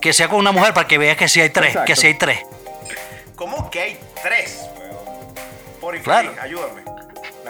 [0.00, 1.86] Que sea con una mujer para que veas que sí hay tres, Exacto.
[1.86, 2.40] que sí hay tres.
[3.34, 4.62] ¿Cómo que hay tres?
[5.80, 6.42] Por infeliz, Claro.
[6.42, 6.82] ayúdame.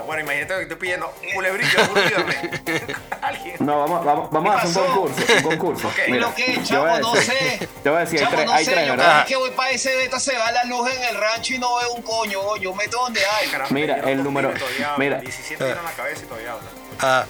[0.07, 2.95] No, bueno, imagínate que estoy pidiendo culebrillo, ayúdame.
[3.23, 3.57] Alguien.
[3.59, 5.23] No, vamos, vamos, vamos a hacer un concurso.
[5.37, 5.89] Un concurso.
[5.89, 5.99] Ok.
[6.09, 7.69] Mira, Lo que, yo chavo, no sé.
[7.83, 9.05] Te voy a decir, hay Chamo, tres, no hay sé, tres, yo ¿verdad?
[9.05, 11.59] cada vez que voy para ese beta se va la luz en el rancho y
[11.59, 12.57] no veo un coño.
[12.59, 13.49] Yo meto donde hay.
[13.71, 14.53] Mira, el número.
[14.97, 16.69] Mira, 17 tiene en la cabeza y todavía habla.
[17.01, 17.25] Ah,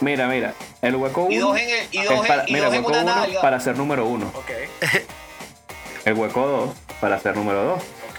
[0.00, 0.52] mira, mira.
[0.82, 2.78] El hueco Y 1 dos en el- y es dos en- para, mira, dos el
[2.80, 3.40] en hueco una 1 nalga.
[3.40, 4.26] para ser número 1.
[4.34, 4.50] Ok,
[6.06, 7.82] El hueco 2 para ser número 2.
[7.82, 8.18] ok.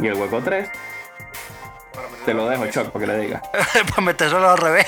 [0.00, 0.68] Y el hueco 3
[2.24, 3.42] te lo dejo, Choc, para que le digas.
[3.90, 4.86] para metérselo al revés.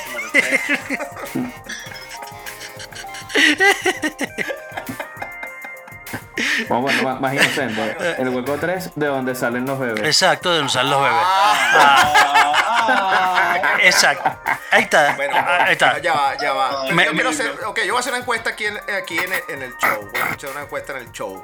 [6.68, 7.96] Vamos, bueno, más, más inocente.
[8.18, 10.04] El hueco 3 de donde salen los bebés.
[10.04, 11.16] Exacto, de usar los bebés.
[11.24, 12.42] Ah.
[13.82, 14.30] Exacto.
[14.70, 15.14] Ahí está.
[15.16, 15.98] Bueno, Ahí está.
[15.98, 16.82] ya va, ya va.
[16.84, 18.76] Pero Me- yo quiero me- hacer, ok, yo voy a hacer una encuesta aquí en,
[18.94, 20.08] aquí en, el, en el show.
[20.12, 21.42] Voy a hacer una encuesta en el show.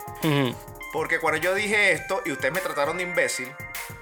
[0.93, 3.51] Porque cuando yo dije esto y ustedes me trataron de imbécil,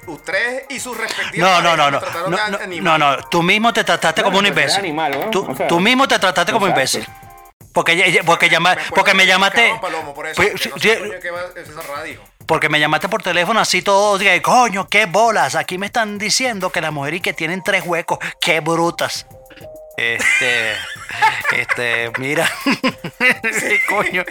[0.07, 2.01] ustedes y sus respectivos No, no, no, me no.
[2.01, 3.17] trataron No, no, no, no.
[3.29, 4.71] Tú mismo te trataste como un imbécil.
[4.71, 5.31] eres animal, ¿no?
[5.31, 6.99] Tú, O sea, tú mismo te trataste como exacto.
[6.99, 7.15] imbécil.
[7.73, 9.63] Porque, porque, llama, porque me llamaste.
[9.63, 10.89] Carlos Palomo, por eso, Pues, porque sí,
[12.47, 14.19] coño me llamaste por teléfono así todo.
[14.19, 15.55] Dije, coño, qué bolas.
[15.55, 19.25] Aquí me están diciendo que las mujeres que tienen tres huecos, qué brutas.
[19.97, 20.75] Este.
[21.53, 22.51] este, mira.
[23.53, 24.25] Sí, coño.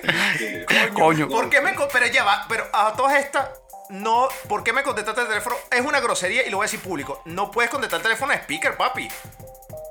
[0.94, 1.28] Coño.
[1.30, 3.48] ¿Por qué me pero ya va, pero a todas estas
[3.90, 5.56] no, ¿por qué me contestaste el teléfono?
[5.72, 7.22] Es una grosería y lo voy a decir público.
[7.26, 9.08] No puedes contestar el teléfono a speaker, papi.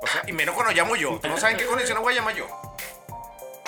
[0.00, 1.18] O sea, y menos cuando llamo yo.
[1.20, 2.46] Tú no sabes en qué condiciones voy a llamar yo.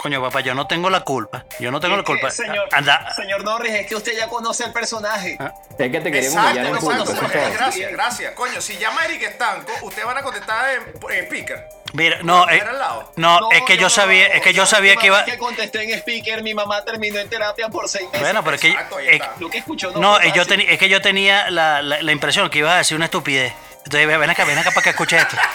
[0.01, 1.45] Coño, papá, yo no tengo la culpa.
[1.59, 2.31] Yo no tengo la culpa.
[2.31, 3.13] Señor, Anda.
[3.15, 5.37] señor Norris, es que usted ya conoce el personaje.
[5.79, 7.27] Es que te querían Exacto, humillar en público, exacto.
[7.27, 7.53] eso es todo.
[7.59, 8.35] Gracias, gracias.
[8.35, 10.83] Coño, si llama Eric Estanco, ustedes van a contestar en,
[11.17, 11.69] en speaker.
[11.93, 13.13] Mira, no, ¿Mujer eh, al lado?
[13.17, 15.25] no, es que yo sabía, es que yo sabía que iba.
[15.27, 18.21] que contesté en speaker, mi mamá terminó en terapia por seis meses.
[18.21, 18.69] Bueno, pero es que.
[18.71, 20.61] es- Lo que escuchó no, no, fue eh, yo fácil.
[20.61, 23.53] teni- es que yo tenía la, la, la impresión que ibas a decir una estupidez.
[23.85, 25.37] Entonces, ven acá, ven acá para que escuche esto.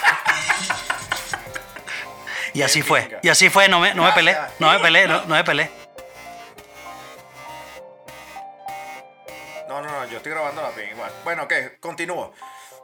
[2.56, 3.20] Y así fue.
[3.22, 4.38] Y así fue, no me, no me peleé.
[4.60, 5.70] No me peleé, no, no me peleé.
[9.68, 11.12] No, no, no, yo estoy grabando la pin igual.
[11.26, 12.34] Bueno, ok, continúo.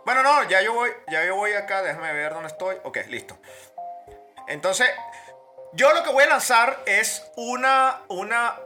[0.03, 2.76] Bueno, no, ya yo voy, ya yo voy acá, déjame ver dónde estoy.
[2.84, 3.38] Ok, listo.
[4.49, 4.89] Entonces,
[5.72, 8.57] yo lo que voy a lanzar es una, una,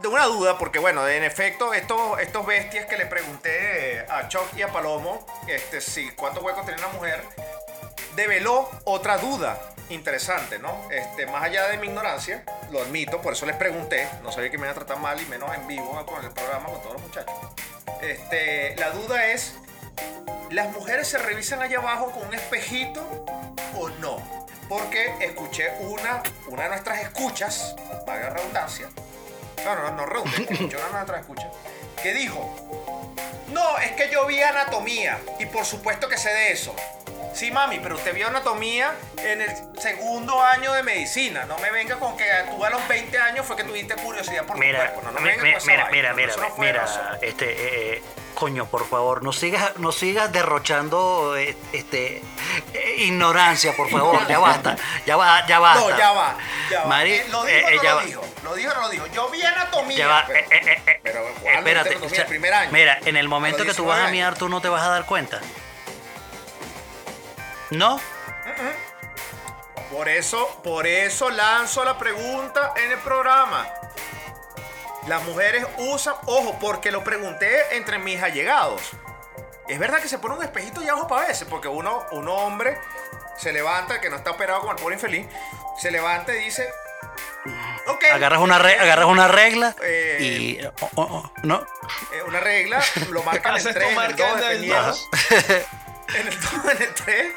[0.00, 4.56] de una duda, porque bueno, en efecto, estos, estos bestias que le pregunté a Chuck
[4.56, 7.22] y a Palomo, este, si cuántos huecos tenía una mujer,
[8.16, 9.58] develó otra duda
[9.88, 10.88] interesante, ¿no?
[10.90, 14.58] Este, más allá de mi ignorancia, lo admito, por eso les pregunté, no sabía que
[14.58, 17.02] me iban a tratar mal y menos en vivo con el programa con todos los
[17.02, 17.34] muchachos.
[18.00, 19.54] Este, la duda es,
[20.50, 23.24] ¿las mujeres se revisan allá abajo con un espejito
[23.76, 24.16] o no?
[24.68, 27.74] Porque escuché una, una de nuestras escuchas,
[28.06, 28.88] valga la redundancia,
[29.64, 31.48] no, no, no redundancia, escuché una de nuestras escuchas,
[32.02, 32.54] que dijo,
[33.48, 36.74] no, es que yo vi anatomía y por supuesto que sé de eso.
[37.34, 39.50] Sí, mami, pero usted vio anatomía en el
[39.80, 41.44] segundo año de medicina.
[41.46, 44.56] No me venga con que tú a los 20 años fue que tuviste curiosidad por
[44.56, 45.02] tu Mira, cuerpo.
[45.02, 47.02] No, no me mi- venga mi- con esa mira, mira, no, mira, mira, razón.
[47.22, 48.02] este, eh, eh,
[48.34, 52.22] coño, por favor, no sigas, no sigas derrochando, eh, este,
[52.74, 55.80] eh, ignorancia, por favor, ya basta, ya va, ya basta.
[55.90, 56.36] No, ya va.
[56.70, 56.86] Ya va.
[56.86, 58.04] Mari- lo dijo no ya lo va.
[58.04, 58.24] dijo.
[58.44, 59.06] Lo dijo no lo dijo.
[59.08, 59.96] Yo vi anatomía.
[59.98, 60.46] Ya va, pero,
[61.02, 62.70] pero ¿cuándo viste Espérate, o sea, el primer año.
[62.72, 64.88] mira, en el momento que tú vas a 19 miar, tú no te vas a
[64.88, 65.40] dar cuenta.
[67.72, 68.00] ¿No?
[69.90, 73.66] Por eso, por eso lanzo la pregunta en el programa.
[75.06, 78.80] Las mujeres usan, ojo, porque lo pregunté entre mis allegados.
[79.68, 82.78] Es verdad que se pone un espejito y abajo para veces, porque uno, un hombre
[83.38, 85.26] se levanta, que no está operado como el pobre infeliz,
[85.80, 86.68] se levanta y dice,
[87.86, 88.04] ok.
[88.12, 90.64] Agarras una, re- agarras una regla Eh, y...
[90.66, 91.66] oh, oh, oh, ¿No?
[92.12, 94.42] eh, una regla, lo marca en el Haces 3, tu en el marca 2, en
[94.42, 94.86] el dependiendo.
[94.86, 95.08] dos.
[96.14, 97.32] En el 2, en el 3,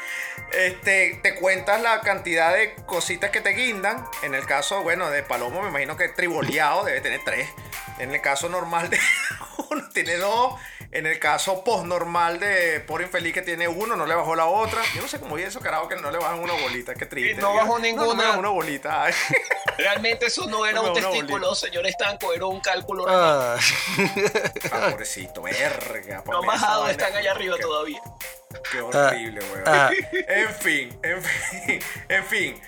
[0.53, 4.05] este, te cuentas la cantidad de cositas que te guindan.
[4.23, 7.49] En el caso, bueno, de Palomo, me imagino que triboleado debe tener 3.
[7.99, 8.99] En el caso normal de
[9.69, 10.53] uno tiene 2.
[10.95, 14.81] En el caso post-normal de por infeliz que tiene uno, no le bajó la otra.
[14.95, 16.93] Yo no sé cómo es eso, carajo, que no le bajan una bolita.
[16.95, 17.41] Qué triste.
[17.41, 18.27] no bajó No, no me ninguna.
[18.27, 19.03] bajó una bolita.
[19.03, 19.13] Ay.
[19.77, 23.05] Realmente eso no era No, un testículo, señor Estanco, era un cálculo.
[23.09, 23.57] Ah.
[24.71, 26.23] Ah, pobrecito, verga.
[26.25, 28.01] No bajado, están allá arriba Qué- todavía.
[28.71, 29.63] Qué horrible, weón.
[29.65, 29.89] ah.
[30.29, 32.61] En fin, en fin, en fin.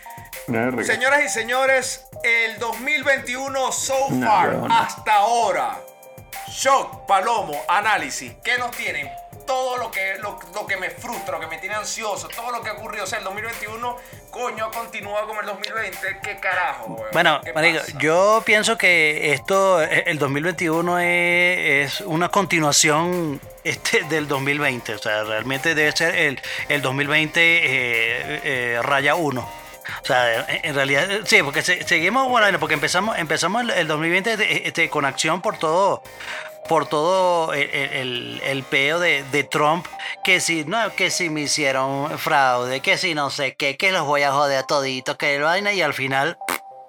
[0.86, 5.78] Señoras y señores, el 2021 so No, far, hasta ahora.
[6.50, 8.34] Shock, Palomo, análisis.
[8.44, 9.10] ¿Qué nos tienen?
[9.48, 12.62] todo lo que, lo, lo que me frustra, lo que me tiene ansioso, todo lo
[12.62, 13.06] que ha ocurrido.
[13.06, 13.98] O sea, el 2021,
[14.30, 16.20] coño, continúa como el 2020.
[16.22, 17.10] ¿Qué carajo, weón?
[17.14, 24.04] Bueno, ¿Qué marico, yo pienso que esto, eh, el 2021 es, es una continuación este,
[24.04, 24.94] del 2020.
[24.94, 29.67] O sea, realmente debe ser el, el 2020 eh, eh, raya 1.
[30.02, 33.88] O sea, en, realidad, eh, sí, porque se- seguimos, bueno, porque empezamos, empezamos el, el
[33.88, 36.02] 2020 de- este, con acción por todo,
[36.68, 39.86] por todo el- el peo de, de Trump,
[40.24, 44.06] que si no, que si me hicieron fraude, que si no sé qué, que los
[44.06, 46.38] voy a joder a toditos, que vaina, y al final,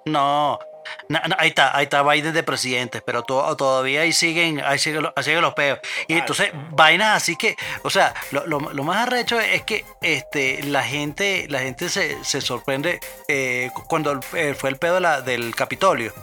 [0.05, 0.59] no.
[1.07, 4.79] Na- na- ahí está, ahí está Biden de presidente, pero to- todavía ahí siguen, ahí
[4.79, 5.79] siguen, los- ahí siguen los peos.
[6.07, 10.63] Y entonces, vainas así que, o sea, lo, lo- lo más arrecho es que este,
[10.63, 15.21] la gente, la gente se, se sorprende eh, cuando eh, fue el pedo de la-
[15.21, 16.13] del Capitolio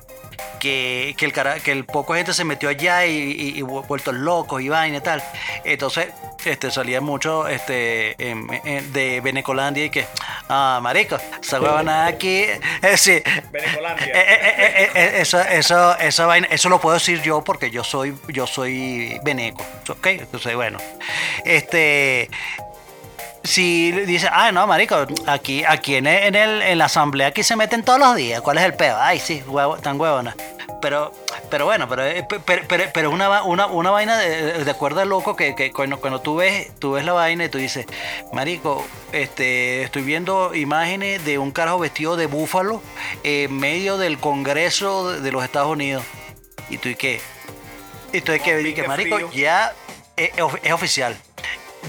[0.60, 3.86] que, que el cara, que el poco gente se metió allá y, y- y vu-
[3.86, 5.22] vueltos locos y vaina y tal.
[5.64, 6.08] Entonces,
[6.44, 10.06] este salía mucho este en- en- de Benecolandia y que,
[10.48, 12.44] ah, marico, esa huevona aquí,
[12.82, 13.20] eh, sí,
[13.50, 14.06] Benecolandia.
[14.06, 17.70] eh, eh, eh, eh, eh, eso, eso, esa vaina, eso lo puedo decir yo porque
[17.70, 20.06] yo soy, yo soy beneco, ¿ok?
[20.06, 20.78] Entonces, bueno,
[21.44, 22.28] este,
[23.46, 27.42] si dice, ah, no, marico, aquí, aquí en, el- en, el, en la asamblea aquí
[27.42, 28.96] se meten todos los días, ¿cuál es el peo?
[29.00, 30.34] Ay, sí, huevo, tan huevona.
[30.82, 31.10] Pero,
[31.50, 34.70] pero bueno, pero, eh, pe- pero, pero, pero una, va- una, una vaina de, de
[34.70, 37.56] acuerdo al loco que, que cuando, cuando tú ves, tú ves la vaina y tú
[37.58, 37.86] dices,
[38.32, 42.82] marico, este, estoy viendo imágenes de un carajo vestido de búfalo
[43.24, 46.04] en medio del Congreso de, los Estados Unidos.
[46.68, 47.20] Y tú y qué,
[48.12, 49.72] y tú y que, marico, ya
[50.16, 50.30] es,
[50.62, 51.16] es oficial.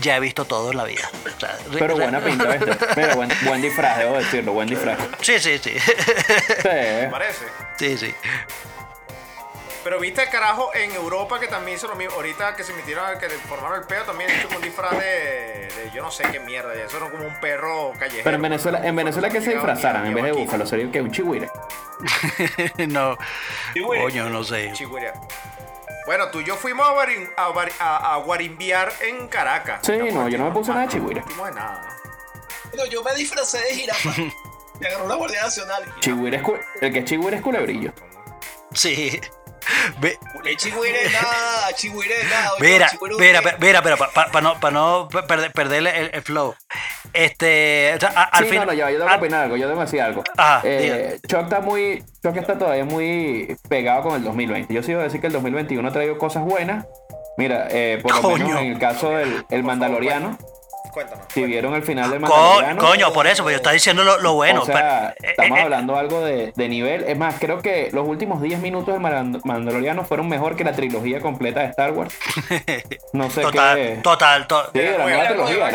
[0.01, 1.09] Ya he visto todo en la vida.
[1.35, 2.77] O sea, re- Pero re- buena pinta, ¿viste?
[2.95, 4.97] Mira, buen, buen disfraz, debo decirlo, buen disfraz.
[5.21, 5.77] Sí, sí, sí.
[5.79, 7.07] Sí.
[7.11, 7.45] Parece.
[7.77, 8.13] Sí, sí.
[9.83, 12.13] Pero viste, carajo, en Europa que también hizo lo mismo.
[12.15, 15.91] Ahorita que se metieron, que le formaron el peo, también hizo un disfraz de, de
[15.95, 16.75] yo no sé qué mierda.
[16.75, 18.23] ya Eso era como un perro callejero.
[18.25, 21.11] Pero en Venezuela, en Venezuela que se disfrazaran en vez de búfalo, sería que un
[21.11, 21.49] chihuire.
[22.89, 23.17] no.
[24.01, 24.71] Coño, no sé.
[24.73, 25.13] Chihuahua.
[26.07, 29.81] Bueno, tú y yo fuimos a, guarim- a, guari- a- a guarimbiar en Caracas.
[29.83, 31.19] Sí, no, yo no me puse nada de chihuire.
[31.21, 31.97] No hicimos de nada.
[32.75, 34.09] No, yo me disfracé de jirafa.
[34.79, 35.83] Me agarró la Guardia Nacional.
[36.01, 37.91] Chihuire es cu- el que es chihuire es culebrillo.
[38.73, 39.19] Sí.
[39.99, 40.17] Ve-
[43.41, 43.49] qué.
[43.51, 46.55] pe- mira, pero para no, pa no perder, perder el, el flow.
[47.13, 48.59] Este, o sea, a- al sí, fin.
[48.59, 50.23] no, no, ya, yo tengo que opinar algo, yo tengo que decir algo.
[50.37, 54.73] Ajá, eh, Chuck está muy, Chuck está todavía muy pegado con el 2020.
[54.73, 56.85] Yo sí iba a decir que el 2021 ha traído cosas buenas.
[57.37, 58.45] Mira, eh, por lo Coño.
[58.45, 60.37] menos en el caso del el Mandaloriano,
[60.97, 61.25] Cuéntanos.
[61.33, 62.81] si vieron el final del Co- Mandaloriano.
[62.81, 64.61] coño, por eso, pero yo estaba diciendo lo, lo bueno.
[64.63, 67.03] o sea, pero- eh, estamos eh, hablando algo de, de nivel.
[67.07, 70.71] Es más, creo que los últimos 10 minutos del Mand- Mandaloriano fueron mejor que la
[70.73, 72.13] trilogía completa de Star Wars.
[73.13, 73.99] No sé Total, qué.
[74.01, 75.69] total, to- Sí, de la nueva trilogía.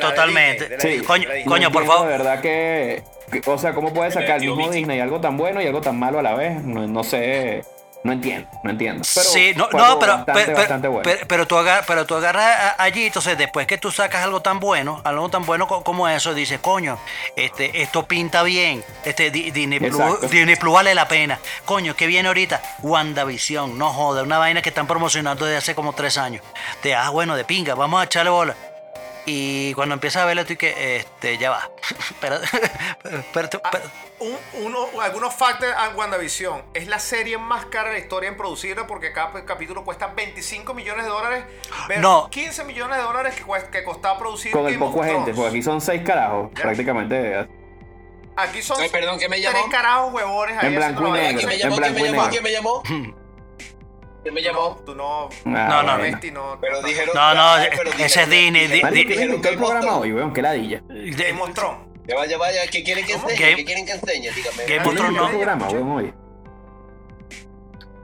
[0.00, 0.80] totalmente.
[0.80, 1.02] Sí,
[1.44, 2.02] Coño, por favor.
[2.08, 5.60] De verdad que, que- O sea, ¿cómo puede sacar el mismo Disney algo tan bueno
[5.60, 6.62] y algo tan malo a la vez?
[6.62, 7.62] No, no sé.
[8.02, 9.02] No entiendo, no entiendo.
[9.14, 11.02] Pero sí, no, no, pero, bastante, pero, bastante bueno.
[11.04, 14.58] pero, pero tú agarras, pero tú agarras allí, entonces después que tú sacas algo tan
[14.58, 16.98] bueno, algo tan bueno co- como eso, dices, coño,
[17.36, 20.20] este, esto pinta bien, este Di- Disney Plus.
[20.30, 21.38] Disney Plus vale la pena.
[21.66, 22.62] Coño, ¿qué viene ahorita?
[22.82, 26.42] WandaVision, no joda, una vaina que están promocionando desde hace como tres años.
[26.82, 28.56] De, ah, bueno, de pinga, vamos a echarle bola.
[29.26, 31.70] Y cuando empiezas a verlo, tú y que, este, ya va.
[32.20, 32.36] pero,
[33.32, 33.84] pero, pero-
[34.20, 36.62] Un- uno, algunos facts de WandaVision.
[36.74, 40.74] Es la serie más cara de la historia en producirla porque cada capítulo cuesta 25
[40.74, 41.44] millones de dólares.
[41.88, 42.28] versus No.
[42.30, 45.48] 15 millones de dólares que, cuesta, que costaba producir Con el Game poco gente, porque
[45.50, 47.46] aquí son seis carajos, prácticamente.
[48.36, 49.70] Aquí son Ay, perdón, ¿qué me tres llamó?
[49.70, 51.36] carajos huevones ahí En blanco y negro.
[51.38, 52.28] ¿Quién me llamó?
[52.30, 52.82] ¿Quién me llamó?
[54.22, 54.80] ¿Quién me llamó?
[54.84, 55.28] Tú no.
[55.28, 56.02] Ah, No, no, bueno.
[56.02, 56.58] Besti, no.
[56.60, 57.14] Pero dijeron.
[57.14, 58.66] No, no, Ay, pero ese dijeron- es Disney.
[58.68, 60.32] di- Marico, di- ¿quién invitó el programa hoy, weón?
[60.32, 60.82] Qué ladilla.
[60.88, 61.78] Game of Thrones.
[62.06, 63.36] Ya vaya, vaya, ¿qué quieren que enseñe?
[63.56, 64.30] ¿Qué quieren que enseñe?
[64.34, 64.40] Dígame.
[64.42, 65.28] Game of ¿Quién Thrones invitó el no.
[65.28, 66.14] programa, weón, hoy?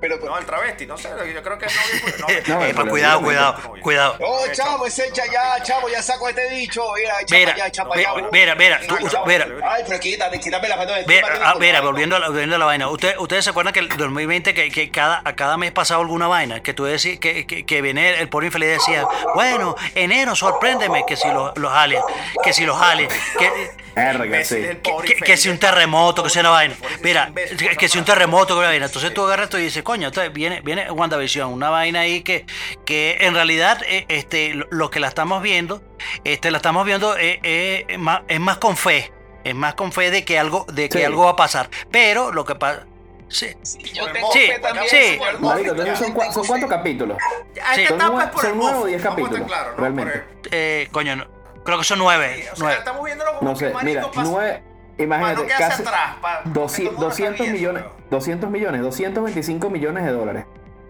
[0.08, 1.66] Pero, No, el travesti, no sé, yo creo que
[2.48, 2.58] no.
[2.58, 4.16] no, No, cuidado, cuidado, cuidado.
[4.20, 6.82] Oh, chavo, ese echa ya, chavo, ya saco este bicho.
[6.94, 8.28] Mira, Mira, ya, chapa mira, ya.
[8.32, 8.96] mira, mira, tú-
[9.26, 9.46] mira.
[9.68, 12.28] Ay, pero quítame, quítame la mano de Mira, encima, ah, mira, no, volviendo a la,
[12.28, 12.88] volviendo a la vaina.
[12.88, 16.28] ¿Usted- ¿Ustedes se acuerdan que el 2020, que, que cada, a cada mes pasaba alguna
[16.28, 16.62] vaina?
[16.62, 19.04] Que tú decías, que, que, que viene el, el pobre infeliz decía,
[19.34, 22.04] bueno, enero, sorpréndeme, que si los, los aliens,
[22.42, 24.56] que si los aliens, que, Verga, sí.
[24.82, 26.74] que, que si un terremoto, que sea una vaina.
[27.02, 27.32] Mira,
[27.78, 28.86] que, si un terremoto, que una vaina.
[28.86, 32.44] Entonces tú agarras y dices, coño, entonces viene, viene WandaVision, una vaina ahí que,
[32.84, 35.82] que en realidad eh, este, lo, que la estamos viendo,
[36.24, 39.12] este, la estamos viendo eh, eh, es, más, es más con fe.
[39.44, 41.04] Es más con fe de que algo, de que Sí.
[41.04, 41.70] algo va a pasar.
[41.90, 42.84] Pero lo que pasa.
[43.28, 43.46] Sí.
[43.94, 45.18] Yo tengo Sí, fe también, sí.
[45.40, 47.16] Marico, son, son cuántos capítulos.
[47.54, 50.24] Esta etapa es por el capítulos, realmente.
[50.50, 51.35] Eh, coño, no.
[51.66, 52.44] Creo que son nueve.
[52.52, 52.78] O sea, nueve.
[52.78, 54.62] estamos viéndolo como No sé, que, mira, pasa- nueve,
[54.96, 57.94] imagínate, no casi atrás, para doci- que todo el mundo 200 rapiese, millones, weón.
[58.10, 60.44] 200 millones, 225 millones de dólares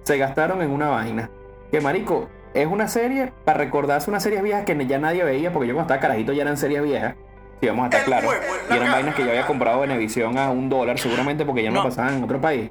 [0.05, 1.31] se gastaron en una vaina.
[1.73, 5.67] Que marico, es una serie para recordarse unas series viejas que ya nadie veía, porque
[5.67, 7.17] yo cuando estaba carajito ya eran series viejas.
[7.61, 8.35] Si vamos a estar claros.
[8.71, 11.71] Y eran vainas que yo había comprado en Evisión a un dólar, seguramente porque ya
[11.71, 11.85] no, No.
[11.89, 12.71] pasaban en otro país.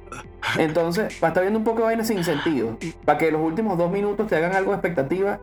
[0.58, 3.90] Entonces, para estar viendo un poco de vainas sin sentido, para que los últimos dos
[3.90, 5.40] minutos te hagan algo de expectativa,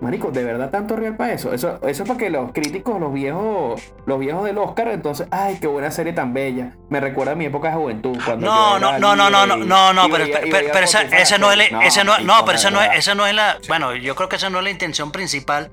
[0.00, 1.54] Marico, ¿de verdad tanto real para eso?
[1.54, 5.56] Eso, eso es para que los críticos, los viejos, los viejos del Oscar, entonces, ay,
[5.58, 6.72] qué buena serie tan bella.
[6.90, 8.18] Me recuerda a mi época de juventud.
[8.24, 11.70] Cuando No, no, no, no, no, no, no, no, pero, pero, esa, esa no es,
[11.82, 14.36] esa no, no, pero esa no es, esa no es la, bueno, yo creo que
[14.36, 15.70] esa no es la intención principal.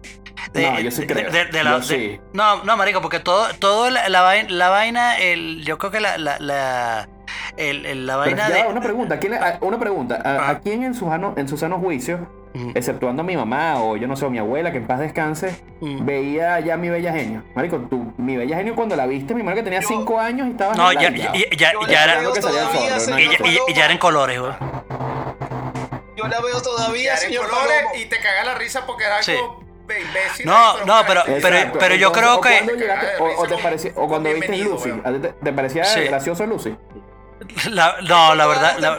[0.53, 1.29] De, No, yo sí creo.
[1.31, 2.19] de- de la- Yo sí.
[2.33, 5.99] no, no, marico, porque todo, todo la, la vaina, la vaina, el, yo creo que
[5.99, 7.09] la, la, la,
[7.57, 10.83] el- el- la Pero vaina ya de, una pregunta, ¿quién, una pregunta, ¿a, a quién
[10.83, 12.27] en su en su sano juicio,
[12.75, 15.55] exceptuando a mi mamá o yo no sé, o mi abuela, que en paz descanse,
[15.81, 17.43] veía ya mi bella genio?
[17.55, 20.51] Marico, tú, mi bella genio cuando la viste, mi madre que tenía 5 años y
[20.51, 21.73] estaba no, ya, ya, ya, ya
[22.05, 23.19] la era, veo que salía el todavía, zorro, ¿no?
[23.19, 24.53] y ya, y- y ya era en colores, güey.
[26.15, 27.95] Yo la veo todavía, en señor colores Palomo.
[28.01, 29.33] y te caga la risa porque era algo Sí.
[30.07, 30.45] imbécil.
[30.45, 33.91] No, no, pero- pero- pero yo creo o que- cuando llegaste- o, o te parecía-
[33.95, 35.01] o cuando viste Lucy, weón.
[35.05, 36.01] ¿a ti te, te parecía Sí.
[36.01, 36.75] gracioso Lucy?
[37.71, 38.97] La- no, la verdad, la,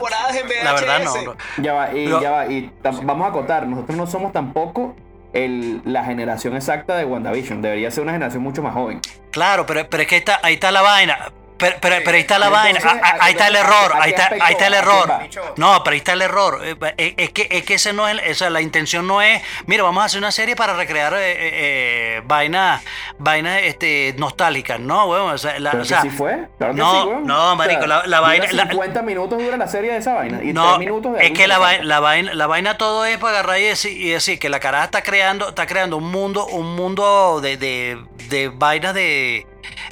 [0.65, 1.63] la verdad no.
[1.63, 4.97] Ya va, y Pero- ya va, y tam- vamos a acotar, nosotros no somos tampoco
[5.33, 9.01] el, la generación exacta de WandaVision, debería ser una generación mucho más joven.
[9.31, 11.19] Claro, pero, pero es que ahí está, ahí está la vaina.
[11.57, 13.97] Pero, pero, pero ahí está la vaina, Entonces, ah, ah, ahí está el error, ¿a-
[13.99, 15.13] a ahí está, ahí está el error.
[15.57, 16.61] No, pero ahí está el error.
[16.65, 19.85] Eh, eh, Es que, es que ese no es, esa, la intención no es, mira,
[19.85, 22.83] vamos a hacer una serie para recrear eh, eh, eh, vainas,
[23.19, 24.81] vainas este, nostálgicas.
[24.81, 27.11] No, weón, o sea, la- Pero o que sea, sí fue, claro que no, sí,
[27.25, 30.67] no, marico, la- vaina- la- 50 minutos dura la serie de esa vaina y no,
[30.75, 33.61] 3 minutos de es que la vaina, la vaina, la vaina todo es para agarrar
[33.61, 37.41] y decir, y decir que la caraja está creando, está creando un mundo, un mundo
[37.41, 37.99] de, de,
[38.29, 39.47] de vainas de,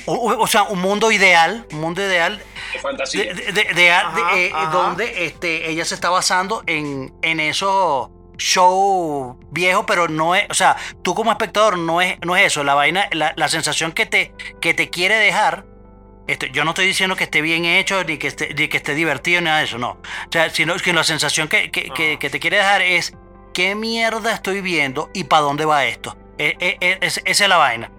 [0.07, 2.43] o, o sea, un mundo ideal, un mundo ideal
[2.73, 3.35] De fantasía.
[3.35, 4.71] de, de- de- Ajá, de- eh, ajá.
[4.71, 8.09] donde este, ella se está basando en, en esos
[8.39, 12.65] show viejos, pero no es, o sea, tú como espectador no es, no es eso,
[12.65, 15.65] la vaina, la, la sensación que te, que te quiere dejar.
[16.29, 18.95] Este, yo no estoy diciendo que esté bien hecho ni que esté, ni que esté
[18.95, 19.91] divertido ni nada de eso, no.
[19.93, 19.99] O
[20.31, 23.13] sea, sino que la sensación que, que- que- que te quiere dejar es
[23.53, 26.17] qué mierda estoy viendo y para dónde va esto.
[26.39, 27.91] E- e- e- es- esa es la vaina.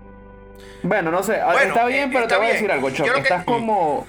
[0.83, 3.11] Bueno, no sé, Bueno, está bien, eh, pero está te voy a decir algo, Choc.
[3.13, 4.05] que- Estás como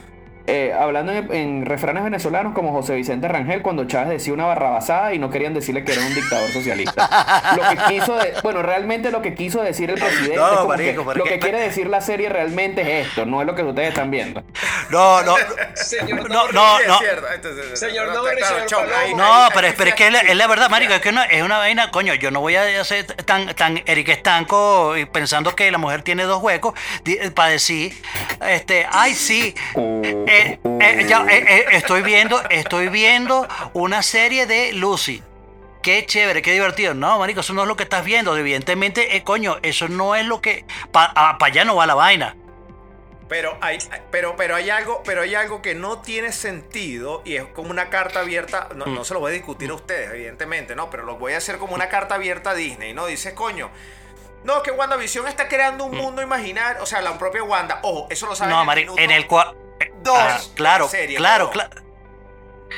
[0.46, 5.14] eh, hablando en, en refranes venezolanos como José Vicente Rangel cuando Chávez decía una barrabasada
[5.14, 7.54] y no querían decirle que era un dictador socialista.
[7.56, 10.68] lo que quiso, de- bueno, realmente lo que quiso decir el presidente, No, es como
[10.68, 13.54] marico, que- pero lo que- quiere decir la serie realmente es esto, no es lo
[13.54, 14.42] que ustedes están viendo.
[14.90, 15.34] No, no,
[15.74, 16.94] Señor no, no, no.
[16.94, 17.26] es cierto.
[17.34, 18.98] Entonces, Señor claro, Norris, claro, señor Choc, Palomo.
[19.00, 20.26] ahí- No, ahí- pero, ahí pero es que es la, sí.
[20.28, 22.84] es la verdad, marico, es que no- es una vaina, coño, yo no voy a
[22.84, 26.74] ser tan, tan Eric Estanco y pensando que la mujer tiene dos huecos
[27.34, 27.94] para decir,
[28.46, 29.54] este, ay sí,
[30.34, 35.22] eh, eh, ya, eh, estoy viendo, estoy viendo una serie de Lucy.
[35.82, 36.94] Qué chévere, qué divertido.
[36.94, 38.36] No, marico, eso no es lo que estás viendo.
[38.36, 40.64] Evidentemente, coño, eso no es lo que...
[40.90, 42.36] Para allá no va la vaina.
[43.28, 43.78] Pero hay,
[44.10, 47.88] pero, pero hay algo, pero hay algo que no tiene sentido y es como una
[47.90, 48.68] carta abierta.
[48.74, 48.94] No, Mm.
[48.94, 51.56] no se lo voy a discutir a ustedes, evidentemente, no, pero lo voy a hacer
[51.58, 53.06] como una carta abierta a Disney, ¿no?
[53.06, 53.70] Dice, coño.
[54.44, 56.82] No, que WandaVision está creando un mundo imaginario.
[56.82, 57.80] O sea, la propia Wanda.
[57.82, 58.66] Ojo, eso lo saben Mm.
[58.66, 59.54] No, en el en el cual...
[60.02, 61.82] dos Ah, claro, serie, claro, claro.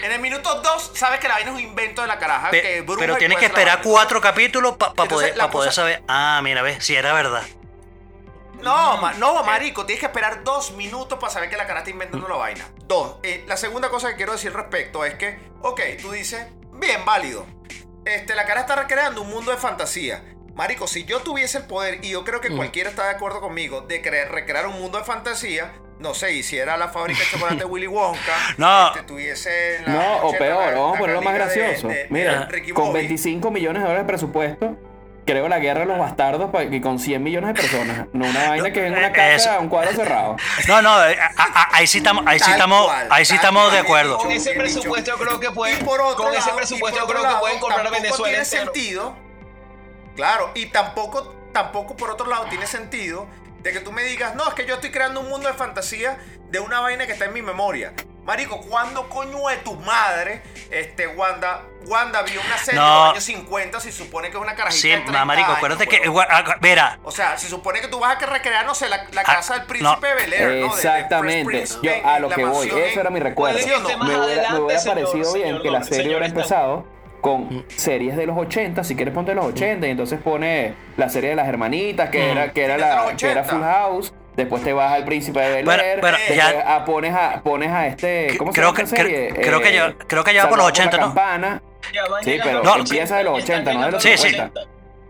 [0.03, 2.51] En el minuto 2 sabes que la vaina es un invento de la caraja.
[2.51, 6.03] Pe- que bruja pero tienes que esperar cuatro capítulos para poder, pa' poder cosa- saber.
[6.07, 7.43] Ah, mira, ves, si era verdad.
[8.61, 11.91] No, ma- no, marico, tienes que esperar dos minutos para saber que la cara está
[11.91, 12.67] inventando la vaina.
[12.85, 13.17] Dos.
[13.23, 17.05] eh, la segunda cosa que quiero decir al respecto es que, ok, tú dices, bien,
[17.05, 17.47] válido.
[18.05, 20.23] Este, la cara está recreando un mundo de fantasía.
[20.57, 22.57] Marico, si yo tuviese el poder, y yo creo que Mm.
[22.57, 26.79] cualquiera está de acuerdo conmigo, de cre- recrear un mundo de fantasía, no sé, hiciera
[26.79, 28.19] la fábrica de chocolate Willy Wonka,
[28.57, 28.89] No.
[28.89, 31.89] este, tuviese la- No, o peor, la- vamos a ponerlo más de- gracioso.
[31.89, 33.01] de- de Mira, Ricky con Bobby.
[33.01, 34.77] 25 millones de dólares de presupuesto,
[35.27, 38.07] creo la guerra de los bastardos pa- y con 100 millones de personas.
[38.15, 39.61] No una vaina que es en una eh, casa, eso.
[39.61, 40.37] un cuadro cerrado.
[40.69, 43.81] No, no, eh, a- a- ahí sí estamos, ahí sí estamos, ahí sí estamos de
[43.81, 44.17] acuerdo.
[44.17, 45.85] Con ese presupuesto yo creo que Y pueden.
[45.85, 48.03] por otro con ese lado- presupuesto y yo creo otro que pueden lado, comprar tampoco
[48.03, 48.65] Venezuela tiene entero.
[48.73, 49.26] sentido.
[50.17, 53.27] Claro, y tampoco, tampoco por otro lado tiene sentido
[53.63, 56.19] de que tú me digas, no, es que yo estoy creando un mundo de fantasía
[56.51, 57.93] de una vaina que está en mi memoria.
[58.25, 60.43] Marico, ¿cuándo coño de tu madre,
[60.73, 62.87] este, Wanda, Wanda vio una serie No.
[62.87, 63.79] de los años 50?
[63.81, 66.09] Si supone que es una carajita Sí, de 30 marico, años, acuérdate que.
[66.09, 66.27] huevón.
[66.29, 69.21] ah, Mira, O sea, se supone que tú vas a recrear, no sé, la, la
[69.21, 70.17] Ah, casa del príncipe no.
[70.17, 70.49] Bel Air, ¿no?
[70.49, 71.45] De- de Fresh Exactamente.
[71.45, 73.59] Prince Yo en- a lo que voy, mansión eso era mi recuerdo.
[73.59, 73.65] Me
[74.19, 74.49] hubiera,
[74.85, 76.85] parecido bien que la serie hubiera empezado.
[77.27, 81.31] Con series de los 80, si quieres ponte los 80 y entonces pone la serie
[81.31, 82.31] de las hermanitas que Mm.
[82.31, 83.05] era que era la que era
[83.43, 83.45] 80.
[83.45, 87.13] Full House, después te vas al Príncipe de Bel Bueno, Air, pero ya- a- pones
[87.13, 89.31] a pones a este ¿cómo se creo llama que- esta serie?
[89.33, 91.07] cre- creo que ya- Eh, creo que ya va por los Salvado la 80, ¿no?
[91.07, 91.63] Campana.
[91.93, 94.29] Ya Sí, pero los empieza de los 80, no de los Sí, sí.
[94.29, 94.61] 50.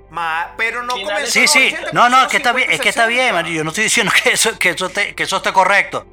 [0.08, 1.66] Ma- pero no comenzó Sí, sí.
[1.74, 3.34] 80, No, no, es que está bien, 50, es que está bien, 60.
[3.34, 3.56] marico.
[3.56, 6.06] Yo no estoy diciendo que eso, que eso, esté, que eso esté correcto.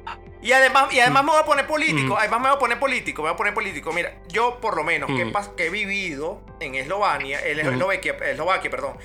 [0.44, 1.68] Y además, y además me voy a poner Mm.
[1.68, 2.16] político.
[2.18, 3.22] Además me voy a poner político.
[3.22, 3.92] Me voy a poner político.
[3.92, 5.32] Mira, yo por lo menos que, Mm.
[5.58, 7.72] he vivido en Eslovenia, en Mm.
[7.72, 8.96] Eslovaquia, Eslovaquia, perdón,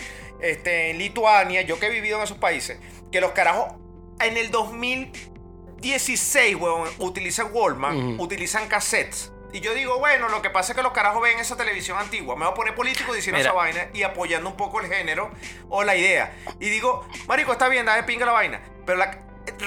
[0.42, 2.78] este, en Lituania, yo que he vivido en esos países,
[3.12, 3.74] que los carajos
[4.20, 8.20] en el 2016, weón, utilizan Walkman, Mm.
[8.20, 9.32] utilizan cassettes.
[9.52, 12.36] Y yo digo, bueno, lo que pasa es que los carajos ven esa televisión antigua.
[12.36, 13.50] Me voy a poner político diciendo Mira.
[13.50, 15.32] esa vaina y apoyando un poco el género
[15.70, 16.36] o la idea.
[16.60, 18.62] Y digo, Marico, está bien, dale pinga la vaina.
[18.86, 19.18] Pero la-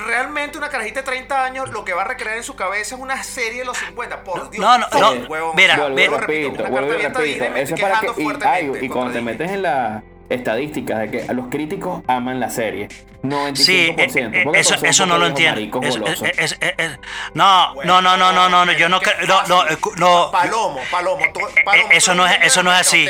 [0.07, 3.01] realmente una carajita de 30 años lo que va a recrear en su cabeza es
[3.01, 4.25] una serie de los 50.
[4.25, 4.61] Por Dios.
[4.65, 5.13] No, no, no.
[5.29, 5.57] huevón.
[5.57, 7.21] Mira, vuelvo y repito, una vuelvo repito.
[7.21, 9.23] Eso es para que, y, ay, y cuando te Disney.
[9.35, 12.89] metes en las estadísticas de que los críticos aman la serie,
[13.23, 13.55] 95%.
[13.57, 15.61] Sí, eh, eh, eso, eso no lo entiendo.
[15.83, 16.99] Eso- eh, es- es- es-
[17.35, 19.65] no, no, no, no, no, no, no, yo no no, no,
[19.97, 21.25] no, Palomo, Palomo.
[21.35, 23.07] tú- Palomo, eh, eso no es- eso no es así.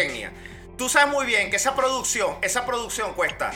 [0.76, 3.52] Tú sabes muy bien que esa producción, esa producción cuesta.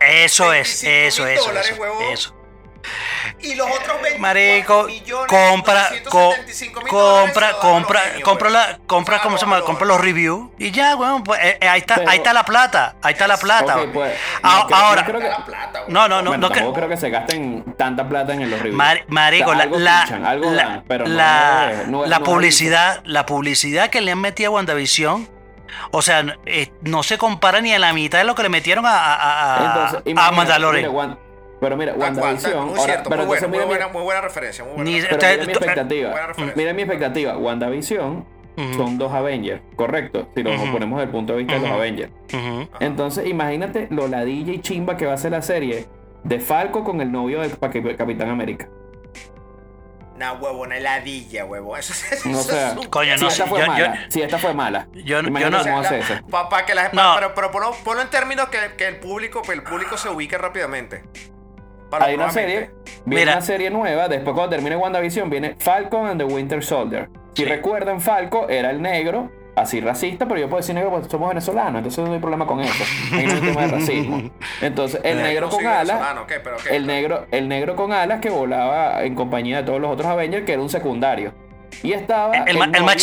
[0.00, 2.12] eso es, 25 eso, mil eso, dólares, eso, huevón.
[2.12, 2.34] eso.
[3.40, 8.48] Y los otros 24 Marico, millones, compra, co- 975 mil dólares se compra, compra, compra
[8.48, 8.52] huevón.
[8.52, 9.60] la, compra, O sea, ¿cómo se llama?
[9.62, 12.44] Compra los reviews y ya, weón, pues, eh, eh, ahí está, Pero- ahí está la
[12.44, 13.76] plata, ahí está la plata.
[13.92, 15.92] Pues, Ah, no creo- ahora, no creo que- La plata, huevón.
[15.94, 18.58] no, no, no, Bueno, no, que- tampoco creo que se gasten tanta plata en los
[18.60, 18.76] reviews.
[18.76, 22.20] Mar- marico, O sea, la, algo la, pichan, algo la- dan, pero la- no la
[22.20, 25.28] publicidad, la publicidad que le han metido a WandaVision,
[25.90, 28.86] o sea, eh, no se compara ni a la mitad de lo que le metieron
[28.86, 29.14] a, a,
[29.54, 31.18] a- Entonces, a imagínate, Mandalorian.
[31.64, 32.60] Pero mira, Aguanta, WandaVision.
[32.66, 34.64] muy ahora- cierto, pero muy, buena, muy, buena, muy buena referencia.
[34.64, 36.26] Muy buena Ni- Pero Te- mira mi expectativa.
[36.26, 36.52] Referencia.
[36.56, 37.36] Mira mi expectativa.
[37.38, 38.24] WandaVision
[38.76, 40.28] son dos Avengers, correcto.
[40.36, 40.72] Si Ujú.
[40.72, 41.70] ponemos desde el punto de vista de los.
[41.70, 42.12] Avengers.
[42.80, 45.86] Entonces, imagínate lo ladilla y chimba que va a ser la serie
[46.22, 47.58] de Falco con el novio del
[47.96, 48.68] Capitán América.
[50.16, 51.76] Una huevona heladilla, huevo.
[51.76, 54.00] Eso, eso, O sea, es un- Coño, si no esta sé, fue yo- mala, yo-
[54.10, 54.86] si esta fue mala.
[54.92, 56.14] Yo, no, cómo O hace eso.
[56.30, 57.14] pa- pa que la- pa- No.
[57.16, 60.38] pero, pero ponlo, ponlo en términos que, que el público que el público se ubique
[60.38, 61.02] rápidamente.
[61.98, 62.70] Para Hay una serie,
[63.04, 63.32] viene Mira.
[63.32, 67.08] una serie nueva, después cuando termine WandaVision viene Falcon and the Winter Soldier.
[67.34, 67.48] Si Sí.
[67.48, 71.76] recuerdan, Falco era el negro, así racista, pero yo puedo decir negro porque somos venezolanos,
[71.78, 72.84] entonces no hay problema con eso.
[73.12, 74.30] Hay tema de racismo.
[74.60, 76.40] Entonces, el Eh, negro con alas, venezolano, ¿qué?
[76.40, 76.76] Pero, ¿qué?
[76.76, 80.44] el negro, el negro con alas que volaba en compañía de todos los otros Avengers,
[80.44, 81.32] que era un secundario.
[81.82, 82.96] Y estaba El el el ma- el Capitán más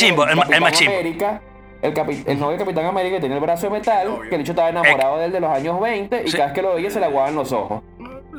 [0.74, 0.92] chimbo.
[0.94, 1.42] América,
[1.82, 4.42] el, capi- el novio del Capitán América que tiene el brazo de metal, que el
[4.42, 6.38] bicho estaba enamorado de él de los años 20 y Sí.
[6.38, 7.82] cada vez que lo veía se le aguaban los ojos.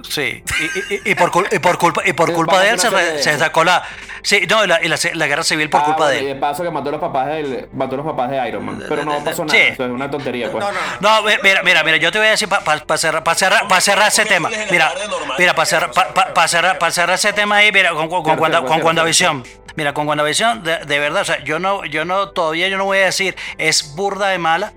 [0.08, 2.90] Sí, y, y- y por, cul- y por culpa, y por culpa de él se,
[2.90, 3.82] re- de se sacó la.
[4.22, 6.26] Sí, no, y la, y la, la guerra civil por Ah, culpa bueno, de Y
[6.28, 6.34] él.
[6.34, 8.82] de paso que mató a los papás del, mató a los papás de Iron Man.
[8.88, 9.58] Pero no pasó nada.
[9.58, 9.64] Sí.
[9.72, 10.64] Eso es una tontería, pues.
[10.64, 11.16] No, no, no.
[11.18, 13.80] No, ve- mira, mira, mira, yo te voy a decir para cerrar, pa cerrar, pa
[13.80, 14.48] cerrar ese tema.
[14.70, 14.92] Mira,
[15.38, 18.22] mira, para cerrar, pa- pa- pa cerrar, pa cerrar ese tema ahí, mira, con, con,
[18.22, 19.44] con, Cierto, Wanda- cierto, con WandaVision.
[19.76, 22.84] Mira, con WandaVision, de, de verdad, o sea, yo no, yo no, todavía yo no
[22.84, 24.72] voy a decir es burda de mala,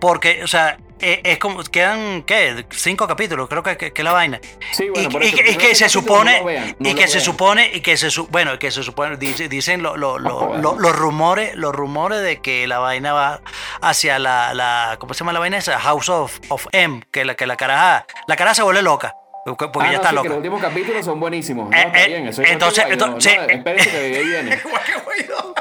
[0.00, 2.64] porque, o sea, eh, es como, quedan, ¿qué?
[2.70, 4.40] Cinco capítulos, creo que, que, que la vaina.
[4.72, 6.94] Sí, bueno, y, por y eso, que- y se supone no lo vean, no y
[6.94, 10.18] que se supone y que se su- bueno que se supone dice- dicen lo- lo-
[10.18, 13.40] lo- los rumores los rumores de que la vaina va
[13.80, 15.78] hacia la, la ¿cómo se llama la vaina esa?
[15.80, 19.66] House of, of M que la que la caraja la caraja se vuelve loca porque
[19.80, 21.68] Ah, ya no, está sí, que loca los últimos capítulos son buenísimos.
[21.68, 23.06] No, Eh, está eh, bien, eso es entonces- igual que Guaidó.
[23.06, 24.60] entonces- No, espérense que ahí viene.
[24.64, 25.54] Igual que Guaidó.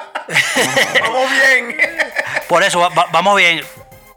[1.01, 1.77] Vamos bien.
[2.47, 3.61] por eso va- va- vamos bien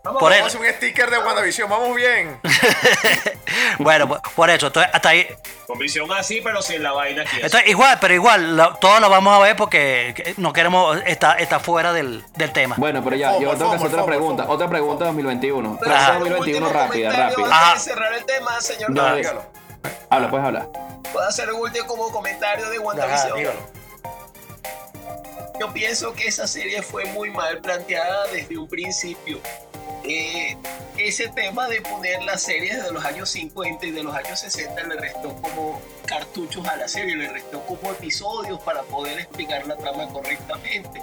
[0.05, 1.69] por Vamos a eso hacer un sticker de WandaVision.
[1.71, 2.39] Vamos bien.
[3.79, 5.27] bueno por, por eso entonces hasta ahí
[5.67, 7.37] Con visión así, pero sin la vaina aquí.
[7.37, 11.41] entonces, igual pero igual lo- todos lo vamos a ver porque que no queremos estar
[11.41, 14.45] está fuera del, del tema Bueno, pero ya, yo tengo que hacer otra pregunta.
[14.49, 15.79] Otra pregunta 2021.
[15.81, 16.13] Pero Pregunta Ajá.
[16.13, 17.47] un 2021 último rápida, rápida.
[17.51, 17.75] Ajá.
[17.75, 19.03] De cerrar el tema, señor No.
[20.11, 20.69] Habla, puedes hablar.
[21.13, 23.53] Puedo hacer un último comentario de WandaVision.
[25.61, 29.41] Yo pienso que esa serie fue muy mal planteada desde un principio.
[30.05, 30.57] Eh,
[30.99, 34.83] ese tema de poner las series de los años 50 y de los años 60
[34.85, 39.77] le restó como cartuchos a la serie, le restó como episodios para poder explicar la
[39.77, 41.03] trama correctamente.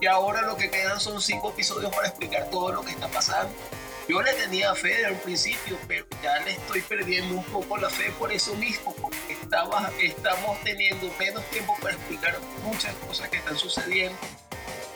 [0.00, 3.52] Y ahora lo que quedan son cinco episodios para explicar todo lo que está pasando.
[4.08, 7.88] Yo le tenía fe desde un principio, pero ya le estoy perdiendo un poco la
[7.88, 13.36] fe por eso mismo, porque estaba- estamos teniendo menos tiempo para explicar muchas cosas que
[13.38, 14.16] están sucediendo.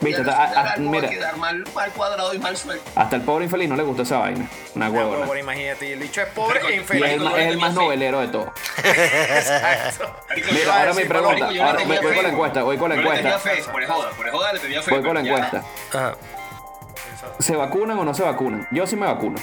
[0.01, 2.39] Viste, y al a- a- final algo va mira, a quedar mal, mal cuadrado y
[2.39, 2.85] mal suelto.
[2.97, 4.47] hasta el pobre infeliz no le gustó esa vaina.
[4.75, 5.25] Una huevona.
[5.25, 7.05] Bueno, imagínate, y el dicho es pobre e Y infeliz.
[7.07, 8.49] es el, más- es el más novelero de todos.
[8.85, 10.17] Exacto.
[10.53, 11.47] Mira, ahora mi pregunta.
[11.47, 13.39] Ahora voy, voy con la encuesta, voy con la encuesta.
[13.39, 14.91] fe, por joda, por joda le tenía fe.
[14.91, 15.65] Voy con la ya- encuesta.
[17.39, 18.67] ¿Se vacunan o no se vacunan?
[18.71, 19.39] Yo sí me vacuno.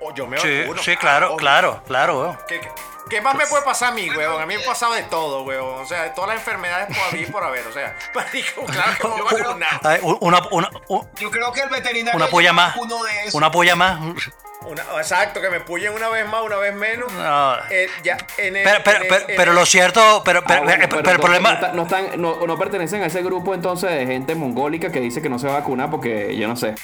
[0.00, 0.82] O yo me Sí, vacuno.
[0.82, 1.36] sí, claro, Obvio.
[1.38, 2.20] claro, claro.
[2.20, 2.38] weón.
[2.46, 2.68] ¿Qué, qué,
[3.10, 4.40] qué más me puede pasar a mí, huevón?
[4.42, 5.80] A mí me ha pasado de todo, huevón.
[5.82, 7.66] O sea, de todas las enfermedades por haber y por haber.
[7.66, 9.80] O sea, claro que me voy a vacunar.
[9.84, 12.76] Ay, Una, una, una, Yo creo que el veterinario una polla más.
[12.76, 13.34] uno de esos.
[13.34, 14.00] Una polla más.
[14.62, 17.12] Una- exacto, que me pullen una vez más, una vez menos.
[17.12, 17.54] No.
[17.70, 20.42] Eh, ya, en el, Pero, pero, en el- pero, en pero el- lo cierto, pero,
[20.44, 21.50] pero, Ah, bueno, pero- el problema.
[21.50, 24.98] No, están- no están- no- no pertenecen a ese grupo entonces de gente mongólica que
[25.00, 26.74] dice que no se va a vacunar porque yo no sé.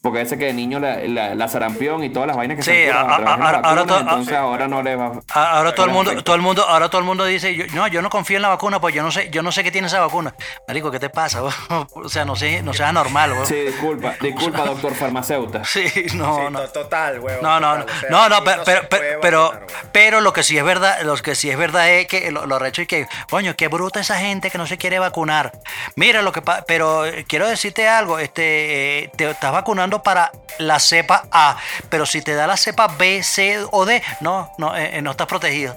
[0.00, 2.70] Porque ese que de niño la, la, la sarampión y todas las vainas que Sí,
[2.70, 6.36] se han ahora entonces ah, ahora no le va A- Ahora todo el mundo, todo
[6.36, 8.80] el mundo, ahora todo el mundo dice, yo, no, yo no confío en la vacuna,
[8.80, 10.34] pues yo no sé, yo no sé qué tiene esa vacuna.
[10.68, 11.42] Marico, ¿qué te pasa?
[11.90, 13.46] O sea, no sé, no seas normal, weón.
[13.46, 15.62] Sí, disculpa, disculpa, doctor farmacéuta.
[15.68, 15.84] Sí,
[16.14, 16.60] no, Sí, no.
[16.60, 17.42] to- total, huevón.
[17.42, 20.56] No, no, no, total, o sea, no, no, pero, pero, pero, pero lo que sí
[20.56, 23.56] es verdad, lo que sí es verdad es que lo, lo recho es que, coño,
[23.56, 25.50] qué bruta esa gente que no se quiere vacunar.
[25.96, 30.30] Mira lo que pasa, pero eh, quiero decirte algo, este, eh, te estás vacunando para
[30.58, 31.56] la cepa A,
[31.88, 35.12] pero si te da la cepa B, C o D, no, no, eh, eh, no
[35.12, 35.76] estás protegido.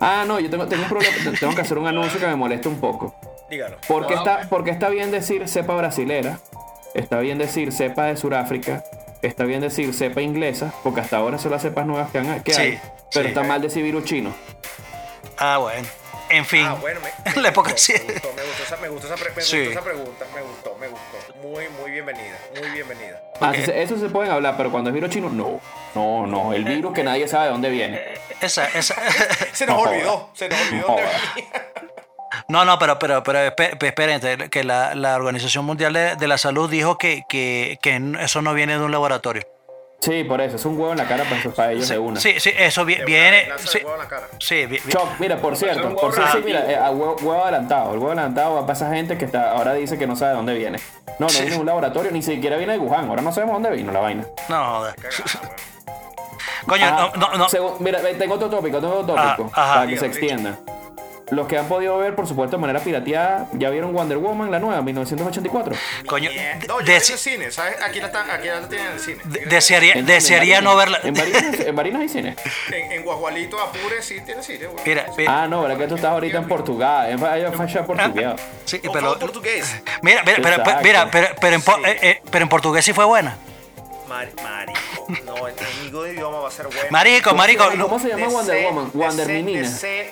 [0.00, 2.68] Ah, no, yo tengo, tengo un problema, tengo que hacer un anuncio que me molesta
[2.68, 3.14] un poco.
[3.48, 3.76] Dígalo.
[3.86, 6.38] Porque Ah, está, porque está bien decir cepa brasilera,
[6.94, 8.82] está bien decir cepa de Sudáfrica,
[9.22, 12.52] está bien decir cepa inglesa, porque hasta ahora son las cepas nuevas que, han, que
[12.54, 12.80] Sí, hay.
[13.12, 13.28] Pero sí.
[13.28, 14.34] está mal decir virus chino.
[15.38, 15.86] Ah, bueno.
[16.30, 16.64] En fin.
[16.66, 18.02] Ah, bueno, me, la época gustó, sí.
[18.06, 19.56] me gustó, me gustó esa, me gustó esa, pre- me Sí.
[19.58, 20.24] gustó esa pregunta,
[22.14, 23.22] bienvenida, muy bienvenida.
[23.40, 25.60] Ah, eso se pueden hablar, pero cuando es virus chino, no.
[25.94, 28.00] No, no, el virus que nadie sabe de dónde viene.
[28.40, 28.94] Esa, esa.
[29.52, 30.86] Se nos No olvidó, se nos olvidó.
[30.88, 31.34] No dónde jodas.
[31.34, 31.50] venía.
[32.48, 36.68] No, no, pero, pero, pero te- que la, la Organización Mundial de, de la Salud
[36.70, 39.42] dijo que, que, que eso no viene de un laboratorio.
[40.02, 42.18] Sí, por eso, es un huevo en la cara para, para ellos de una.
[42.20, 43.46] Sí, sí, eso vi- viene.
[43.64, 44.26] Sí, huevo en la cara.
[44.40, 47.42] sí, vi- vi- Choc, mira, por cierto, por cierto, sí, mira, eh, a huevo, huevo
[47.44, 47.92] adelantado.
[47.92, 50.36] El huevo adelantado va para esa gente que está, ahora dice que no sabe de
[50.38, 50.78] dónde viene.
[51.20, 53.08] No, no viene de un laboratorio, ni siquiera viene de Wuhan.
[53.08, 54.26] Ahora no sabemos dónde vino la vaina.
[54.48, 54.94] no, joder.
[56.66, 57.48] Coño, Ah, no, no, no.
[57.48, 59.74] Según- mira, tengo otro tópico, tengo otro Ah, tópico, ajá.
[59.74, 60.58] para que se extienda.
[61.30, 64.58] Los que han podido ver, por supuesto, de manera pirateada, ya vieron Wonder Woman, la
[64.58, 65.74] nueva, 1984.
[66.06, 66.30] Coño.
[66.68, 67.76] No, en el cine, ¿sabes?
[67.82, 69.18] Aquí la, están, aquí la tienen en el cine.
[69.24, 71.00] de- desearía, En- desearía en no verla.
[71.02, 72.36] En Barinas, en Barinas hay cine.
[72.72, 74.66] En, en Guajualito, Apure, sí tiene cine.
[74.84, 77.10] Mira, mira, Ah, no, ¿verdad que tú estás ahorita en Portugal?
[77.10, 77.50] En falla
[77.86, 78.40] portugués.
[78.66, 79.82] sí, pero, portugués.
[80.02, 81.70] mira, mira, pero, mira, pero, pero en, Sí.
[81.86, 83.36] eh, eh, pero en portugués sí fue buena.
[84.12, 85.06] Mari, marico.
[85.24, 86.82] No, el enemigo de idioma va a ser bueno.
[86.90, 87.64] Marico, marico.
[87.70, 88.90] ¿Cómo, cómo se llama De Wonder Woman?
[88.92, 89.68] de Wonder Menina.
[89.68, 90.10] Ser-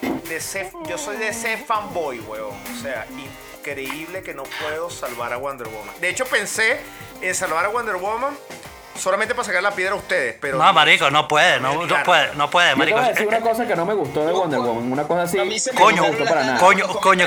[0.89, 2.55] yo soy de ser fanboy, weón.
[2.79, 3.07] O sea,
[3.59, 5.95] increíble que no puedo salvar a Wonder Woman.
[6.01, 6.81] De hecho, pensé
[7.21, 8.35] en salvar a Wonder Woman
[8.97, 10.57] solamente para sacar la piedra a ustedes, pero.
[10.59, 12.97] No, marico, no puede, no, no puede, no puede, Yo te marico.
[12.99, 14.93] voy a decir una cosa que no me gustó de Wonder Woman.
[14.93, 15.39] Una cosa así.
[15.39, 16.59] A mí se me Coño, no me gustó para nada.
[16.59, 17.27] Coño, coño,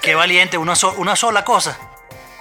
[0.00, 1.76] qué, valiente, una, so- una sola cosa.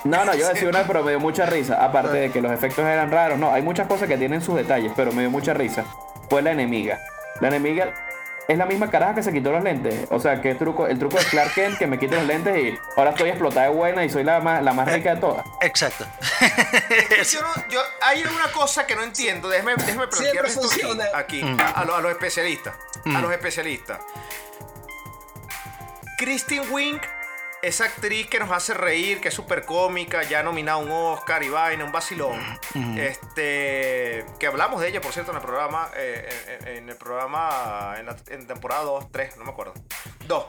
[0.06, 1.84] No, no, yo voy a decir una, pero me dio mucha risa.
[1.84, 3.38] Aparte de que los efectos eran raros.
[3.38, 5.84] No, hay muchas cosas que tienen sus detalles, pero me dio mucha risa.
[6.30, 7.00] Fue la enemiga.
[7.42, 7.94] La enemiga
[8.48, 10.08] es la misma caraja que se quitó los lentes.
[10.12, 12.56] O sea, que el truco, el truco de Clark Kent, que me quite los lentes
[12.56, 15.44] y ahora estoy explotada de buena y soy la más, la más rica de todas.
[15.62, 16.06] Exacto.
[17.32, 19.50] Yo no- yo- hay una cosa que no entiendo.
[19.50, 21.60] Déjeme, déjeme plantear Siempre esto aquí, Mm.
[21.60, 22.76] a, a los, a los especialistas.
[23.06, 23.16] Mm.
[23.16, 23.98] A los especialistas.
[26.18, 27.02] Christine Wink,
[27.68, 31.44] esa actriz que nos hace reír, que es súper cómica, ya nominada a un Oscar
[31.44, 32.40] y vaina, un vacilón.
[32.74, 32.98] Mm.
[32.98, 37.96] Este, que hablamos de ella, por cierto, en el programa, eh, en, en el programa,
[37.98, 39.74] en, la, en temporada 2, 3, no me acuerdo.
[40.28, 40.46] 2.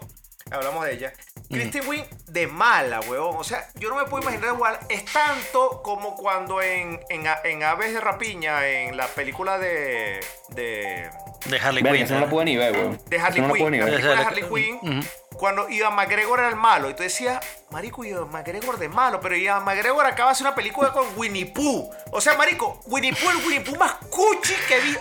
[0.51, 1.13] Hablamos de ella.
[1.51, 3.35] Christine Wink de mala, weón.
[3.37, 4.79] O sea, yo no me puedo imaginar igual.
[4.89, 10.21] Es tanto como cuando en, en, Aves de Rapiña, en la película de.
[10.51, 11.11] de.
[11.47, 11.95] De Harley Quinn.
[11.97, 13.01] eso no lo puedo ni ver, weón.
[13.07, 13.71] de Harley no Quinn.
[13.73, 13.95] ni La ver.
[13.95, 14.25] película de.
[14.25, 15.03] Harley Quinn.
[15.39, 16.89] Cuando Ivan McGregor era el malo.
[16.91, 19.21] Y tú decías, Marico, Ivan McGregor de malo.
[19.21, 21.91] Pero Ivan McGregor acaba de hacer una película con Winnie Pooh.
[22.11, 24.97] O sea, Marico, Winnie Pooh, el Winnie Pooh más cuchi que vi.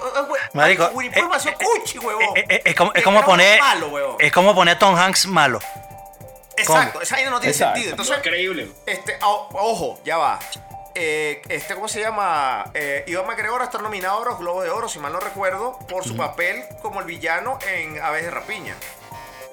[0.53, 2.37] Marico, Winnie Pooh eh, más cuchi, huevón.
[2.37, 3.59] Eh, eh, es como, es como poner.
[3.59, 4.15] malo, huevón.
[4.19, 5.59] Es como poner a Tom Hanks malo.
[6.57, 7.75] Exacto, esa vaina no tiene Exacto.
[7.75, 7.91] sentido.
[7.93, 8.71] Entonces, Increíble.
[8.85, 10.39] este, o- ojo, ya va.
[10.97, 12.71] Eh, este, ¿cómo se llama?
[12.73, 16.05] Eh, Ivan McGregor está nominado a los Globos de Oro, si mal no recuerdo, por
[16.05, 18.75] su papel como el villano en Aves de Rapiña.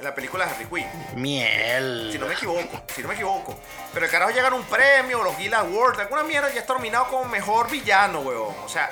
[0.03, 1.23] En la película de Harley Quinn.
[1.23, 2.09] Miel.
[2.11, 3.55] Si no me equivoco, si no me equivoco.
[3.95, 7.27] Pero el carajo llegan un premio, los Gila Awards, alguna mierda, ya está nominado como
[7.27, 8.53] mejor villano, weón.
[8.65, 8.91] O sea,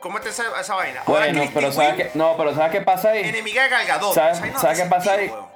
[0.00, 1.00] cómete esa, esa vaina.
[1.06, 2.10] Ahora Bueno, pero ¿sabes qué?
[2.12, 3.26] No, pero ¿sabes qué pasa ahí?
[3.26, 4.14] enemiga de Gal Gadot.
[4.14, 5.28] ¿Sabes, no ¿sabes qué pasa ahí?
[5.28, 5.46] weón.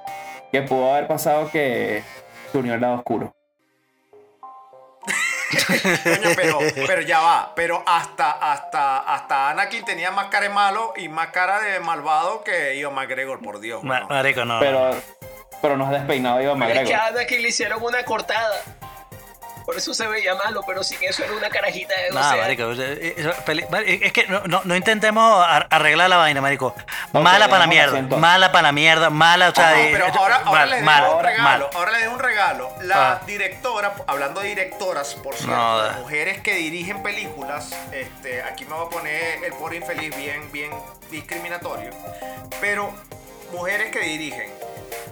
[0.51, 2.03] Que pudo haber pasado que
[2.51, 3.31] se unió al lado oscuro.
[6.03, 7.53] Coño, pero, pero ya va.
[7.55, 12.43] Pero hasta, hasta, hasta Anakin tenía más cara de malo y más cara de malvado
[12.43, 13.83] que Ivan McGregor, por Dios.
[13.83, 14.59] Ma- Marico, no.
[14.59, 14.91] Pero,
[15.61, 17.01] pero no has despeinado a Iván Pero es que McGregor.
[17.03, 18.55] a Anakin le hicieron una cortada.
[19.69, 22.41] Por eso se veía malo, pero sin eso era una carajita de 12 No, años.
[22.41, 22.71] marico,
[23.85, 26.73] es que no, no, no intentemos ar- arreglar la vaina, marico.
[27.13, 30.35] Mala para la mierda, mala para la mierda, mala, o sea, No, pero eh, ahora,
[30.37, 31.43] ahora mal, les mal, dejo un regalo.
[31.43, 31.67] mal.
[31.75, 32.69] Ahora les dejo un regalo.
[32.81, 33.21] La Ah.
[33.27, 38.87] directora, hablando de directoras, por cierto, las mujeres que dirigen películas, este, aquí me voy
[38.87, 40.71] a poner el pobre infeliz bien, bien
[41.11, 41.91] discriminatorio.
[42.59, 42.91] Pero
[43.51, 44.51] mujeres que dirigen.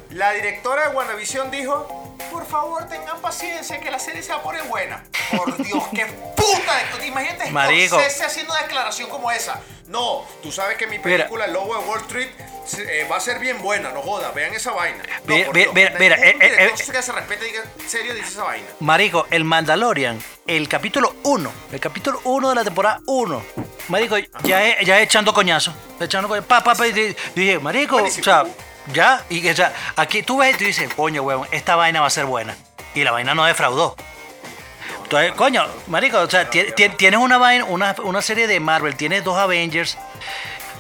[0.10, 4.44] La directora de WandaVision dijo, por favor tengan paciencia que la serie se va a
[4.44, 5.04] poner buena.
[5.36, 6.06] Por Dios, qué
[6.36, 6.98] puta.
[7.00, 7.98] de- Imagínate Marico.
[7.98, 9.62] Scorsese haciendo una declaración como esa.
[9.88, 12.30] No, tú sabes que mi película El Lobo de Wall Street
[12.80, 15.02] eh, va a ser bien buena, no joda, vean esa vaina.
[15.26, 16.92] No, Mira, mira, mira, mira, eh, eh, director eh.
[16.98, 18.68] que se respete y diga, en serio dice esa vaina.
[18.82, 23.44] Marico, el Mandalorian, el capítulo 1, el capítulo 1 de la temporada 1.
[23.88, 28.44] Marico, ya, ya echando coñazo, echando coñazo, pa, pa, pa, y dije, Marico, o sea,
[28.94, 32.08] ya, y que, sea, aquí tú ves y tú dices, coño, huevón, esta vaina va
[32.08, 32.56] a ser buena.
[32.96, 33.96] Y la vaina no defraudó.
[35.04, 38.96] Entonces, coño, marico, o sea, ti- ti- tienes una vaina, una, una serie de Marvel,
[38.96, 39.98] tienes dos Avengers.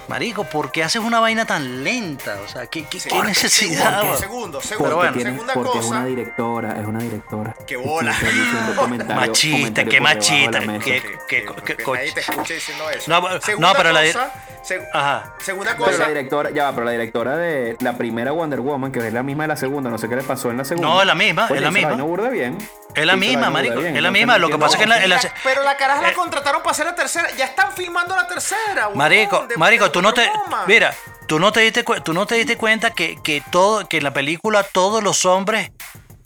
[0.07, 2.37] Marico, ¿por qué haces una vaina tan lenta?
[2.45, 3.83] O sea, ¿qué, qué- qué Porque- necesidad?
[3.83, 4.17] segundo, weón?
[4.17, 5.97] segundo, Porque, segundo, bueno, tiene- segunda porque es cosa.
[5.97, 7.55] una directora, es una directora.
[7.67, 8.15] Qué bola.
[9.15, 10.79] Machista, qué la machista, qué,
[11.27, 11.99] qué, qué Que coche.
[11.99, 13.11] nadie te escuche diciendo eso.
[13.11, 14.31] No, pero- segunda no, pero la cosa,
[14.93, 15.33] Ajá.
[15.43, 16.07] segunda Pero la cosa.
[16.07, 19.43] directora, ya va, pero la directora de la primera Wonder Woman, que es la misma
[19.43, 20.87] de la segunda, no sé qué le pasó en la segunda.
[20.89, 21.89] No, es la misma, Oye, es la hizo misma.
[21.89, 22.57] vaina burda bien.
[22.97, 24.37] Es la misma, marico, bien, es la misma.
[24.37, 26.13] Lo que pasa es que en la, en la- La- pero la caraja la Eh.
[26.13, 27.29] contrataron para hacer la tercera.
[27.37, 28.87] Ya están filmando la tercera.
[28.87, 30.29] huevón, Marico, de- marico, de tú no te,
[30.67, 30.93] mira,
[31.27, 34.13] tú no te diste, tú no te diste cuenta que, que todo, que en la
[34.13, 35.71] película todos los hombres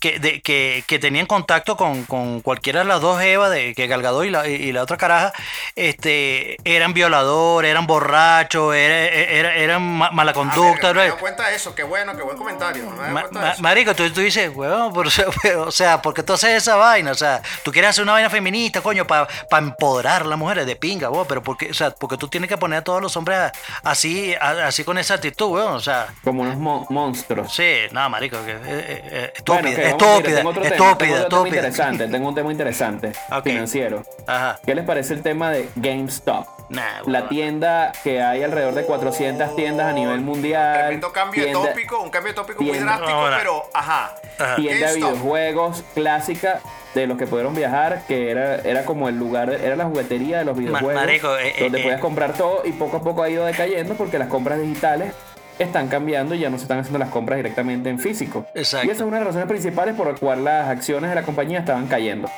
[0.01, 3.87] que, de- que, que tenían contacto con, con cualquiera de las dos Eva, de que
[3.87, 5.31] Galgador y la, y la otra caraja,
[5.75, 10.87] este, eran violadores, eran borrachos, era- era- eran ma- mala Ah, conducta.
[10.87, 11.73] verga, me dado cuenta de eso.
[11.75, 12.89] Qué bueno, qué buen comentario.
[12.89, 15.07] Me Ma- ma- marico, tú, tú dices, weón, por-
[15.57, 17.11] o sea, ¿por qué tú haces esa vaina?
[17.11, 19.27] O sea, tú quieres hacer una vaina feminista, coño, para
[19.59, 21.69] empoderar a las mujeres de pinga, vos, pero ¿por qué?
[21.69, 23.51] O sea, porque tú tienes que poner a todos los hombres
[23.83, 26.07] así, a- así con esa actitud, weón, o sea.
[26.23, 27.53] Como unos mo- monstruos.
[27.53, 31.15] Sí, no, marico, que, eh, eh, eh, Bueno, mira, estúpida, tengo otro tema, estúpida, tengo
[31.15, 31.55] otro tema estúpida.
[31.57, 33.11] interesante, tengo un tema interesante
[33.43, 34.03] financiero.
[34.27, 34.59] Ajá.
[34.65, 36.47] ¿Qué les parece el tema de GameStop?
[36.69, 40.77] Nah, La tienda que hay alrededor de 400 tiendas a nivel mundial.
[40.79, 43.37] Tremendo cambio de tópico, un cambio de tópico muy drástico, Ahora.
[43.37, 44.15] pero ajá.
[44.55, 46.61] tienda de videojuegos clásica
[46.93, 50.45] de los que pudieron viajar, que era, era como el lugar, era la juguetería de
[50.45, 52.01] los videojuegos, marico, eh, donde eh, podías eh.
[52.01, 55.13] comprar todo y poco a poco ha ido decayendo porque las compras digitales
[55.59, 58.45] están cambiando y ya no se están haciendo las compras directamente en físico.
[58.55, 58.87] Exacto.
[58.87, 61.23] Y esa es una de las razones principales por la cual las acciones de la
[61.23, 62.29] compañía estaban cayendo.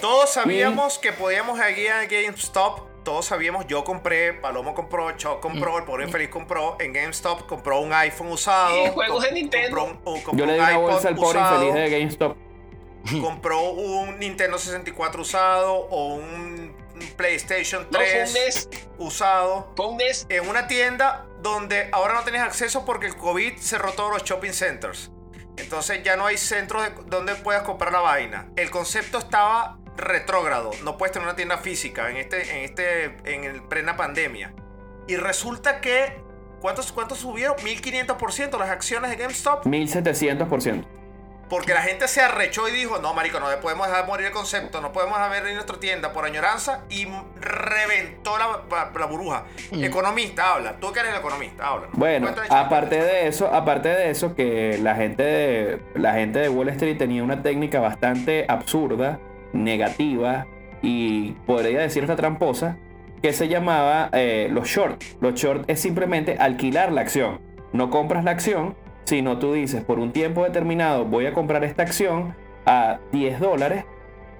[0.00, 2.80] Todos sabíamos que podíamos ir a GameStop.
[3.04, 7.80] Todos sabíamos, yo compré, Palomo compró, Choc compró, el pobre infeliz compró, en GameStop compró
[7.80, 8.82] un iPhone usado.
[8.82, 9.78] Y juegos de Nintendo.
[9.78, 11.98] Compró un, compró Yo le un di una iPod bolsa al pobre usado, infeliz de
[11.98, 12.36] GameStop.
[13.20, 16.83] Compró un Nintendo 64 usado o un
[17.16, 18.68] PlayStation No, fue 3 un NES.
[18.98, 19.74] usado.
[19.98, 20.26] NES.
[20.28, 24.52] En una tienda donde ahora no tenés acceso porque el COVID cerró todos los shopping
[24.52, 25.10] centers.
[25.56, 28.48] Entonces ya no hay centros de- donde puedas comprar la vaina.
[28.56, 30.70] El concepto estaba retrógrado.
[30.82, 34.52] No puedes tener una tienda física en este, en este, en el plena pandemia.
[35.06, 36.20] Y resulta que
[36.60, 37.56] ¿cuántos, cuántos subieron?
[37.58, 39.64] 1500% las acciones de GameStop.
[39.66, 40.84] 1700%.
[41.48, 44.80] Porque la gente se arrechó y dijo, no, marico, no podemos dejar morir el concepto,
[44.80, 47.06] no podemos abrir nuestra tienda por añoranza y
[47.40, 49.44] reventó la, la- la burbuja.
[49.70, 49.84] Mm.
[49.84, 50.76] Economista, habla.
[50.80, 51.86] Tú que eres el economista, habla.
[51.88, 51.92] ¿no?
[51.98, 56.68] Bueno, aparte de eso, aparte de eso, que la gente de, la gente de Wall
[56.70, 59.18] Street tenía una técnica bastante absurda,
[59.52, 60.46] negativa
[60.82, 62.76] y podría decir hasta tramposa,
[63.22, 65.02] que se llamaba eh, los short.
[65.20, 67.40] Los short es simplemente alquilar la acción.
[67.72, 71.82] No compras la acción, sino tú dices, por un tiempo determinado voy a comprar esta
[71.82, 72.34] acción
[72.66, 73.84] a 10 dólares,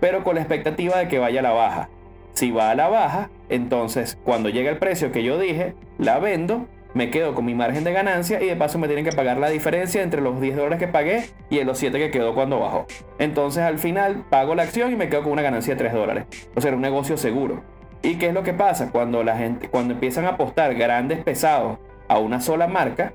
[0.01, 1.89] pero con la expectativa de que vaya a la baja.
[2.33, 6.67] Si va a la baja, entonces cuando llega el precio que yo dije, la vendo,
[6.95, 9.51] me quedo con mi margen de ganancia y de paso me tienen que pagar la
[9.51, 12.87] diferencia entre los 10 dólares que pagué y los 7 que quedó cuando bajó.
[13.19, 16.25] Entonces al final pago la acción y me quedo con una ganancia de 3 dólares.
[16.55, 17.63] O sea, un negocio seguro.
[18.03, 18.91] ¿Y qué es lo que pasa?
[18.91, 23.13] Cuando la gente, cuando empiezan a apostar grandes pesados a una sola marca,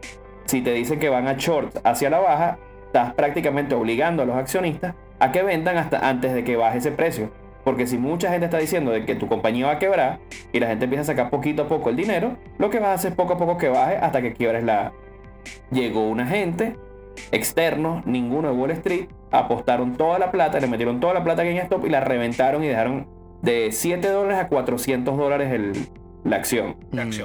[0.50, 2.58] si te dicen que van a short hacia la baja,
[2.88, 6.92] estás prácticamente obligando a los accionistas a que vendan hasta antes de que baje ese
[6.92, 7.30] precio.
[7.64, 10.20] Porque si mucha gente está diciendo de que tu compañía va a quebrar
[10.52, 12.94] y la gente empieza a sacar poquito a poco el dinero, lo que vas a
[12.94, 14.92] hacer poco a poco que baje hasta que quiebres la...
[15.72, 16.76] Llegó un agente
[17.32, 21.56] externo, ninguno de Wall Street, apostaron toda la plata, le metieron toda la plata en
[21.56, 23.08] GameStop y la reventaron y dejaron
[23.42, 25.74] de 7 dólares a 400 dólares el-
[26.24, 26.76] la acción.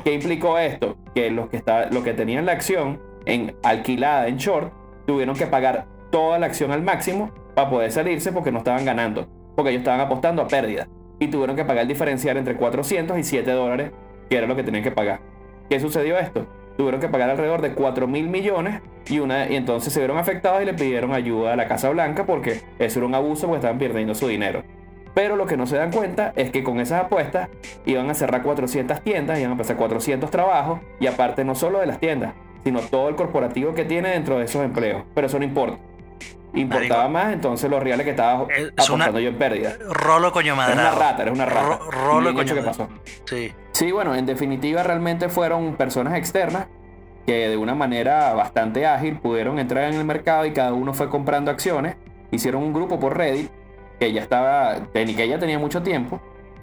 [0.05, 0.97] ¿Qué implicó esto?
[1.15, 4.73] Que los que, está, los que tenían la acción en alquilada en short
[5.07, 9.29] tuvieron que pagar toda la acción al máximo para poder salirse porque no estaban ganando,
[9.57, 10.89] porque ellos estaban apostando a pérdida
[11.19, 13.93] y tuvieron que pagar el diferencial entre 400 y 7 dólares,
[14.29, 15.21] que era lo que tenían que pagar.
[15.69, 16.47] ¿Qué sucedió esto?
[16.77, 20.63] Tuvieron que pagar alrededor de 4 mil millones y, una, y entonces se vieron afectados
[20.63, 23.79] y le pidieron ayuda a la Casa Blanca porque eso era un abuso porque estaban
[23.79, 24.65] perdiendo su dinero.
[25.15, 27.49] Pero lo que no se dan cuenta es que con esas apuestas
[27.87, 31.87] iban a cerrar 400 tiendas, iban a empezar 400 trabajos y aparte no solo de
[31.87, 32.35] las tiendas,
[32.65, 35.03] sino todo el corporativo que tiene dentro de esos empleos.
[35.15, 35.79] Pero eso no importa.
[36.55, 38.47] Importaba más entonces los reales que estaba
[38.77, 39.73] apostando yo en pérdida.
[39.91, 41.01] Rolo coño Eres una madrado.
[41.01, 41.79] rata, eres una rata.
[41.79, 42.89] Ro- rolo Bien coño que pasó.
[43.27, 43.53] Sí.
[43.73, 46.69] Sí, bueno, en definitiva realmente fueron personas externas
[47.27, 51.09] que de una manera bastante ágil pudieron entrar en el mercado y cada uno fue
[51.11, 51.97] comprando acciones.
[52.31, 53.51] Hicieron un grupo por Reddit
[53.99, 56.21] que ya estaba, que ya tenía mucho tiempo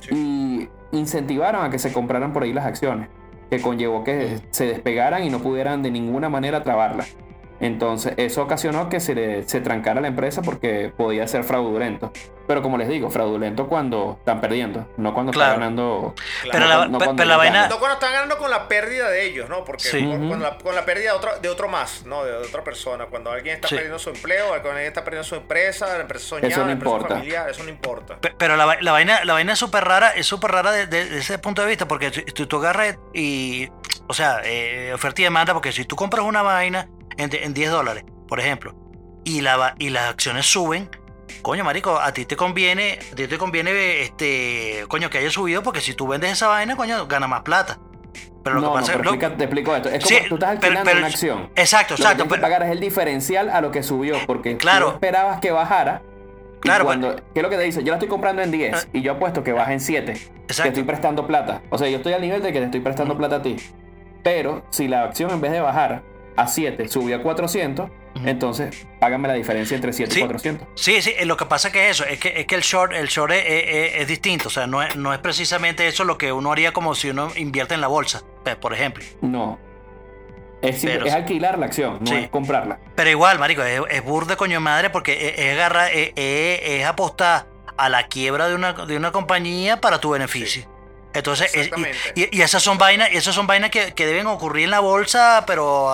[0.10, 3.10] y incentivaron a que se compraran por ahí las acciones,
[3.52, 7.18] que conllevó que se despegaran y no pudieran de ninguna manera trabarlas.
[7.60, 12.14] Entonces, eso ocasionó que se, se trancara la empresa porque podía ser fraudulento.
[12.52, 15.52] Pero como les digo, fraudulento cuando están perdiendo, no cuando Claro.
[15.54, 16.14] están ganando.
[16.44, 17.68] Pero no la- cuando- no pe- cuando pero la vaina-.
[17.70, 19.64] No cuando están ganando con la pérdida de ellos, ¿no?
[19.64, 20.04] Porque Sí.
[20.06, 22.26] con, la, con la pérdida de otro, de otro más, ¿no?
[22.26, 23.06] De otra persona.
[23.06, 23.76] Cuando alguien está Sí.
[23.76, 26.72] perdiendo su empleo, cuando alguien está perdiendo su empresa, la empresa soñada, Eso no la
[26.74, 27.16] empresa importa.
[27.16, 28.18] familiar, eso no importa.
[28.20, 31.06] Pe- Pero la, la vaina, la vaina es súper rara, es súper rara de- de-
[31.06, 33.70] desde ese punto de vista, porque tú, tú- agarras y,
[34.08, 37.72] o sea, eh, oferta y demanda, porque si tú compras una vaina en, en 10
[37.72, 38.76] dólares, por ejemplo,
[39.24, 40.90] y, la, y las acciones suben,
[41.42, 45.64] coño, marico, a ti te conviene, a ti te conviene, este, coño, que haya subido,
[45.64, 47.80] porque si tú vendes esa vaina, coño, gana más plata.
[48.44, 49.90] Pero lo no, que no, pasa pero lo- explica- te explico esto.
[49.90, 51.50] Es como Sí, tú estás pero- alquilando pero- una acción.
[51.56, 54.18] Exacto, Lo que exacto, tienes que pero- pagar es el diferencial a lo que subió,
[54.26, 54.88] porque Claro.
[54.88, 56.02] tú esperabas que bajara.
[56.60, 56.98] Claro, pues.
[57.00, 57.84] cuando, ¿Qué es lo que te dice?
[57.84, 60.14] Yo la estoy comprando en 10 y yo apuesto que baja en 7.
[60.48, 61.62] Te estoy prestando plata.
[61.70, 63.56] O sea, yo estoy al nivel de que te estoy prestando plata a ti.
[64.24, 66.04] Pero si la acción en vez de bajar
[66.36, 67.90] a 7 subió a 400,
[68.26, 70.68] entonces págame la diferencia entre 7 y 400.
[70.76, 72.94] Sí, sí, eh, lo que pasa es que eso, es que, es que el short,
[72.94, 76.18] el short es, es- es distinto, o sea, no es, no es precisamente eso lo
[76.18, 79.04] que uno haría como si uno invierte en la bolsa, eh, por ejemplo.
[79.22, 79.60] No.
[80.62, 82.16] Es, simple- Pero- es alquilar la acción, no Sí.
[82.18, 82.80] es comprarla.
[82.96, 86.86] Pero igual, marico, es, es burde coño madre porque es, es agarrar, es, es- es
[86.86, 87.48] apostar
[87.78, 90.70] a la quiebra de una, de una compañía para tu beneficio.
[91.14, 91.72] Entonces, es-
[92.16, 94.72] y, y- y esas son vainas, y esas son vainas que, que deben ocurrir en
[94.72, 95.92] la bolsa, pero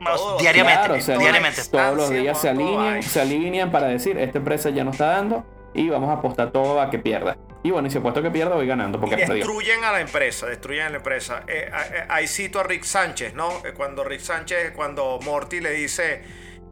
[0.00, 1.62] ah, diariamente, Claro, o sea, diariamente.
[1.70, 5.44] Todos los días se alinean, se alinean para decir, esta empresa ya no está dando
[5.74, 7.36] y vamos a apostar todo a que pierda.
[7.62, 10.46] Y bueno, y si apuesto que pierda, voy ganando porque Y destruyen a la empresa,
[10.46, 11.42] destruyen a la empresa.
[11.48, 13.50] Eh, eh, ahí cito a Rick Sánchez, ¿no?
[13.64, 16.22] Eh, Cuando Rick Sánchez, cuando Morty le dice,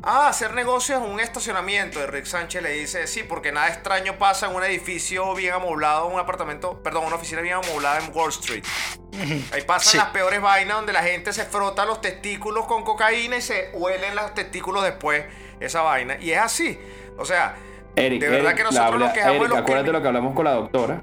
[0.04, 4.16] ah, hacer negocios en un estacionamiento, y Rick Sánchez le dice, sí, porque nada extraño
[4.18, 8.30] pasa en un edificio bien amoblado, un apartamento, perdón, una oficina bien amoblada en Wall
[8.30, 8.64] Street.
[9.52, 9.96] Ahí pasan Sí.
[9.98, 14.14] las peores vainas donde la gente se frota los testículos con cocaína y se huelen
[14.14, 15.24] los testículos después,
[15.60, 16.16] esa vaina.
[16.20, 16.78] Y es así.
[17.16, 17.54] O sea,
[17.96, 19.92] Eric, de verdad Eric, que nosotros habla- nos quejamos Eric, de los acuérdate que...
[19.92, 21.02] lo que hablamos con la doctora.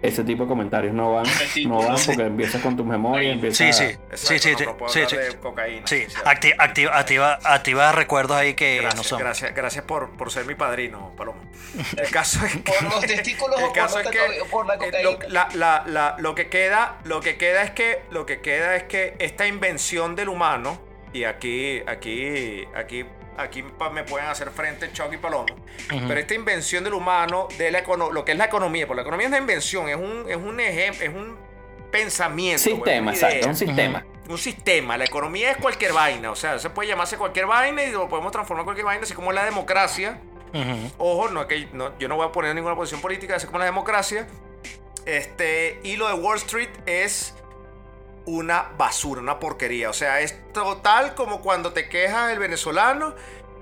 [0.00, 1.26] Ese tipo de comentarios no van,
[1.66, 4.54] no van porque empiezas con tu memoria, empiezas Sí, a- sí, sí, sí,
[4.88, 5.86] sí, sí, cocaína.
[5.86, 9.18] Sí, acti- activa, activa, activa recuerdos ahí que no Gracias, son.
[9.18, 11.40] gracias, gracias por, por ser mi padrino, Palomo.
[11.96, 14.66] El caso es que, Por los testículos el o por, caso los es que, por
[14.66, 15.02] la eh, cocaína.
[15.10, 18.76] lo, la- la- la- lo que queda, lo que queda es que, lo que queda
[18.76, 20.80] es que esta invención del humano
[21.12, 23.04] y aquí, aquí, aquí,
[23.36, 25.46] aquí me pueden hacer frente Chuck y Palomo.
[25.88, 29.26] Pero esta invención del humano, de la lo que es la economía, porque la economía
[29.26, 31.36] es una invención, es un, es un ejemplo, es un
[31.90, 32.62] pensamiento.
[32.62, 34.04] Sistema, una exacto, un sistema.
[34.28, 37.90] Un sistema, la economía es cualquier vaina, o sea, se puede llamarse cualquier vaina y
[37.90, 40.20] lo podemos transformar en cualquier vaina, así como la democracia.
[40.98, 43.64] Ojo, no, que no, yo no voy a poner ninguna posición política, así como la
[43.64, 44.26] democracia.
[45.06, 47.34] Este, y lo de Wall Street es
[48.26, 49.90] una basura, una porquería.
[49.90, 53.14] O sea, es total como cuando te quejas el venezolano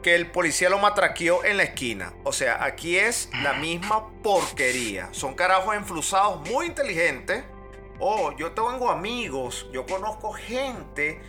[0.03, 2.13] que el policía lo matraqueó en la esquina.
[2.25, 5.09] O sea, aquí es la misma porquería.
[5.13, 7.45] Son carajos enflusados muy inteligentes.
[7.99, 11.21] Oh, yo tengo amigos, yo conozco gente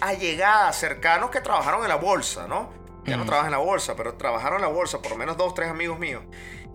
[0.00, 2.79] allegada, cercanos que trabajaron en la bolsa, ¿no?
[3.06, 3.28] Ya no Ujú.
[3.30, 5.98] trabajan en la bolsa, pero trabajaron en la bolsa, por lo menos dos, tres amigos
[5.98, 6.22] míos.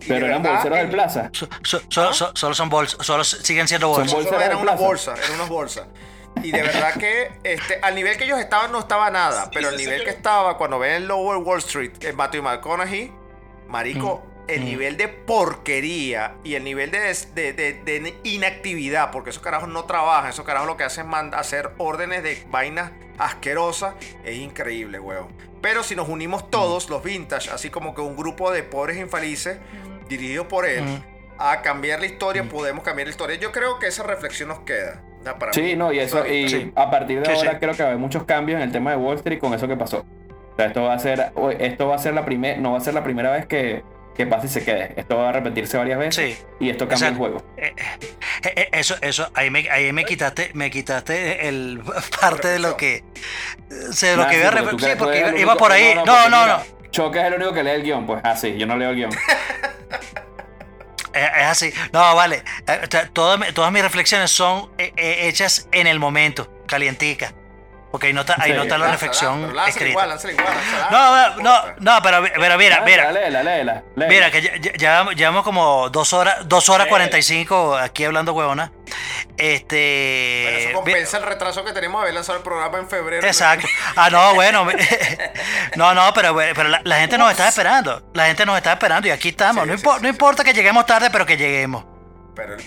[0.00, 1.30] Y Pero de eran verdad, bolseros del el- plaza.
[1.32, 1.48] So-
[1.88, 4.10] so- so- solo son bolsas, solo siguen siendo bolsas.
[4.24, 5.86] Solo eran unas bolsas, eran unas bolsas.
[6.42, 9.76] Y de verdad que este, al nivel que ellos estaban no estaba nada, pero al
[9.78, 13.10] nivel que estaba cuando ven el Lower Wall Street, en Matthew McConaughey,
[13.68, 14.64] marico, el Mm.
[14.64, 16.98] nivel de porquería y el nivel de,
[17.34, 21.34] de- de- de inactividad, porque esos carajos no trabajan, esos carajos lo que hacen es
[21.34, 23.94] hacer órdenes de vainas asquerosas,
[24.24, 25.28] es increíble, weón.
[25.66, 29.58] Pero si nos unimos todos, los vintage, así como que un grupo de pobres infelices,
[30.08, 31.02] dirigido por él, Mm.
[31.38, 33.34] a cambiar la historia, podemos cambiar la historia.
[33.36, 35.02] Yo creo que esa reflexión nos queda.
[35.40, 35.54] para mí.
[35.54, 36.72] Sí, no, y eso, y Sí.
[36.76, 37.56] a partir de Sí, ahora sí.
[37.58, 39.66] creo que va a haber muchos cambios en el tema de Wall Street con eso
[39.66, 40.04] que pasó.
[40.52, 42.80] O sea, esto va a ser, esto va a ser la primera, no va a
[42.80, 43.82] ser la primera vez que,
[44.16, 44.92] que pase y se quede.
[44.96, 47.44] Esto va a repetirse varias veces y esto cambia el juego.
[47.56, 47.74] Eh,
[48.42, 51.82] eh, Eso, eso, ahí me, ahí me quitaste, me quitaste el
[52.20, 53.04] parte de lo que.
[53.92, 55.94] Se de lo Nah, que sí, iba a tú Sí, porque iba, por ahí.
[55.94, 56.90] No, no, mira, no.
[56.90, 58.96] Choque es el único que lee el guion, pues, ah, sí, yo no leo el
[58.96, 59.10] guion.
[61.16, 61.72] Es, así.
[61.92, 62.42] No, vale.
[62.66, 67.32] Eh, o Todas, todas mis reflexiones son eh, eh, hechas en el momento, calientica.
[67.96, 69.88] Porque ahí no está, ahí no está la reflexión pero escrita.
[69.90, 70.46] igual, igual.
[70.90, 73.10] No, no, no, pero, pero mira, mira.
[73.10, 74.06] Léela, léela, léela.
[74.12, 78.04] Mira, que ya, ya- llevamos, llevamos como dos horas, dos horas cuarenta y cinco aquí
[78.04, 78.70] hablando huevona.
[79.38, 80.64] Este.
[80.68, 83.26] Eso compensa el retraso que tenemos de haber lanzado el programa en febrero.
[83.26, 83.66] Exacto.
[83.96, 84.66] Ah, no, bueno.
[85.76, 88.02] No, no, pero, pero la, la gente nos está esperando.
[88.14, 89.66] La gente nos está esperando y aquí estamos.
[89.66, 91.84] no, impo- no importa que lleguemos tarde, pero que lleguemos.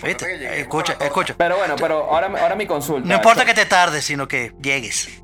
[0.02, 0.60] ¿Viste?
[0.60, 1.34] Escucha, escucha.
[1.36, 3.08] Pero bueno, pero ahora, ahora mi consulta.
[3.08, 5.22] No importa que te tardes, sino que llegues.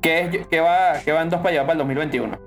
[0.00, 2.38] ¿Qué, es- qué va, qué van dos para llevar para el 2021?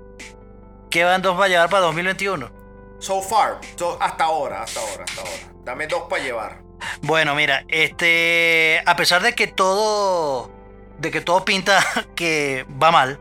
[0.90, 2.50] ¿Qué van dos va a llevar para 2021?
[2.98, 5.54] So far, so- hasta ahora, hasta ahora, hasta ahora.
[5.64, 6.62] Dame dos para llevar.
[7.02, 10.50] Bueno, mira, este, a pesar de que todo,
[10.98, 11.84] de que todo pinta
[12.14, 13.18] que va mal,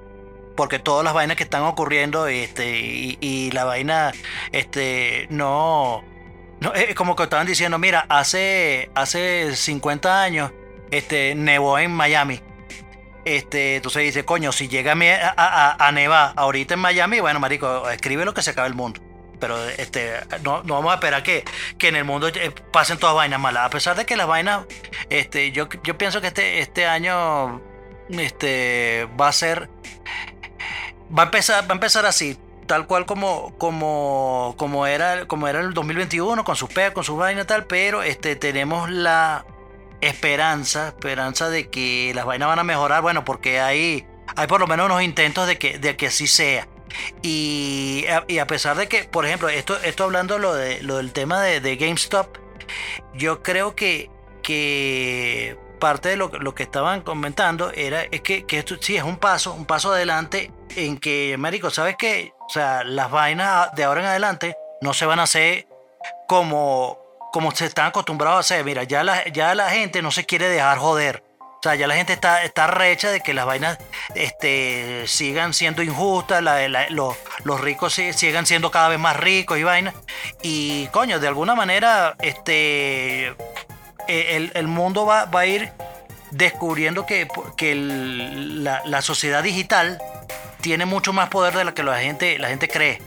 [0.56, 4.12] porque todas las vainas que están ocurriendo, este, y, y la vaina,
[4.52, 6.04] este, no,
[6.62, 10.52] no, es como que estaban diciendo, mira, hace, hace 50 años,
[10.92, 12.42] este, nevó en Miami.
[13.26, 17.90] Este, entonces dice, coño, si llega a, a- a nevar ahorita en Miami, bueno, marico,
[17.90, 19.02] escribe lo que se acabe el mundo.
[19.40, 20.14] Pero este,
[20.44, 21.46] no, no vamos a esperar que,
[21.78, 23.66] que en el mundo eh, pasen todas vainas malas.
[23.66, 24.66] A pesar de que las vainas,
[25.10, 27.62] este, yo, yo pienso que este, este año
[28.10, 29.70] este, va a ser.
[31.18, 32.38] Va a empezar, va a empezar así,
[32.70, 37.18] tal cual como, como, como, era, como era el 2021, con sus pegas, con sus
[37.18, 39.44] vainas tal, pero este, tenemos la
[40.02, 44.06] esperanza, esperanza de que las vainas van a mejorar, bueno, porque hay,
[44.36, 46.68] hay por lo menos unos intentos de que, de que así sea.
[47.24, 50.98] Y a, y a pesar de que, por ejemplo, esto, esto hablando lo, de, lo
[50.98, 52.38] del tema de, de GameStop,
[53.16, 54.12] yo creo que,
[54.44, 59.02] que parte de lo, lo que estaban comentando era es que, que esto sí es
[59.02, 62.32] un paso, un paso adelante en que, Marico, ¿sabes qué?
[62.50, 65.68] O sea, las vainas de ahora en adelante no se van a hacer
[66.28, 66.98] como,
[67.32, 68.66] como se están acostumbrados a hacer.
[68.66, 71.24] Mira, ya la, ya la gente no se quiere dejar joder.
[71.40, 73.78] O sea, ya la gente está, está recha de que las vainas
[74.16, 76.42] este, sigan siendo injustas,
[76.90, 79.94] los, los ricos si- sigan siendo cada vez más ricos y vainas.
[80.42, 83.36] Y coño, de alguna manera, este, eh,
[84.08, 85.72] el, el mundo va, va a ir
[86.32, 87.28] descubriendo que,
[87.58, 90.02] que la, la sociedad digital
[90.62, 93.02] tiene mucho más poder de lo que la gente, la gente cree.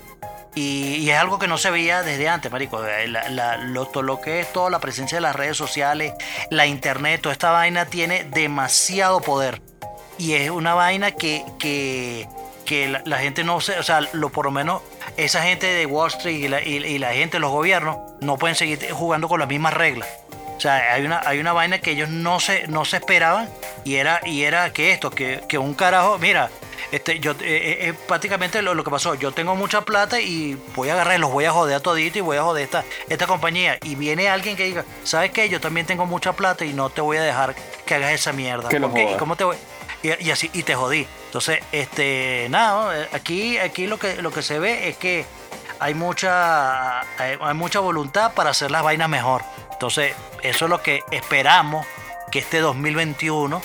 [0.54, 2.84] Y, es algo que no se veía desde antes, marico.
[2.86, 6.12] Eh, lo, que es toda la presencia de las redes sociales,
[6.50, 9.62] la internet, toda esta vaina tiene demasiado poder.
[10.18, 12.28] Y es una vaina que, que,
[12.66, 14.82] que la, gente no se, o sea, lo, por lo menos
[15.16, 18.54] esa gente de Wall Street y la, y- y la gente los gobiernos no pueden
[18.54, 20.08] seguir jugando con las mismas reglas.
[20.62, 23.48] O sea, hay una, hay una vaina que ellos no se, no se esperaban
[23.82, 26.50] y era, y era que esto, que, que un carajo, mira,
[26.92, 30.56] este, yo, eh, eh, eh, prácticamente lo, lo que pasó, yo tengo mucha plata y
[30.76, 33.26] voy a agarrar, los voy a joder a todito y voy a joder esta, esta
[33.26, 33.76] compañía.
[33.82, 35.48] Y viene alguien que diga, ¿sabes qué?
[35.48, 38.68] Yo también tengo mucha plata y no te voy a dejar que hagas esa mierda.
[38.68, 38.76] Que.
[38.76, 39.56] ¿Y cómo te voy?
[40.04, 41.08] Y, y así, y te jodí.
[41.24, 43.06] Entonces, este, nada, ¿no?
[43.16, 45.26] aquí, aquí lo que, lo que se ve es que
[45.80, 49.42] hay mucha, hay, hay mucha voluntad para hacer las vainas mejor.
[49.82, 51.84] Entonces, eso es lo que esperamos
[52.30, 53.60] que este 2021,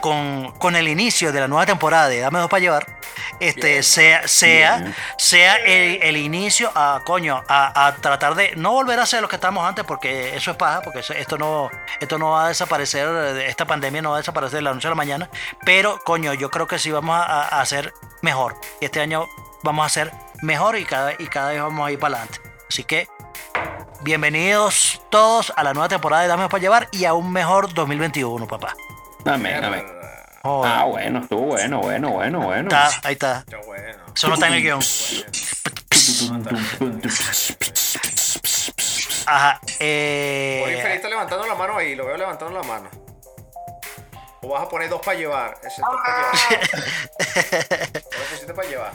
[0.00, 2.98] con, con el inicio de la nueva temporada de Dame Dos para Llevar,
[3.38, 4.94] este, sea, sea, Bien.
[5.18, 9.28] sea el, el inicio a, coño, a, a tratar de no volver a ser lo
[9.28, 11.70] que estábamos antes, porque eso es paja, porque eso- esto no,
[12.00, 13.06] esto no va a desaparecer,
[13.46, 15.30] esta pandemia no va a desaparecer de la noche a la mañana,
[15.64, 18.56] pero, coño, yo creo que sí vamos a, a hacer mejor.
[18.80, 19.28] Este año
[19.62, 20.10] vamos a hacer
[20.42, 22.51] mejor y cada, y cada vez vamos a ir para adelante.
[22.72, 23.06] Así que,
[24.00, 28.46] bienvenidos todos a la nueva temporada de Dame para Llevar y a un mejor 2021,
[28.48, 28.74] papá.
[29.26, 29.84] Amén, amén.
[30.42, 32.70] Ah, bueno, estuvo bueno, bueno, bueno, bueno.
[32.70, 33.44] Está, ahí está.
[34.16, 34.80] Eso no está en el guion.
[39.26, 39.60] Ajá.
[39.60, 42.88] Por Eh, infeliz está levantando la mano ahí, lo veo levantando la mano.
[44.44, 45.56] ¿O vas a poner dos para llevar?
[45.60, 48.02] Ese es dos para llevar.
[48.04, 48.92] ¿O lo pusiste para llevar?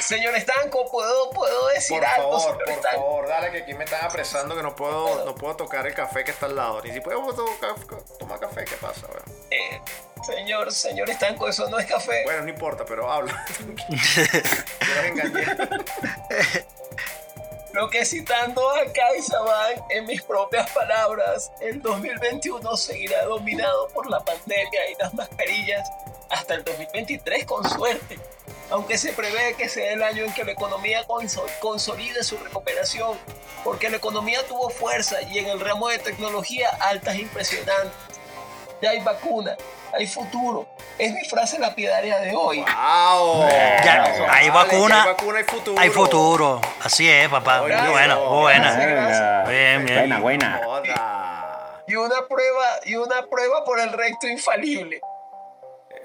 [0.00, 2.38] Señor Estanco, ¿puedo, puedo decir Por algo?
[2.38, 2.96] favor, por Estanco?
[3.00, 6.22] favor, dale que aquí me están apresando que no puedo, no puedo tocar el café
[6.22, 6.80] que está al lado.
[6.82, 7.20] Ni si puedo
[8.18, 9.06] tomar café, ¿qué pasa?
[9.08, 9.24] weón?
[9.50, 9.80] Eh,
[10.24, 12.22] señor, señor Estanco, eso no es café.
[12.24, 13.44] Bueno, no importa, pero habla.
[13.88, 15.46] Yo los engañé.
[17.76, 24.20] Lo que citando a CaixaBank en mis propias palabras, el 2021 seguirá dominado por la
[24.20, 25.86] pandemia y las mascarillas
[26.30, 28.18] hasta el 2023 con suerte.
[28.70, 33.18] Aunque se prevé que sea el año en que la economía conso- consolide su recuperación,
[33.62, 37.92] porque la economía tuvo fuerza y en el ramo de tecnología altas impresionantes.
[38.80, 39.56] Ya hay vacuna,
[39.92, 40.66] hay futuro.
[40.98, 42.58] Es mi frase lapidaria de hoy.
[42.58, 43.48] ¡Wow!
[43.84, 45.02] Ya, hay vacuna.
[45.02, 45.80] Hay vacuna, hay futuro.
[45.80, 46.60] Hay futuro.
[46.82, 47.62] Así es, papá.
[47.62, 47.82] Muy no.
[47.82, 48.76] muy buena.
[48.76, 49.44] Venga.
[49.48, 50.20] Bien, bien.
[50.20, 50.62] Buena, buena.
[51.86, 55.00] Y una prueba, y una prueba por el recto infalible.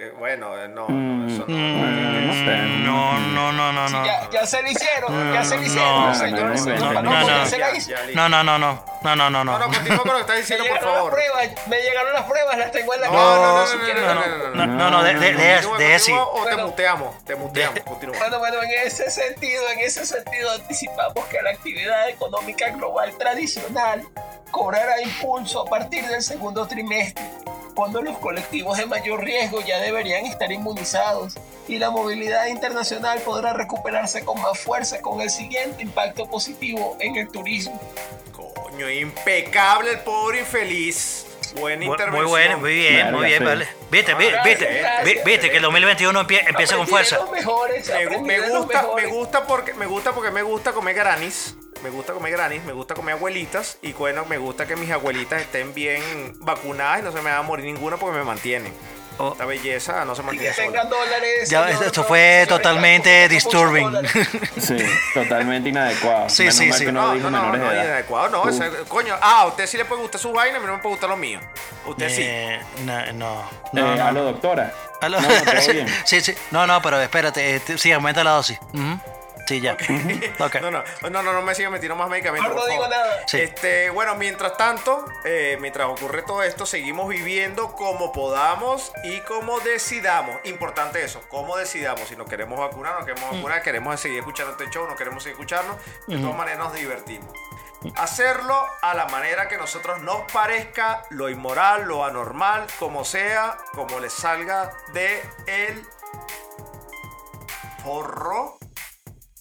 [0.03, 1.55] Eh, bueno, eh, no, no, eso no.
[1.55, 3.19] Mm, no.
[3.19, 4.03] No, no, no, no, no.
[4.05, 6.39] Ya, ya se lo hicieron, ya se lo No, hicieron, no, señor.
[6.41, 8.13] no, no, No, no, no, no, no.
[8.13, 8.83] No, no, no, no.
[9.03, 9.65] No, no, no, No, no, no.
[9.67, 11.11] continúa con lo que estás Me diciendo, por llegaron las favor.
[11.13, 14.25] pruebas, me llegaron las pruebas, las tengo en la No, no, no, no, no, no,
[14.25, 14.65] no, no.
[14.65, 16.13] No, no, no, de, ese.
[16.13, 16.65] O te Bueno.
[16.67, 18.17] muteamos, te muteamos, continúa.
[18.17, 24.03] Bueno, bueno, en ese sentido, en ese sentido anticipamos que la actividad económica global tradicional
[24.49, 27.23] cobrará impulso a partir del segundo trimestre,
[27.73, 31.35] cuando los colectivos de mayor riesgo ya deberían estar inmunizados
[31.67, 37.15] y la movilidad internacional podrá recuperarse con más fuerza con el siguiente impacto positivo en
[37.15, 37.79] el turismo.
[38.35, 41.30] Coño, impecable el pobre infeliz.
[41.55, 42.23] Buena Muy, intervención.
[42.23, 43.43] muy bueno, muy bien, muy bien, sí.
[43.45, 43.67] vale.
[43.91, 45.23] Viste, viste, gracias.
[45.25, 47.17] viste que el 2021 empie- empieza con fuerza.
[47.17, 47.91] los mejores,
[48.23, 51.55] Me, los gusta, me gusta porque me gusta porque me gusta comer granis.
[51.83, 55.41] Me gusta comer granis, me gusta comer abuelitas y bueno, me gusta que mis abuelitas
[55.41, 56.01] estén bien
[56.37, 58.71] vacunadas y no se me va a morir ninguna porque me mantienen.
[59.23, 59.31] Oh.
[59.33, 60.67] Esta belleza no se que mantiene sola.
[60.67, 61.49] tengan dólares.
[61.49, 63.91] Ya, señor, esto no, fue totalmente disturbing.
[64.59, 64.77] Sí,
[65.13, 66.27] totalmente inadecuado.
[66.29, 66.85] Sí, Menos sí, sí.
[66.85, 67.85] que no, No, dijo no, no, menores no, de edad.
[67.85, 68.49] inadecuado, no.
[68.49, 70.79] Ese- coño, ah, a usted sí le puede gustar sus vainas, a mí no me
[70.81, 71.39] puede gustar lo mío.
[71.85, 72.21] Usted sí.
[72.23, 73.41] Eh, no, no.
[73.41, 74.05] Eh, no, no.
[74.05, 74.73] aló, doctora.
[75.01, 75.21] Aló.
[75.21, 75.87] No, no, todo bien.
[76.05, 76.33] sí, sí.
[76.51, 77.55] No, no, pero espérate.
[77.57, 78.57] eh, sí, aumenta la dosis.
[78.73, 78.99] Ujú.
[79.51, 79.73] Sí, ya.
[80.39, 80.61] Ok.
[80.61, 82.55] No, no, no, no, no me sigan metiendo más medicamentos.
[82.55, 83.27] No digo nada.
[83.27, 83.41] Sí.
[83.41, 89.59] Este, bueno, mientras tanto, eh, mientras ocurre todo esto, seguimos viviendo como podamos y como
[89.59, 90.37] decidamos.
[90.45, 92.07] Importante eso, como decidamos.
[92.07, 95.33] Si nos queremos vacunar, no queremos vacunar, queremos seguir escuchando este show, no queremos seguir
[95.33, 95.77] escuchando.
[96.07, 97.29] De todas maneras, nos divertimos.
[97.95, 103.99] Hacerlo a la manera que nosotros nos parezca, lo inmoral, lo anormal, como sea, como
[103.99, 105.85] les salga de el
[107.83, 108.60] forro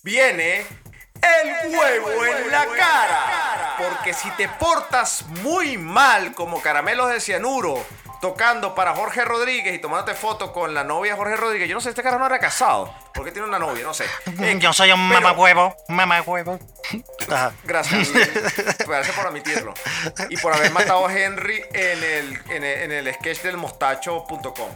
[0.03, 0.67] viene
[1.23, 3.75] el huevo en la cara.
[3.79, 7.85] Porque si te portas muy mal como caramelos de cianuro,
[8.21, 11.81] tocando para Jorge Rodríguez y tomándote fotos con la novia de Jorge Rodríguez, yo no
[11.81, 12.95] sé, este cara no era casado.
[13.15, 13.83] ¿Por qué tiene una novia?
[13.85, 14.05] No sé.
[14.41, 15.75] Eh, Yo soy un pero- mamahuevo.
[15.89, 16.59] Mamahuevo.
[17.65, 18.09] Gracias.
[18.87, 19.75] Gracias por admitirlo.
[20.29, 24.71] Y por haber matado a Henry en el, en el, en el sketch del mostacho.com.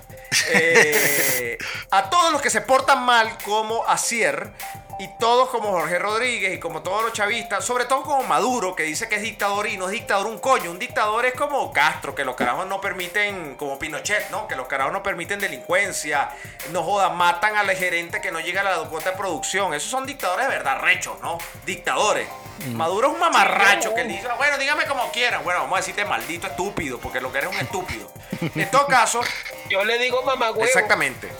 [0.50, 1.58] Eh,
[1.90, 4.52] a todos los que se portan mal como Asier
[4.98, 8.84] y todos como Jorge Rodríguez y como todos los chavistas, sobre todo como Maduro, que
[8.84, 10.70] dice que es dictador y no es dictador un coño.
[10.70, 14.46] Un dictador es como Castro, que los carajos no permiten, como Pinochet, ¿no?
[14.46, 16.30] Que los carajos no permiten delincuencia,
[16.70, 19.74] no jodan, matan al gerente que no llega a la cuota de producción.
[19.74, 21.38] Esos son dictadores de verdad rechos, ¿no?
[21.66, 22.28] Dictadores.
[22.72, 25.42] Maduro es un mamarracho que dice, bueno, dígame como quieran.
[25.44, 28.10] Bueno, vamos a decirte maldito estúpido, porque lo que eres es un estúpido.
[28.54, 29.20] En todo caso,
[29.68, 30.64] Yo le digo mamá huevo.
[30.64, 31.30] Exactamente.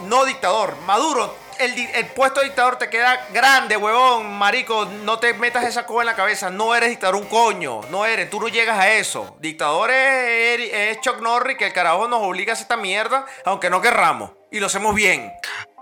[0.00, 0.76] No dictador.
[0.86, 4.84] Maduro, el, el puesto de dictador te queda grande, huevón, marico.
[4.86, 6.50] No te metas esa cosa en la cabeza.
[6.50, 7.80] No eres dictador un coño.
[7.90, 8.30] No eres.
[8.30, 9.36] Tú no llegas a eso.
[9.40, 13.70] Dictador es, es Chuck Norris, que el carajo nos obliga a hacer esta mierda, aunque
[13.70, 14.30] no querramos.
[14.50, 15.32] Y lo hacemos bien.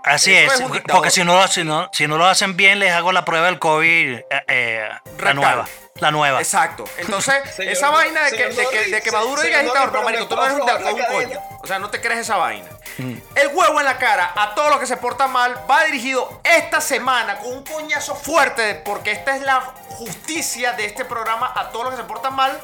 [0.03, 2.91] Así Eso es, porque si no, lo- si, no, si no lo hacen bien, les
[2.91, 4.89] hago la prueba del COVID, eh, eh,
[5.19, 5.65] la nueva.
[5.99, 6.39] La nueva.
[6.39, 6.85] Exacto.
[6.97, 10.03] Entonces, Señor esa vaina de que, de que, de que Maduro diga dictador, Norris, no,
[10.03, 11.39] marico, tú no eres un, puedo un coño.
[11.61, 12.67] O sea, no te crees esa vaina.
[12.97, 16.79] El huevo en la cara a todos los que se portan mal va dirigido esta
[16.79, 21.85] semana con un coñazo fuerte, porque esta es la justicia de este programa a todos
[21.85, 22.59] los que se portan mal.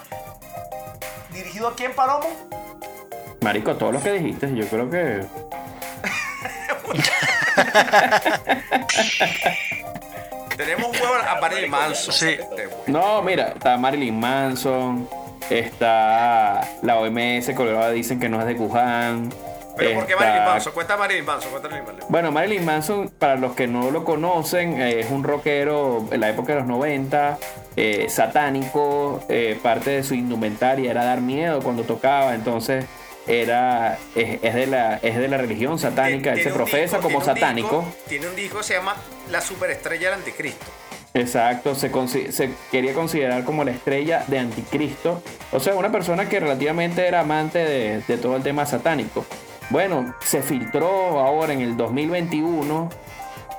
[1.31, 2.30] ¿Dirigido a quién, Palomo?
[3.41, 5.26] Marico, todo lo que dijiste, yo creo que.
[10.60, 12.14] Tenemos un huevo a Marilyn Manson.
[12.14, 12.31] Sí.
[12.31, 12.68] Este.
[12.88, 15.07] No, mira, está Marilyn Manson,
[15.49, 19.30] está la OMS, que ahora dicen que no es de Wuhan.
[19.77, 20.73] Pero ¿por qué está- Marilyn Manson?
[20.73, 22.11] Cuenta Marilyn Manson, cuenta Marilyn Manson.
[22.11, 26.27] Bueno, Marilyn Manson, para los que no lo conocen, eh, es un rockero en la
[26.27, 27.38] época de los 90,
[27.77, 32.84] eh, satánico, eh, parte de su indumentaria era dar miedo cuando tocaba, entonces
[33.30, 37.19] era es, es de la es de la religión satánica, él se profesa disco- como
[37.22, 37.80] tiene satánico.
[37.85, 38.95] disco- tiene un disco que se llama
[39.31, 40.65] La Superestrella del Anticristo.
[41.14, 45.23] Exacto, se, se quería considerar como la estrella de Anticristo.
[45.51, 49.26] O sea, una persona que relativamente era amante de, de todo el tema satánico.
[49.72, 52.89] Bueno, se filtró ahora en el 2021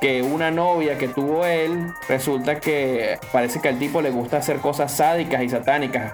[0.01, 4.57] que una novia que tuvo él, resulta que parece que al tipo le gusta hacer
[4.59, 6.13] cosas sádicas y satánicas.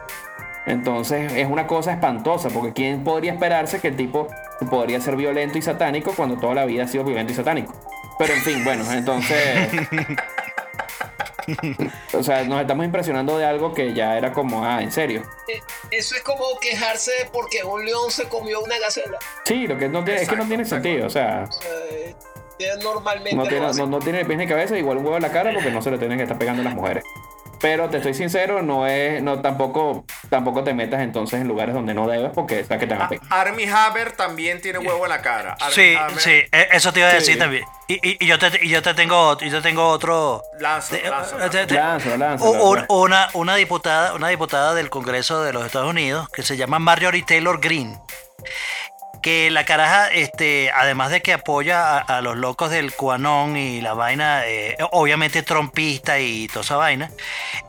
[0.66, 4.28] Entonces es una cosa espantosa, porque ¿quién podría esperarse que el tipo
[4.68, 7.72] podría ser violento y satánico cuando toda la vida ha sido violento y satánico?
[8.18, 9.68] Pero en fin, bueno, entonces...
[12.12, 15.22] O sea, nos estamos impresionando de algo que ya era como, ah, en serio.
[15.47, 15.60] Eh,
[15.93, 19.18] Eso es como quejarse porque un león se comió una gacela.
[19.44, 22.14] Sí, lo que no tiene, es que no tiene sentido, o sea, Eh,
[22.82, 25.52] normalmente no tiene, no, no tiene pies ni cabeza, igual un huevo en la cara
[25.52, 27.05] porque no se le tienen que estar pegando a las mujeres.
[27.60, 31.94] Pero te estoy sincero, no es, no tampoco, tampoco te metas entonces en lugares donde
[31.94, 33.26] no debes porque sabes que te van a pegar.
[33.30, 35.56] Army Hammer también tiene huevo en la cara.
[35.60, 37.16] Armie Sí, Hammer- sí, e- eso te iba a Sí.
[37.18, 37.64] decir también.
[37.88, 40.42] Y, y- y yo te, y yo te tengo, y yo tengo otro.
[40.90, 41.06] Te-
[42.50, 42.86] un- pues.
[42.88, 47.22] una, una diputada, una diputada del Congreso de los Estados Unidos que se llama Marjorie
[47.22, 47.98] Taylor Greene.
[49.27, 53.81] Que la caraja, este, además de que apoya a, a los locos del QAnon y
[53.81, 57.11] la vaina, eh, obviamente trompista y toda esa vaina,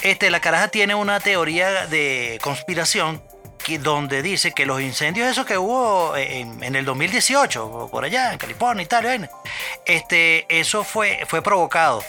[0.02, 3.24] este, la caraja tiene una teoría de conspiración
[3.66, 8.34] que, donde dice que los incendios esos que hubo en, en el 2018, por allá,
[8.34, 9.30] en California y tal, y vaina,
[9.88, 12.04] este, eso fue, fue provocado.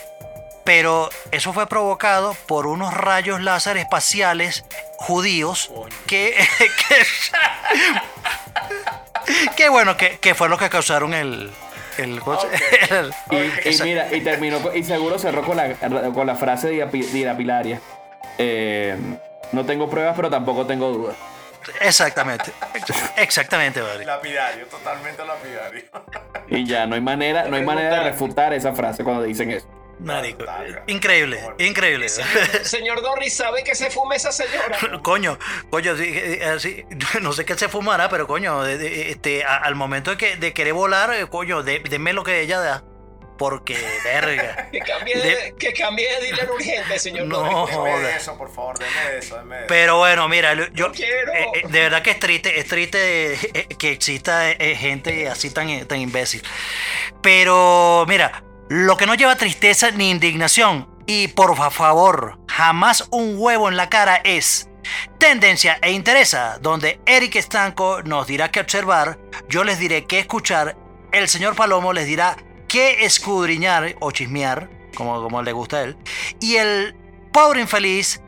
[0.65, 4.67] Pero eso fue provocado por unos rayos láser espaciales
[4.99, 5.71] judíos
[6.07, 7.07] que, que,
[9.57, 11.51] que bueno, que, que fue lo que causaron el...
[11.99, 12.21] el,
[13.31, 15.75] Y, y mira, y terminó, y seguro cerró con la,
[16.13, 17.81] con la frase Irapilaria.
[18.39, 18.97] Eh,
[19.53, 21.17] no tengo pruebas, pero tampoco tengo dudas.
[21.81, 22.53] Exactamente.
[23.17, 24.05] Exactamente, Barry.
[24.05, 25.83] Lapidario, totalmente lapidario.
[26.49, 29.67] Y ya, no hay manera, no hay manera de refutar esa frase cuando dicen eso.
[30.01, 30.45] Marico.
[30.87, 32.09] Increíble, increíble.
[32.09, 34.79] Señor Dorris, ¿sabe que se fume esa señora?
[35.03, 35.39] Coño,
[35.71, 36.85] coño, sí, eh, eh, sí,
[37.21, 40.37] no sé qué se fumará, pero coño, de- de- este, a- al momento de, que,
[40.37, 42.85] de querer volar, eh, coño, de- denme lo que ella da.
[43.39, 44.69] Porque, verga.
[44.73, 47.71] Que cambie de, que cambie de dealer urgente, señor No, Dorris.
[47.77, 47.99] Deme joda.
[48.09, 49.69] de eso, por favor, deme de eso, deme de eso.
[49.69, 51.33] Pero bueno, mira, yo, quiero.
[51.33, 55.87] eh, de verdad que es triste, es triste eh, que exista eh, gente así tan,
[55.87, 56.43] tan imbécil.
[57.23, 63.37] Pero mira, lo que no lleva tristeza ni indignación, y por fa- favor, jamás un
[63.39, 64.69] huevo en la cara es
[65.19, 69.19] tendencia e interesa, donde Eric Estanco nos dirá qué observar,
[69.49, 70.77] yo les diré qué escuchar,
[71.13, 72.37] el señor Palomo les dirá
[72.69, 75.97] qué escudriñar o chismear, como, como le gusta a él,
[76.41, 76.95] y el
[77.33, 78.21] pobre infeliz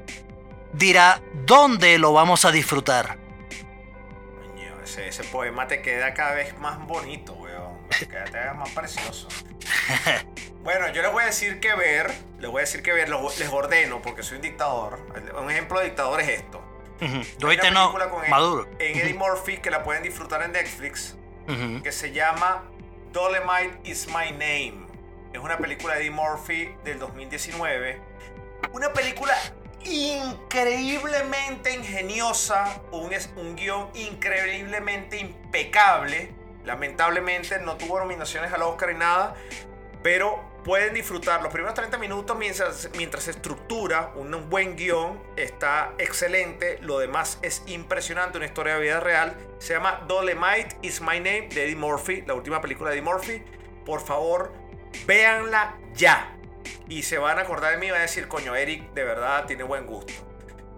[0.72, 3.18] dirá dónde lo vamos a disfrutar.
[4.84, 7.78] Ese, ese poema te queda cada vez más bonito, weón.
[7.98, 9.28] Queda te queda más precioso.
[10.62, 13.48] Bueno, yo les voy a decir que ver, les voy a decir que ver, les
[13.48, 15.00] ordeno, porque soy un dictador.
[15.40, 16.62] Un ejemplo de dictador es esto.
[17.00, 18.68] Hay una ahorita no, con Maduro.
[18.78, 21.16] En Eddie Murphy que la pueden disfrutar en Netflix,
[21.82, 22.64] que se llama
[23.10, 24.86] Dolemite is My Name.
[25.32, 27.98] Es una película de Eddie Murphy del 2019.
[28.72, 29.34] Una película
[29.84, 36.34] increíblemente ingeniosa, un, un guion increíblemente impecable.
[36.64, 39.34] Lamentablemente no tuvo nominaciones al Oscar y nada,
[40.02, 41.42] pero pueden disfrutar.
[41.42, 47.62] Los primeros 30 minutos mientras, se estructura un buen guion, está excelente, lo demás es
[47.66, 52.22] impresionante, una historia de vida real, se llama Dolemite is My Name de Eddie Murphy,
[52.26, 53.42] la última película de Eddie Murphy,
[53.84, 54.52] por favor,
[55.06, 56.36] véanla ya.
[56.88, 59.46] Y se van a acordar de mí y van a decir, coño, Eric de verdad
[59.46, 60.12] tiene buen gusto.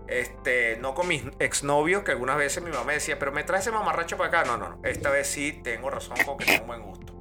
[0.09, 3.61] Este, no con mis exnovios, que algunas veces mi mamá me decía, pero me trae
[3.61, 4.45] ese mamarracho para acá.
[4.45, 4.79] No, no, no.
[4.83, 7.15] Esta vez sí tengo razón con que tengo buen gusto.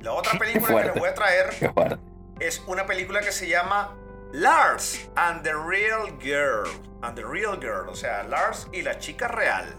[0.00, 1.50] La otra película que les voy a traer
[2.40, 3.96] es una película que se llama
[4.32, 6.68] Lars and the Real Girl.
[7.02, 9.74] And the Real Girl, o sea, Lars y la chica real.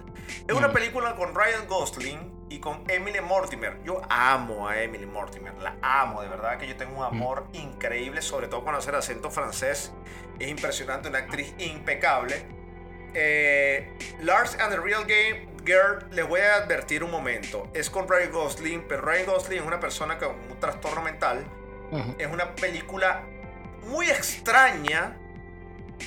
[0.48, 3.82] Es una película con Ryan Gosling y con Emily Mortimer.
[3.84, 8.22] Yo amo a Emily Mortimer, la amo, de verdad que yo tengo un amor increíble,
[8.22, 9.92] sobre todo cuando hace el acento francés.
[10.40, 12.46] Es impresionante, una actriz impecable.
[13.14, 17.70] Eh, Lars and the Real Game Girl, les voy a advertir un momento.
[17.74, 21.46] Es con Ryan Gosling, pero Ryan Gosling es una persona con un trastorno mental.
[22.18, 23.24] Es una película
[23.88, 25.18] muy extraña.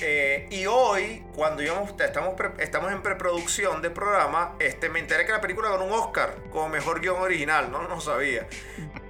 [0.01, 5.25] Eh, y hoy, cuando íbamos, estamos, pre- estamos en preproducción del programa, este, me enteré
[5.25, 7.71] que la película ganó un Oscar como mejor guion original.
[7.71, 8.47] No, no sabía.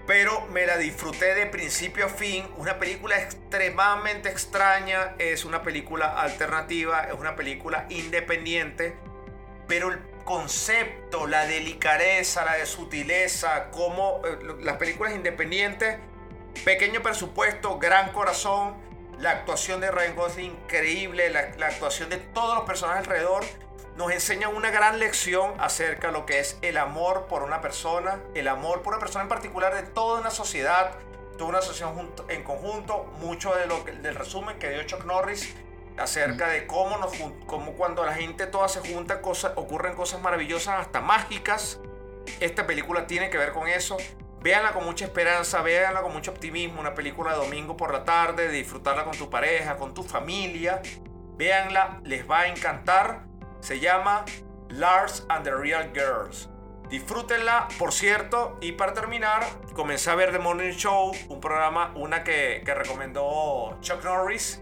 [0.08, 2.48] Pero me la disfruté de principio a fin.
[2.58, 5.14] Una película extremadamente extraña.
[5.20, 7.02] Es una película alternativa.
[7.02, 8.96] Es una película independiente.
[9.68, 15.98] Pero el concepto, la delicadeza, la sutileza, como eh, las películas independientes,
[16.66, 18.76] pequeño presupuesto, gran corazón,
[19.20, 23.44] la actuación de Ryan Gosling increíble, la, la actuación de todos los personajes alrededor,
[23.98, 28.22] nos enseñan una gran lección acerca de lo que es el amor por una persona,
[28.34, 30.94] el amor por una persona en particular de toda una sociedad,
[31.38, 31.92] toda una sociedad
[32.30, 35.54] en conjunto, mucho de lo que- del resumen que dio Chuck Norris
[35.98, 40.22] acerca de cómo, nos, jun- cómo cuando la gente toda se junta cosas, ocurren cosas
[40.22, 41.80] maravillosas, hasta mágicas.
[42.40, 43.98] Esta película tiene que ver con eso.
[44.42, 46.80] Véanla con mucha esperanza, véanla con mucho optimismo.
[46.80, 50.82] Una película de domingo por la tarde, de disfrutarla con tu pareja, con tu familia.
[51.36, 53.26] Véanla, les va a encantar.
[53.60, 54.24] Se llama
[54.70, 56.50] Lars and the Real Girls.
[56.90, 58.58] Disfrútenla, por cierto.
[58.62, 59.44] Y para terminar,
[59.74, 64.62] comencé a ver The Morning Show, un programa, una que, que recomendó Chuck Norris.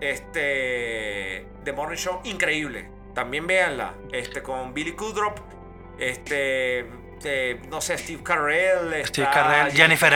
[0.00, 1.48] Este.
[1.64, 2.90] The Morning Show, increíble.
[3.14, 3.94] También véanla.
[4.12, 5.38] Este, con Billy Kudrop.
[5.98, 7.03] Este.
[7.24, 9.04] Eh, no sé, Steve Carell.
[9.06, 10.12] Steve Carell, Jennifer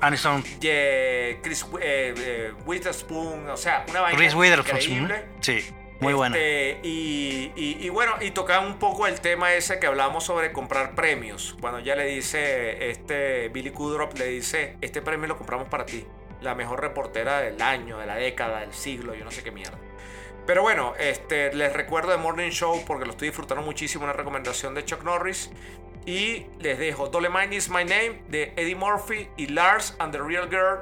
[0.00, 0.42] Aniston,
[1.42, 3.48] Chris eh, eh, Witherspoon.
[3.48, 4.78] O sea, una vaina Chris Witherspoon.
[4.80, 5.24] increíble.
[5.40, 5.64] Sí,
[6.00, 6.36] muy buena.
[6.36, 10.52] Este, y, y- y bueno, y tocan un poco el tema ese que hablamos sobre
[10.52, 11.56] comprar premios.
[11.60, 16.06] Cuando ya le dice, este Billy Kudrop le dice, este premio lo compramos para ti.
[16.40, 19.76] La mejor reportera del año, de la década, del siglo, yo no sé qué mierda.
[20.48, 24.74] Pero bueno, este, les recuerdo The Morning Show porque lo estoy disfrutando muchísimo, una recomendación
[24.74, 25.50] de Chuck Norris.
[26.06, 30.48] Y les dejo Dolemite is My Name de Eddie Murphy y Lars and the Real
[30.48, 30.78] Girl,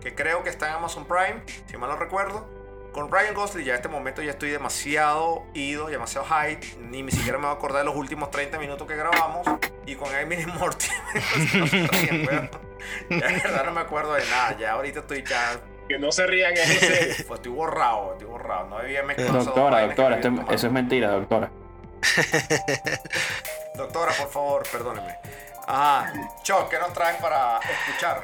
[0.00, 2.48] que creo que está en Amazon Prime, si mal no recuerdo.
[2.92, 7.10] Con Ryan Gosling ya en este momento ya estoy demasiado ido, demasiado high, ni ni
[7.10, 9.44] siquiera me voy a acordar de los últimos 30 minutos que grabamos.
[9.86, 10.86] Y con Emily Morty,
[13.10, 15.60] ya de verdad no me acuerdo de nada, ya ahorita estoy ya...
[15.88, 17.14] Que no se rían, es serio.
[17.28, 21.50] Pues estoy borrado, estoy borrado, no esas dos Doctora, doctora, había eso es mentira, doctora.
[23.76, 25.16] Doctora, por favor, perdóneme.
[25.66, 26.12] Ajá.
[26.42, 28.22] Choc, ¿qué nos traes para escuchar?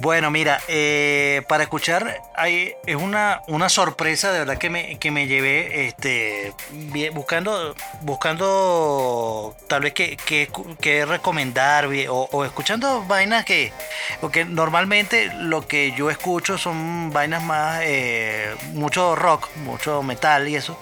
[0.00, 5.10] Bueno, mira, eh, para escuchar hay, es una, una sorpresa de verdad que me, que
[5.10, 6.52] me llevé este,
[7.12, 10.48] buscando, buscando tal vez que, que,
[10.80, 13.72] que recomendar o, o escuchando vainas que,
[14.20, 20.54] porque normalmente lo que yo escucho son vainas más, eh, mucho rock, mucho metal y
[20.54, 20.78] eso.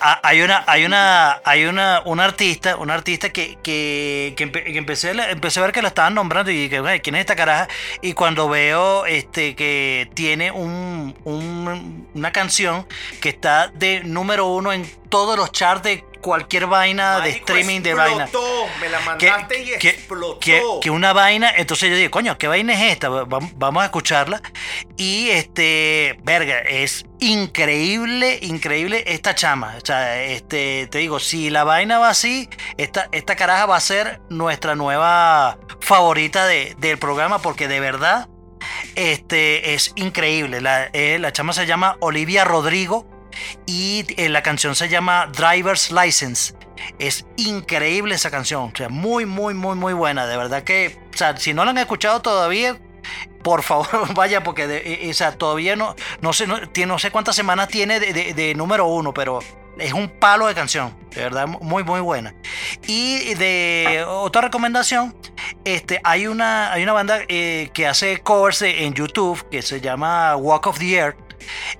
[0.00, 4.62] Ah, hay una hay una hay una un artista un artista que, que, que empe-
[4.64, 7.34] que empecé empecé a ver que la estaban nombrando y que "Güey, quién es esta
[7.34, 7.66] caraja
[8.00, 12.86] y cuando veo este que tiene un, un- una canción
[13.20, 17.94] que está de número uno en todos los charts de cualquier vaina de streaming de
[17.94, 20.38] vaina Explotó, me la que, mandaste y que- explotó.
[20.40, 23.08] que- que una vaina, entonces yo dije, coño, ¿qué vaina es esta?
[23.08, 24.42] Va- vam- Vamos a escucharla.
[24.96, 29.74] Y este, verga, es increíble, increíble esta chama.
[29.82, 33.80] O sea, este, te digo, si la vaina va así, esta, esta caraja va a
[33.80, 38.28] ser nuestra nueva favorita de- del programa, porque de verdad,
[38.94, 40.60] este, es increíble.
[40.60, 43.06] La, eh, la chama se llama Olivia Rodrigo
[43.66, 46.54] y eh, la canción se llama Driver's License.
[46.98, 50.26] Es increíble esa canción, o sea, muy, muy, muy, muy buena.
[50.26, 52.78] De verdad que, o sea, si no la han escuchado todavía,
[53.42, 57.10] por favor vaya, porque de- eh, o sea, todavía no, no, sé, no, no sé
[57.10, 59.40] cuántas semanas tiene de, número uno, pero
[59.78, 62.34] es un palo de canción, de verdad, muy, muy buena.
[62.86, 65.16] Y de otra recomendación,
[65.64, 70.36] este, hay, una, hay una banda eh, que hace covers en YouTube que se llama
[70.36, 71.16] Walk of the Earth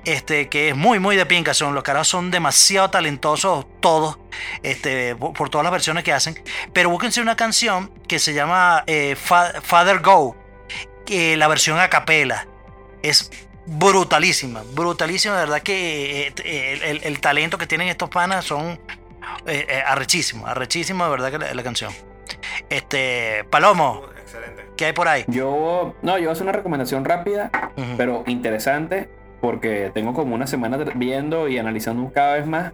[0.04, 1.54] este, que es muy, muy de pinca.
[1.54, 4.18] Son, los caras son demasiado talentosos todos,
[4.62, 6.42] este, por, por todas las versiones que hacen.
[6.72, 10.36] Pero búsquense una canción que se llama eh, Fa- Father Go,
[11.06, 12.46] que la versión a capela.
[13.02, 13.30] Es
[13.66, 15.34] brutalísima, brutalísima.
[15.36, 16.34] De verdad que eh,
[16.74, 18.80] el, el- el talento que tienen estos panas son
[19.46, 21.92] eh, eh, arrechísimos, arrechísimos de verdad que la, la canción.
[22.68, 24.02] Este, Palomo,
[24.76, 25.24] ¿qué hay por ahí?
[25.28, 27.50] Yo, no, yo voy a hacer una recomendación rápida,
[27.96, 29.08] pero interesante,
[29.40, 32.72] porque tengo como una semana viendo y analizando cada vez más.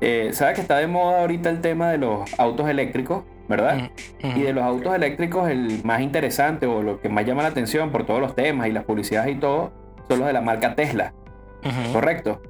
[0.00, 3.90] Eh, ¿Sabes que está de moda ahorita el tema de los autos eléctricos, verdad?
[4.22, 7.90] Y de los autos eléctricos, el más interesante o lo que más llama la atención
[7.90, 9.72] por todos los temas y las publicidades y todo,
[10.08, 11.14] son los de la marca Tesla.
[11.92, 12.42] ¿Correcto?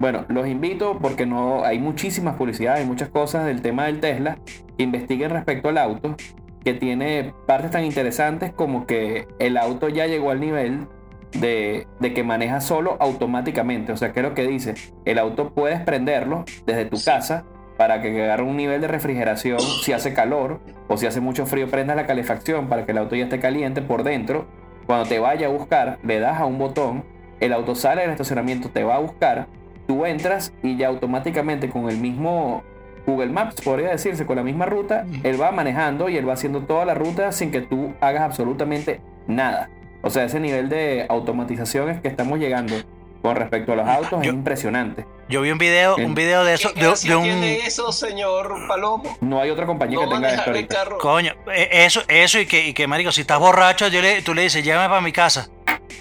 [0.00, 4.38] Bueno, los invito porque no hay muchísimas publicidades y muchas cosas del tema del Tesla
[4.76, 6.16] que investiguen respecto al auto,
[6.64, 10.88] que tiene partes tan interesantes como que el auto ya llegó al nivel
[11.32, 13.92] de, de que maneja solo automáticamente.
[13.92, 14.74] O sea, ¿qué es lo que dice?
[15.04, 17.44] El auto puedes prenderlo desde tu casa
[17.76, 21.68] para que agarre un nivel de refrigeración si hace calor o si hace mucho frío,
[21.68, 24.46] prendas la calefacción para que el auto ya esté caliente por dentro.
[24.86, 27.04] Cuando te vaya a buscar, le das a un botón,
[27.40, 29.46] el auto sale del estacionamiento, te va a buscar,
[29.86, 32.62] tú entras y ya automáticamente con el mismo
[33.06, 36.62] Google Maps, podría decirse, con la misma ruta, él va manejando y él va haciendo
[36.62, 39.70] toda la ruta sin que tú hagas absolutamente nada.
[40.02, 42.74] O sea, ese nivel de automatización es que estamos llegando
[43.22, 45.06] con respecto a los autos es impresionante.
[45.28, 47.22] Yo vi un video, un video de eso, ¿Qué de, de un...
[47.22, 49.16] tiene eso, señor Palomo?
[49.20, 50.74] No hay otra compañía que tenga esto ahorita.
[50.74, 50.98] carro.
[50.98, 54.34] Coño, eh, eso, eso y que, y que marico, si estás borracho, yo le- tú
[54.34, 55.48] le dices, llévame para mi casa.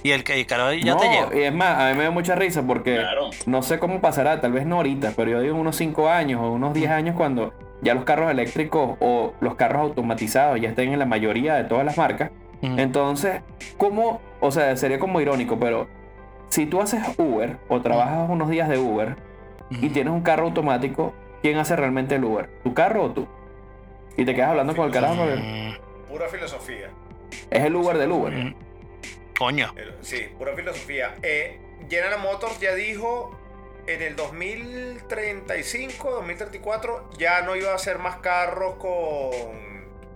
[0.04, 1.36] Y el, el carajo ya no, te lleva.
[1.36, 3.00] y es más, a mí me da mucha risa porque
[3.46, 6.50] no sé cómo pasará, tal vez no ahorita, pero yo digo unos 5 años o
[6.52, 7.54] unos 10 años cuando
[7.84, 11.86] ya los carros eléctricos o los carros automatizados ya estén en la mayoría de todas
[11.86, 12.32] las marcas.
[12.62, 13.42] Entonces,
[13.78, 14.22] ¿cómo?
[14.40, 15.88] O sea, sería como irónico, pero
[16.50, 19.16] si tú haces Uber o trabajas unos días de Uber
[19.70, 22.50] y tienes un carro automático, ¿quién hace realmente el Uber?
[22.64, 23.28] ¿Tu carro o tú?
[24.18, 25.26] Y te quedas hablando con el carajo
[26.10, 26.90] Pura filosofía.
[27.50, 28.56] es el Uber del Uber.
[29.38, 29.74] Coño.
[30.02, 31.16] Sí, pura filosofía.
[31.24, 31.60] Eh,
[31.90, 33.36] General Motors ya dijo
[33.88, 39.32] en el 2035, 2034, ya no iba a hacer más carros con.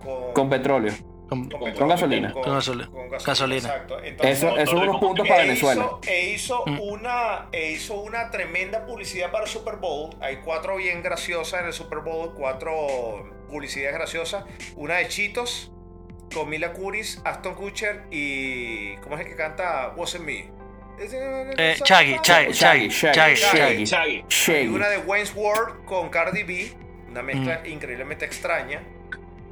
[0.04, 0.92] Con, Con petróleo.
[1.28, 2.32] Con, con gasolina.
[2.32, 2.88] Con gasolina.
[3.24, 3.56] Gasolina.
[3.68, 3.98] Exacto.
[4.00, 5.90] Eso- eso es unos puntos e para hizo- Venezuela.
[6.06, 6.80] E hizo, Mm.
[6.80, 10.10] una, e hizo una tremenda publicidad para el Super Bowl.
[10.20, 14.44] Hay cuatro bien graciosas en el Super Bowl, cuatro publicidades graciosas.
[14.76, 15.72] Una de Chitos,
[16.32, 18.96] con Mila Kunis, Aston Kutcher y.
[18.98, 20.50] ¿Cómo es el que canta Wasn't Me?
[20.98, 24.24] Eh, Chaggy, Chaggy, Chaggy, Chaggy, Chaggy.
[24.64, 26.72] Y una de Wayne's World con Cardi B,
[27.08, 28.82] una mezcla increíblemente extraña.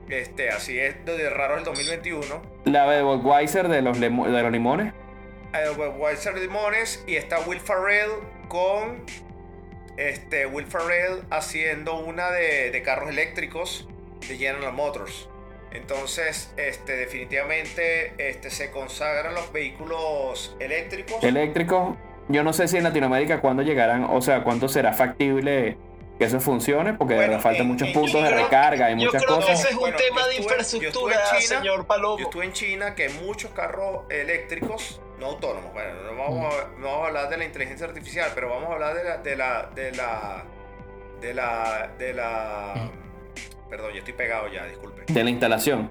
[0.08, 2.42] Este, así es de raro el 2021.
[2.66, 4.92] La de Budweiser de los, de los limones.
[5.54, 8.10] Eh, Weiser Limones y está Will Farrell
[8.48, 9.04] con
[9.96, 13.88] este Will Farrell haciendo una de, de carros eléctricos
[14.28, 15.28] de General Motors.
[15.70, 21.22] Entonces, este, definitivamente este, se consagran los vehículos eléctricos.
[21.22, 21.96] Eléctricos,
[22.28, 25.76] yo no sé si en Latinoamérica cuándo llegarán, o sea, cuánto será factible
[26.18, 29.38] que eso funcione, porque de verdad faltan muchos puntos de recarga y Yo muchas creo
[29.38, 29.58] que cosas.
[29.60, 32.18] ese es un Bueno, tema yo de infraestructura, yo estuve en China, señor Palomo.
[32.18, 36.86] Yo estuve en China que muchos carros eléctricos, no autónomos, bueno, no vamos, a, no
[36.86, 39.70] vamos a hablar de la inteligencia artificial, pero vamos a hablar de la, de la,
[39.74, 40.44] de la,
[41.20, 42.90] de la, de la,
[43.68, 45.02] perdón, yo estoy pegado ya, disculpe.
[45.12, 45.90] De la instalación.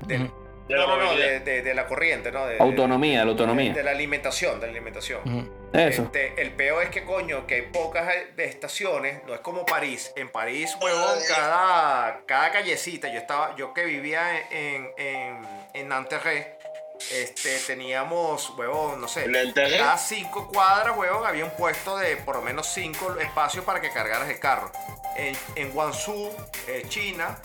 [0.70, 2.46] No, no, no, de, de- de la corriente, ¿no?
[2.48, 3.74] De, Autonomía, la de, autonomía.
[3.74, 5.20] de la alimentación, de la alimentación.
[5.74, 6.04] Eso.
[6.04, 10.14] Este, el peor es que, coño, que hay pocas eh, estaciones, no es como París.
[10.16, 15.38] En París, huevón, cada, cada callecita, yo estaba, yo que vivía en, en,
[15.74, 16.60] en Nanterre,
[17.12, 22.42] este, teníamos, huevón, no sé, cada cinco cuadras, huevón, había un puesto de por lo
[22.42, 24.72] menos cinco espacios para que cargaras el carro.
[25.16, 26.36] En, en Guangzhou,
[26.68, 27.38] eh, China,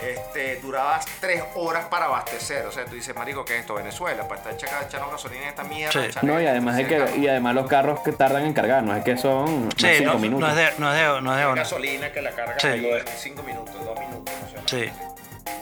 [0.00, 2.64] este, durabas tres horas para abastecer.
[2.66, 3.74] O sea, tú dices, marico, ¿qué es esto?
[3.74, 6.04] Venezuela, para estar echando, echando gasolina en esta mierda.
[6.06, 8.94] echarle- No, y además, es que, y además los carros que tardan en cargar, no
[8.94, 10.48] es que son Sí, 5 no, minutos.
[10.48, 12.68] no es de, no es de, no es de gasolina que la carga Sí.
[12.68, 14.34] en cinco minutos, dos minutos.
[14.54, 14.84] no sé.
[14.86, 14.92] Sí.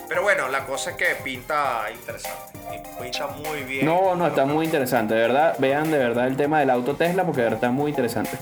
[0.09, 2.59] Pero bueno, la cosa es que pinta interesante.
[2.73, 3.87] y Pinta muy bien.
[3.87, 5.57] No, no, está muy interesante, de verdad.
[5.59, 8.39] Vean de verdad el tema del auto Tesla porque de verdad está muy interesante.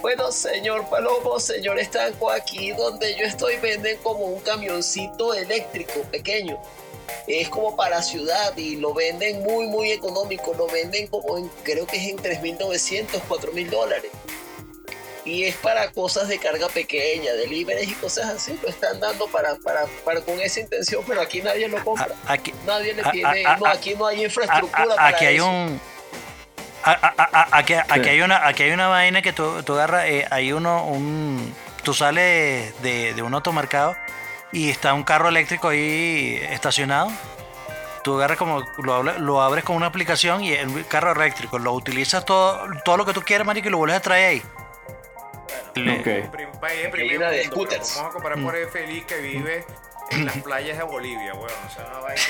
[0.00, 6.58] Bueno, señor Palomo, señor Estanco, aquí donde yo estoy venden como un camioncito eléctrico pequeño.
[7.26, 10.54] Es como para ciudad y lo venden muy, muy económico.
[10.54, 14.10] Lo venden como en, creo que es en 3.900, 4.000 dólares.
[15.28, 18.58] Y es para cosas de carga pequeña, deliveries y cosas así.
[18.62, 22.08] Lo están dando para, para, para con esa intención, pero aquí nadie lo compra.
[22.26, 25.08] Aquí, Nadie le a- tiene, a- no, a- aquí no hay a- infraestructura a- para
[25.08, 25.48] aquí hay eso.
[25.48, 25.80] un
[26.84, 29.74] a- a- a- a- aquí, aquí hay una aquí hay una vaina que tú, tú
[29.74, 33.94] agarras eh, hay uno un tú sales de, de un automercado
[34.52, 37.10] y está un carro eléctrico ahí estacionado
[38.04, 42.24] tú agarras como lo, lo abres con una aplicación y el carro eléctrico lo utilizas
[42.24, 44.42] todo todo lo que tú quieras marico y lo vuelves a traer ahí
[45.74, 47.94] Le- Prim- país de primer Llena de mundo, pero scooters.
[47.96, 48.44] Vamos a comparar Mm.
[48.44, 49.64] por el feliz que vive
[50.10, 51.50] en las playas de Bolivia, weón.
[51.66, 52.22] O sea, una vaina.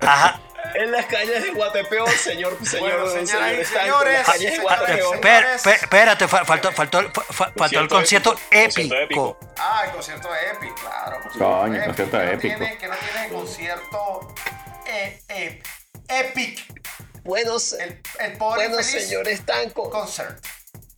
[0.00, 0.40] Ajá.
[0.74, 4.56] En las calles de Guatepeo, señor, señor, Bueno, señor señoras y señores, las calles de
[4.56, 5.14] señores, Guatepeo.
[5.14, 9.38] Espera, espera, espérate, fa- faltó, faltó, fa- fa- faltó el concierto épico.
[9.58, 11.18] Ah, el concierto de Epic, claro.
[11.38, 12.56] Coño, el concierto que no épico.
[12.58, 14.34] Tiene, que no tiene el concierto
[14.86, 15.62] eh,
[17.24, 17.26] eh, Epic.
[17.26, 19.90] Bueno, el, el pobre bueno, feliz señor Estanco.
[19.90, 20.44] Concert.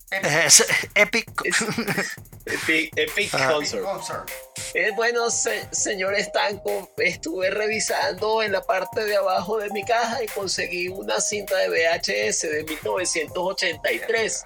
[0.09, 1.43] Es épico.
[2.45, 3.53] Epic, Epic Ajá.
[3.53, 4.29] Concert.
[4.73, 10.23] Eh, bueno, se- señor Estanco, estuve revisando en la parte de abajo de mi caja
[10.23, 14.45] y conseguí una cinta de VHS de 1983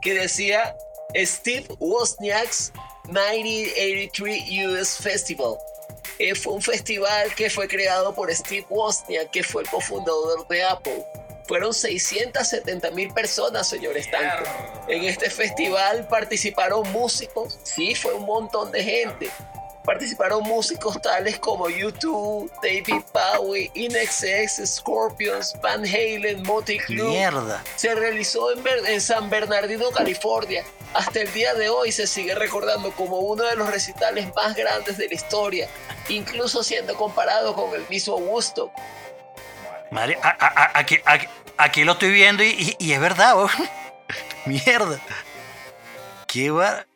[0.00, 0.74] que decía
[1.14, 2.72] Steve Wozniak's
[3.04, 5.56] 1983 US Festival.
[6.18, 10.62] Eh, fue un festival que fue creado por Steve Wozniak, que fue el cofundador de
[10.62, 11.04] Apple.
[11.46, 14.44] Fueron 670 mil personas, señor Estanco.
[14.88, 19.30] En este festival participaron músicos, sí, fue un montón de gente.
[19.84, 27.02] Participaron músicos tales como U2, David Bowie, INXS, Scorpions, Van Halen, Motley Crue.
[27.10, 27.62] Mierda.
[27.76, 30.64] Se realizó en, Ber- en San Bernardino, California.
[30.94, 34.96] Hasta el día de hoy se sigue recordando como uno de los recitales más grandes
[34.96, 35.68] de la historia,
[36.08, 38.72] incluso siendo comparado con el mismo Woodstock.
[39.90, 41.26] Madre, a- a- a- aquí, aquí,
[41.58, 43.50] aquí lo estoy viendo y, y- y es verdad, oh.
[44.46, 44.98] Mierda.
[46.26, 46.86] Qué va.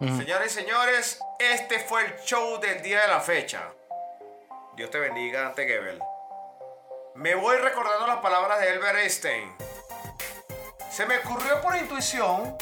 [0.00, 3.62] Señores y señores, este fue el show del día de la fecha.
[4.76, 6.00] Dios te bendiga, ante Gebel.
[7.14, 9.54] Me voy recordando las palabras de Albert Einstein.
[10.90, 12.56] Se me ocurrió por intuición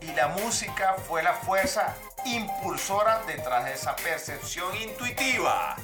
[0.00, 1.94] y la música fue la fuerza
[2.24, 5.76] impulsora detrás de esa percepción intuitiva.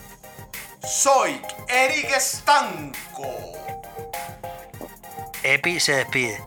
[0.83, 3.29] Soy Eric Estanco.
[5.43, 6.43] Epi se despide.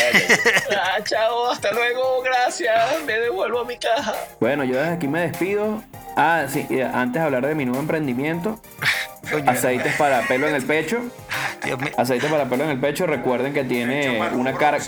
[0.70, 3.02] Ah, chao, hasta luego, gracias.
[3.06, 4.14] Me devuelvo a mi caja.
[4.40, 5.82] Bueno, yo desde aquí me despido.
[6.16, 8.60] Ah, sí, antes de hablar de mi nuevo emprendimiento,
[9.46, 10.98] aceites para pelo en el pecho.
[11.96, 14.80] Aceites para pelo en el pecho, recuerden que tiene una car-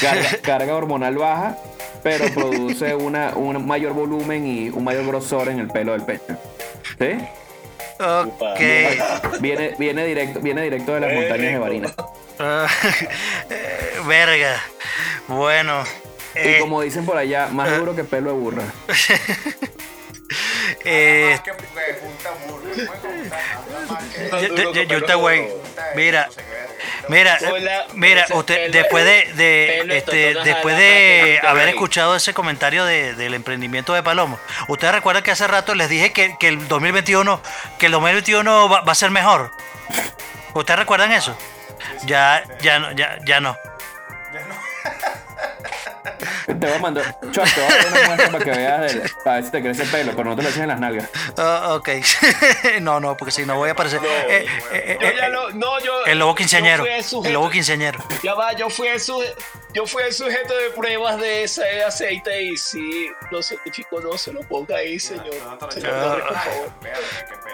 [0.00, 1.56] carga, carga hormonal baja,
[2.02, 6.36] pero produce una, un mayor volumen y un mayor grosor en el pelo del pecho.
[6.98, 7.18] ¿Sí?
[8.00, 8.60] Ok.
[9.40, 11.94] Viene, viene, directo, viene directo de las montañas de Barinas.
[12.38, 12.66] Ah,
[14.06, 14.62] verga.
[15.28, 15.84] Bueno.
[16.34, 18.62] Y eh, como dicen por allá, más duro que pelo de burra.
[20.84, 22.64] eh, Que que junta burro.
[25.08, 25.48] yo- voy.
[25.94, 26.28] Mira,
[27.08, 33.14] mira, Hola, mira, usted después de, de, este, después de haber escuchado ese comentario de-
[33.14, 34.38] del emprendimiento de Palomo,
[34.68, 37.40] ustedes recuerdan que hace rato les dije que, que el 2021,
[37.78, 39.52] que el 2021 va, va a ser mejor.
[40.54, 41.36] ¿Ustedes recuerdan eso?
[42.06, 43.56] Ya, ya no, ya, ya no.
[46.46, 49.02] Te voy a mandar, Chuck, te voy a dar una muestra para que veas, el-
[49.24, 51.08] para ver si te crece el pelo, pero no te lo eches en las nalgas.
[51.38, 51.88] Ah, ok.
[52.80, 54.00] no, no, porque si no voy a aparecer.
[54.04, 56.84] Eh, eh, Yo eh, ya lo- no, yo- el lobo quinceañero.
[56.86, 57.98] el sujeto- lobo quinceañero.
[58.22, 59.24] Ya va, yo fui el, su-
[59.72, 64.32] yo fui el sujeto de pruebas de ese aceite y si lo certifico, no se
[64.32, 65.24] lo ponga ahí, señor.
[65.70, 66.70] Señor Torres, por favor.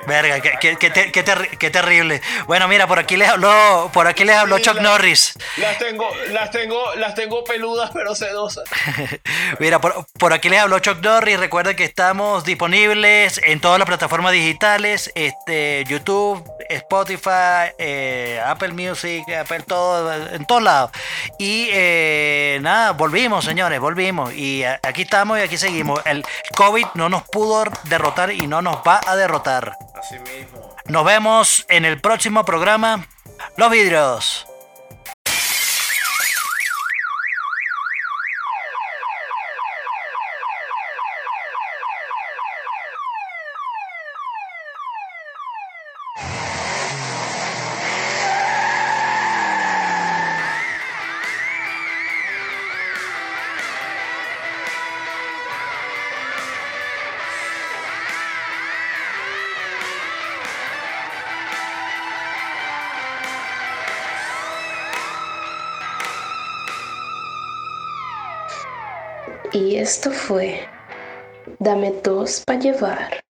[0.07, 2.21] Verga, qué, qué- qué ter- qué terri- qué terrible.
[2.47, 5.35] Bueno, mira, por aquí les habló, por aquí les habló Sí, Chuck la- Norris.
[5.59, 8.15] Las tengo, las tengo, las tengo peludas pero
[9.59, 11.39] Mira, por, por aquí les habló Chuck Norris.
[11.39, 19.25] Recuerden que estamos disponibles en todas las plataformas digitales: este, YouTube, Spotify, eh, Apple Music,
[19.31, 20.91] Apple todo, en todos lados.
[21.39, 24.33] Y eh, nada, volvimos, señores, volvimos.
[24.33, 26.01] Y aquí estamos y aquí seguimos.
[26.05, 26.25] El
[26.57, 29.77] COVID no nos pudo derrotar y no nos va a derrotar.
[29.99, 30.77] Así mismo.
[30.87, 33.07] Nos vemos en el próximo programa.
[33.57, 34.50] Los vidrios.
[69.81, 70.61] Esto fue
[71.59, 73.21] Dame dos para llevar.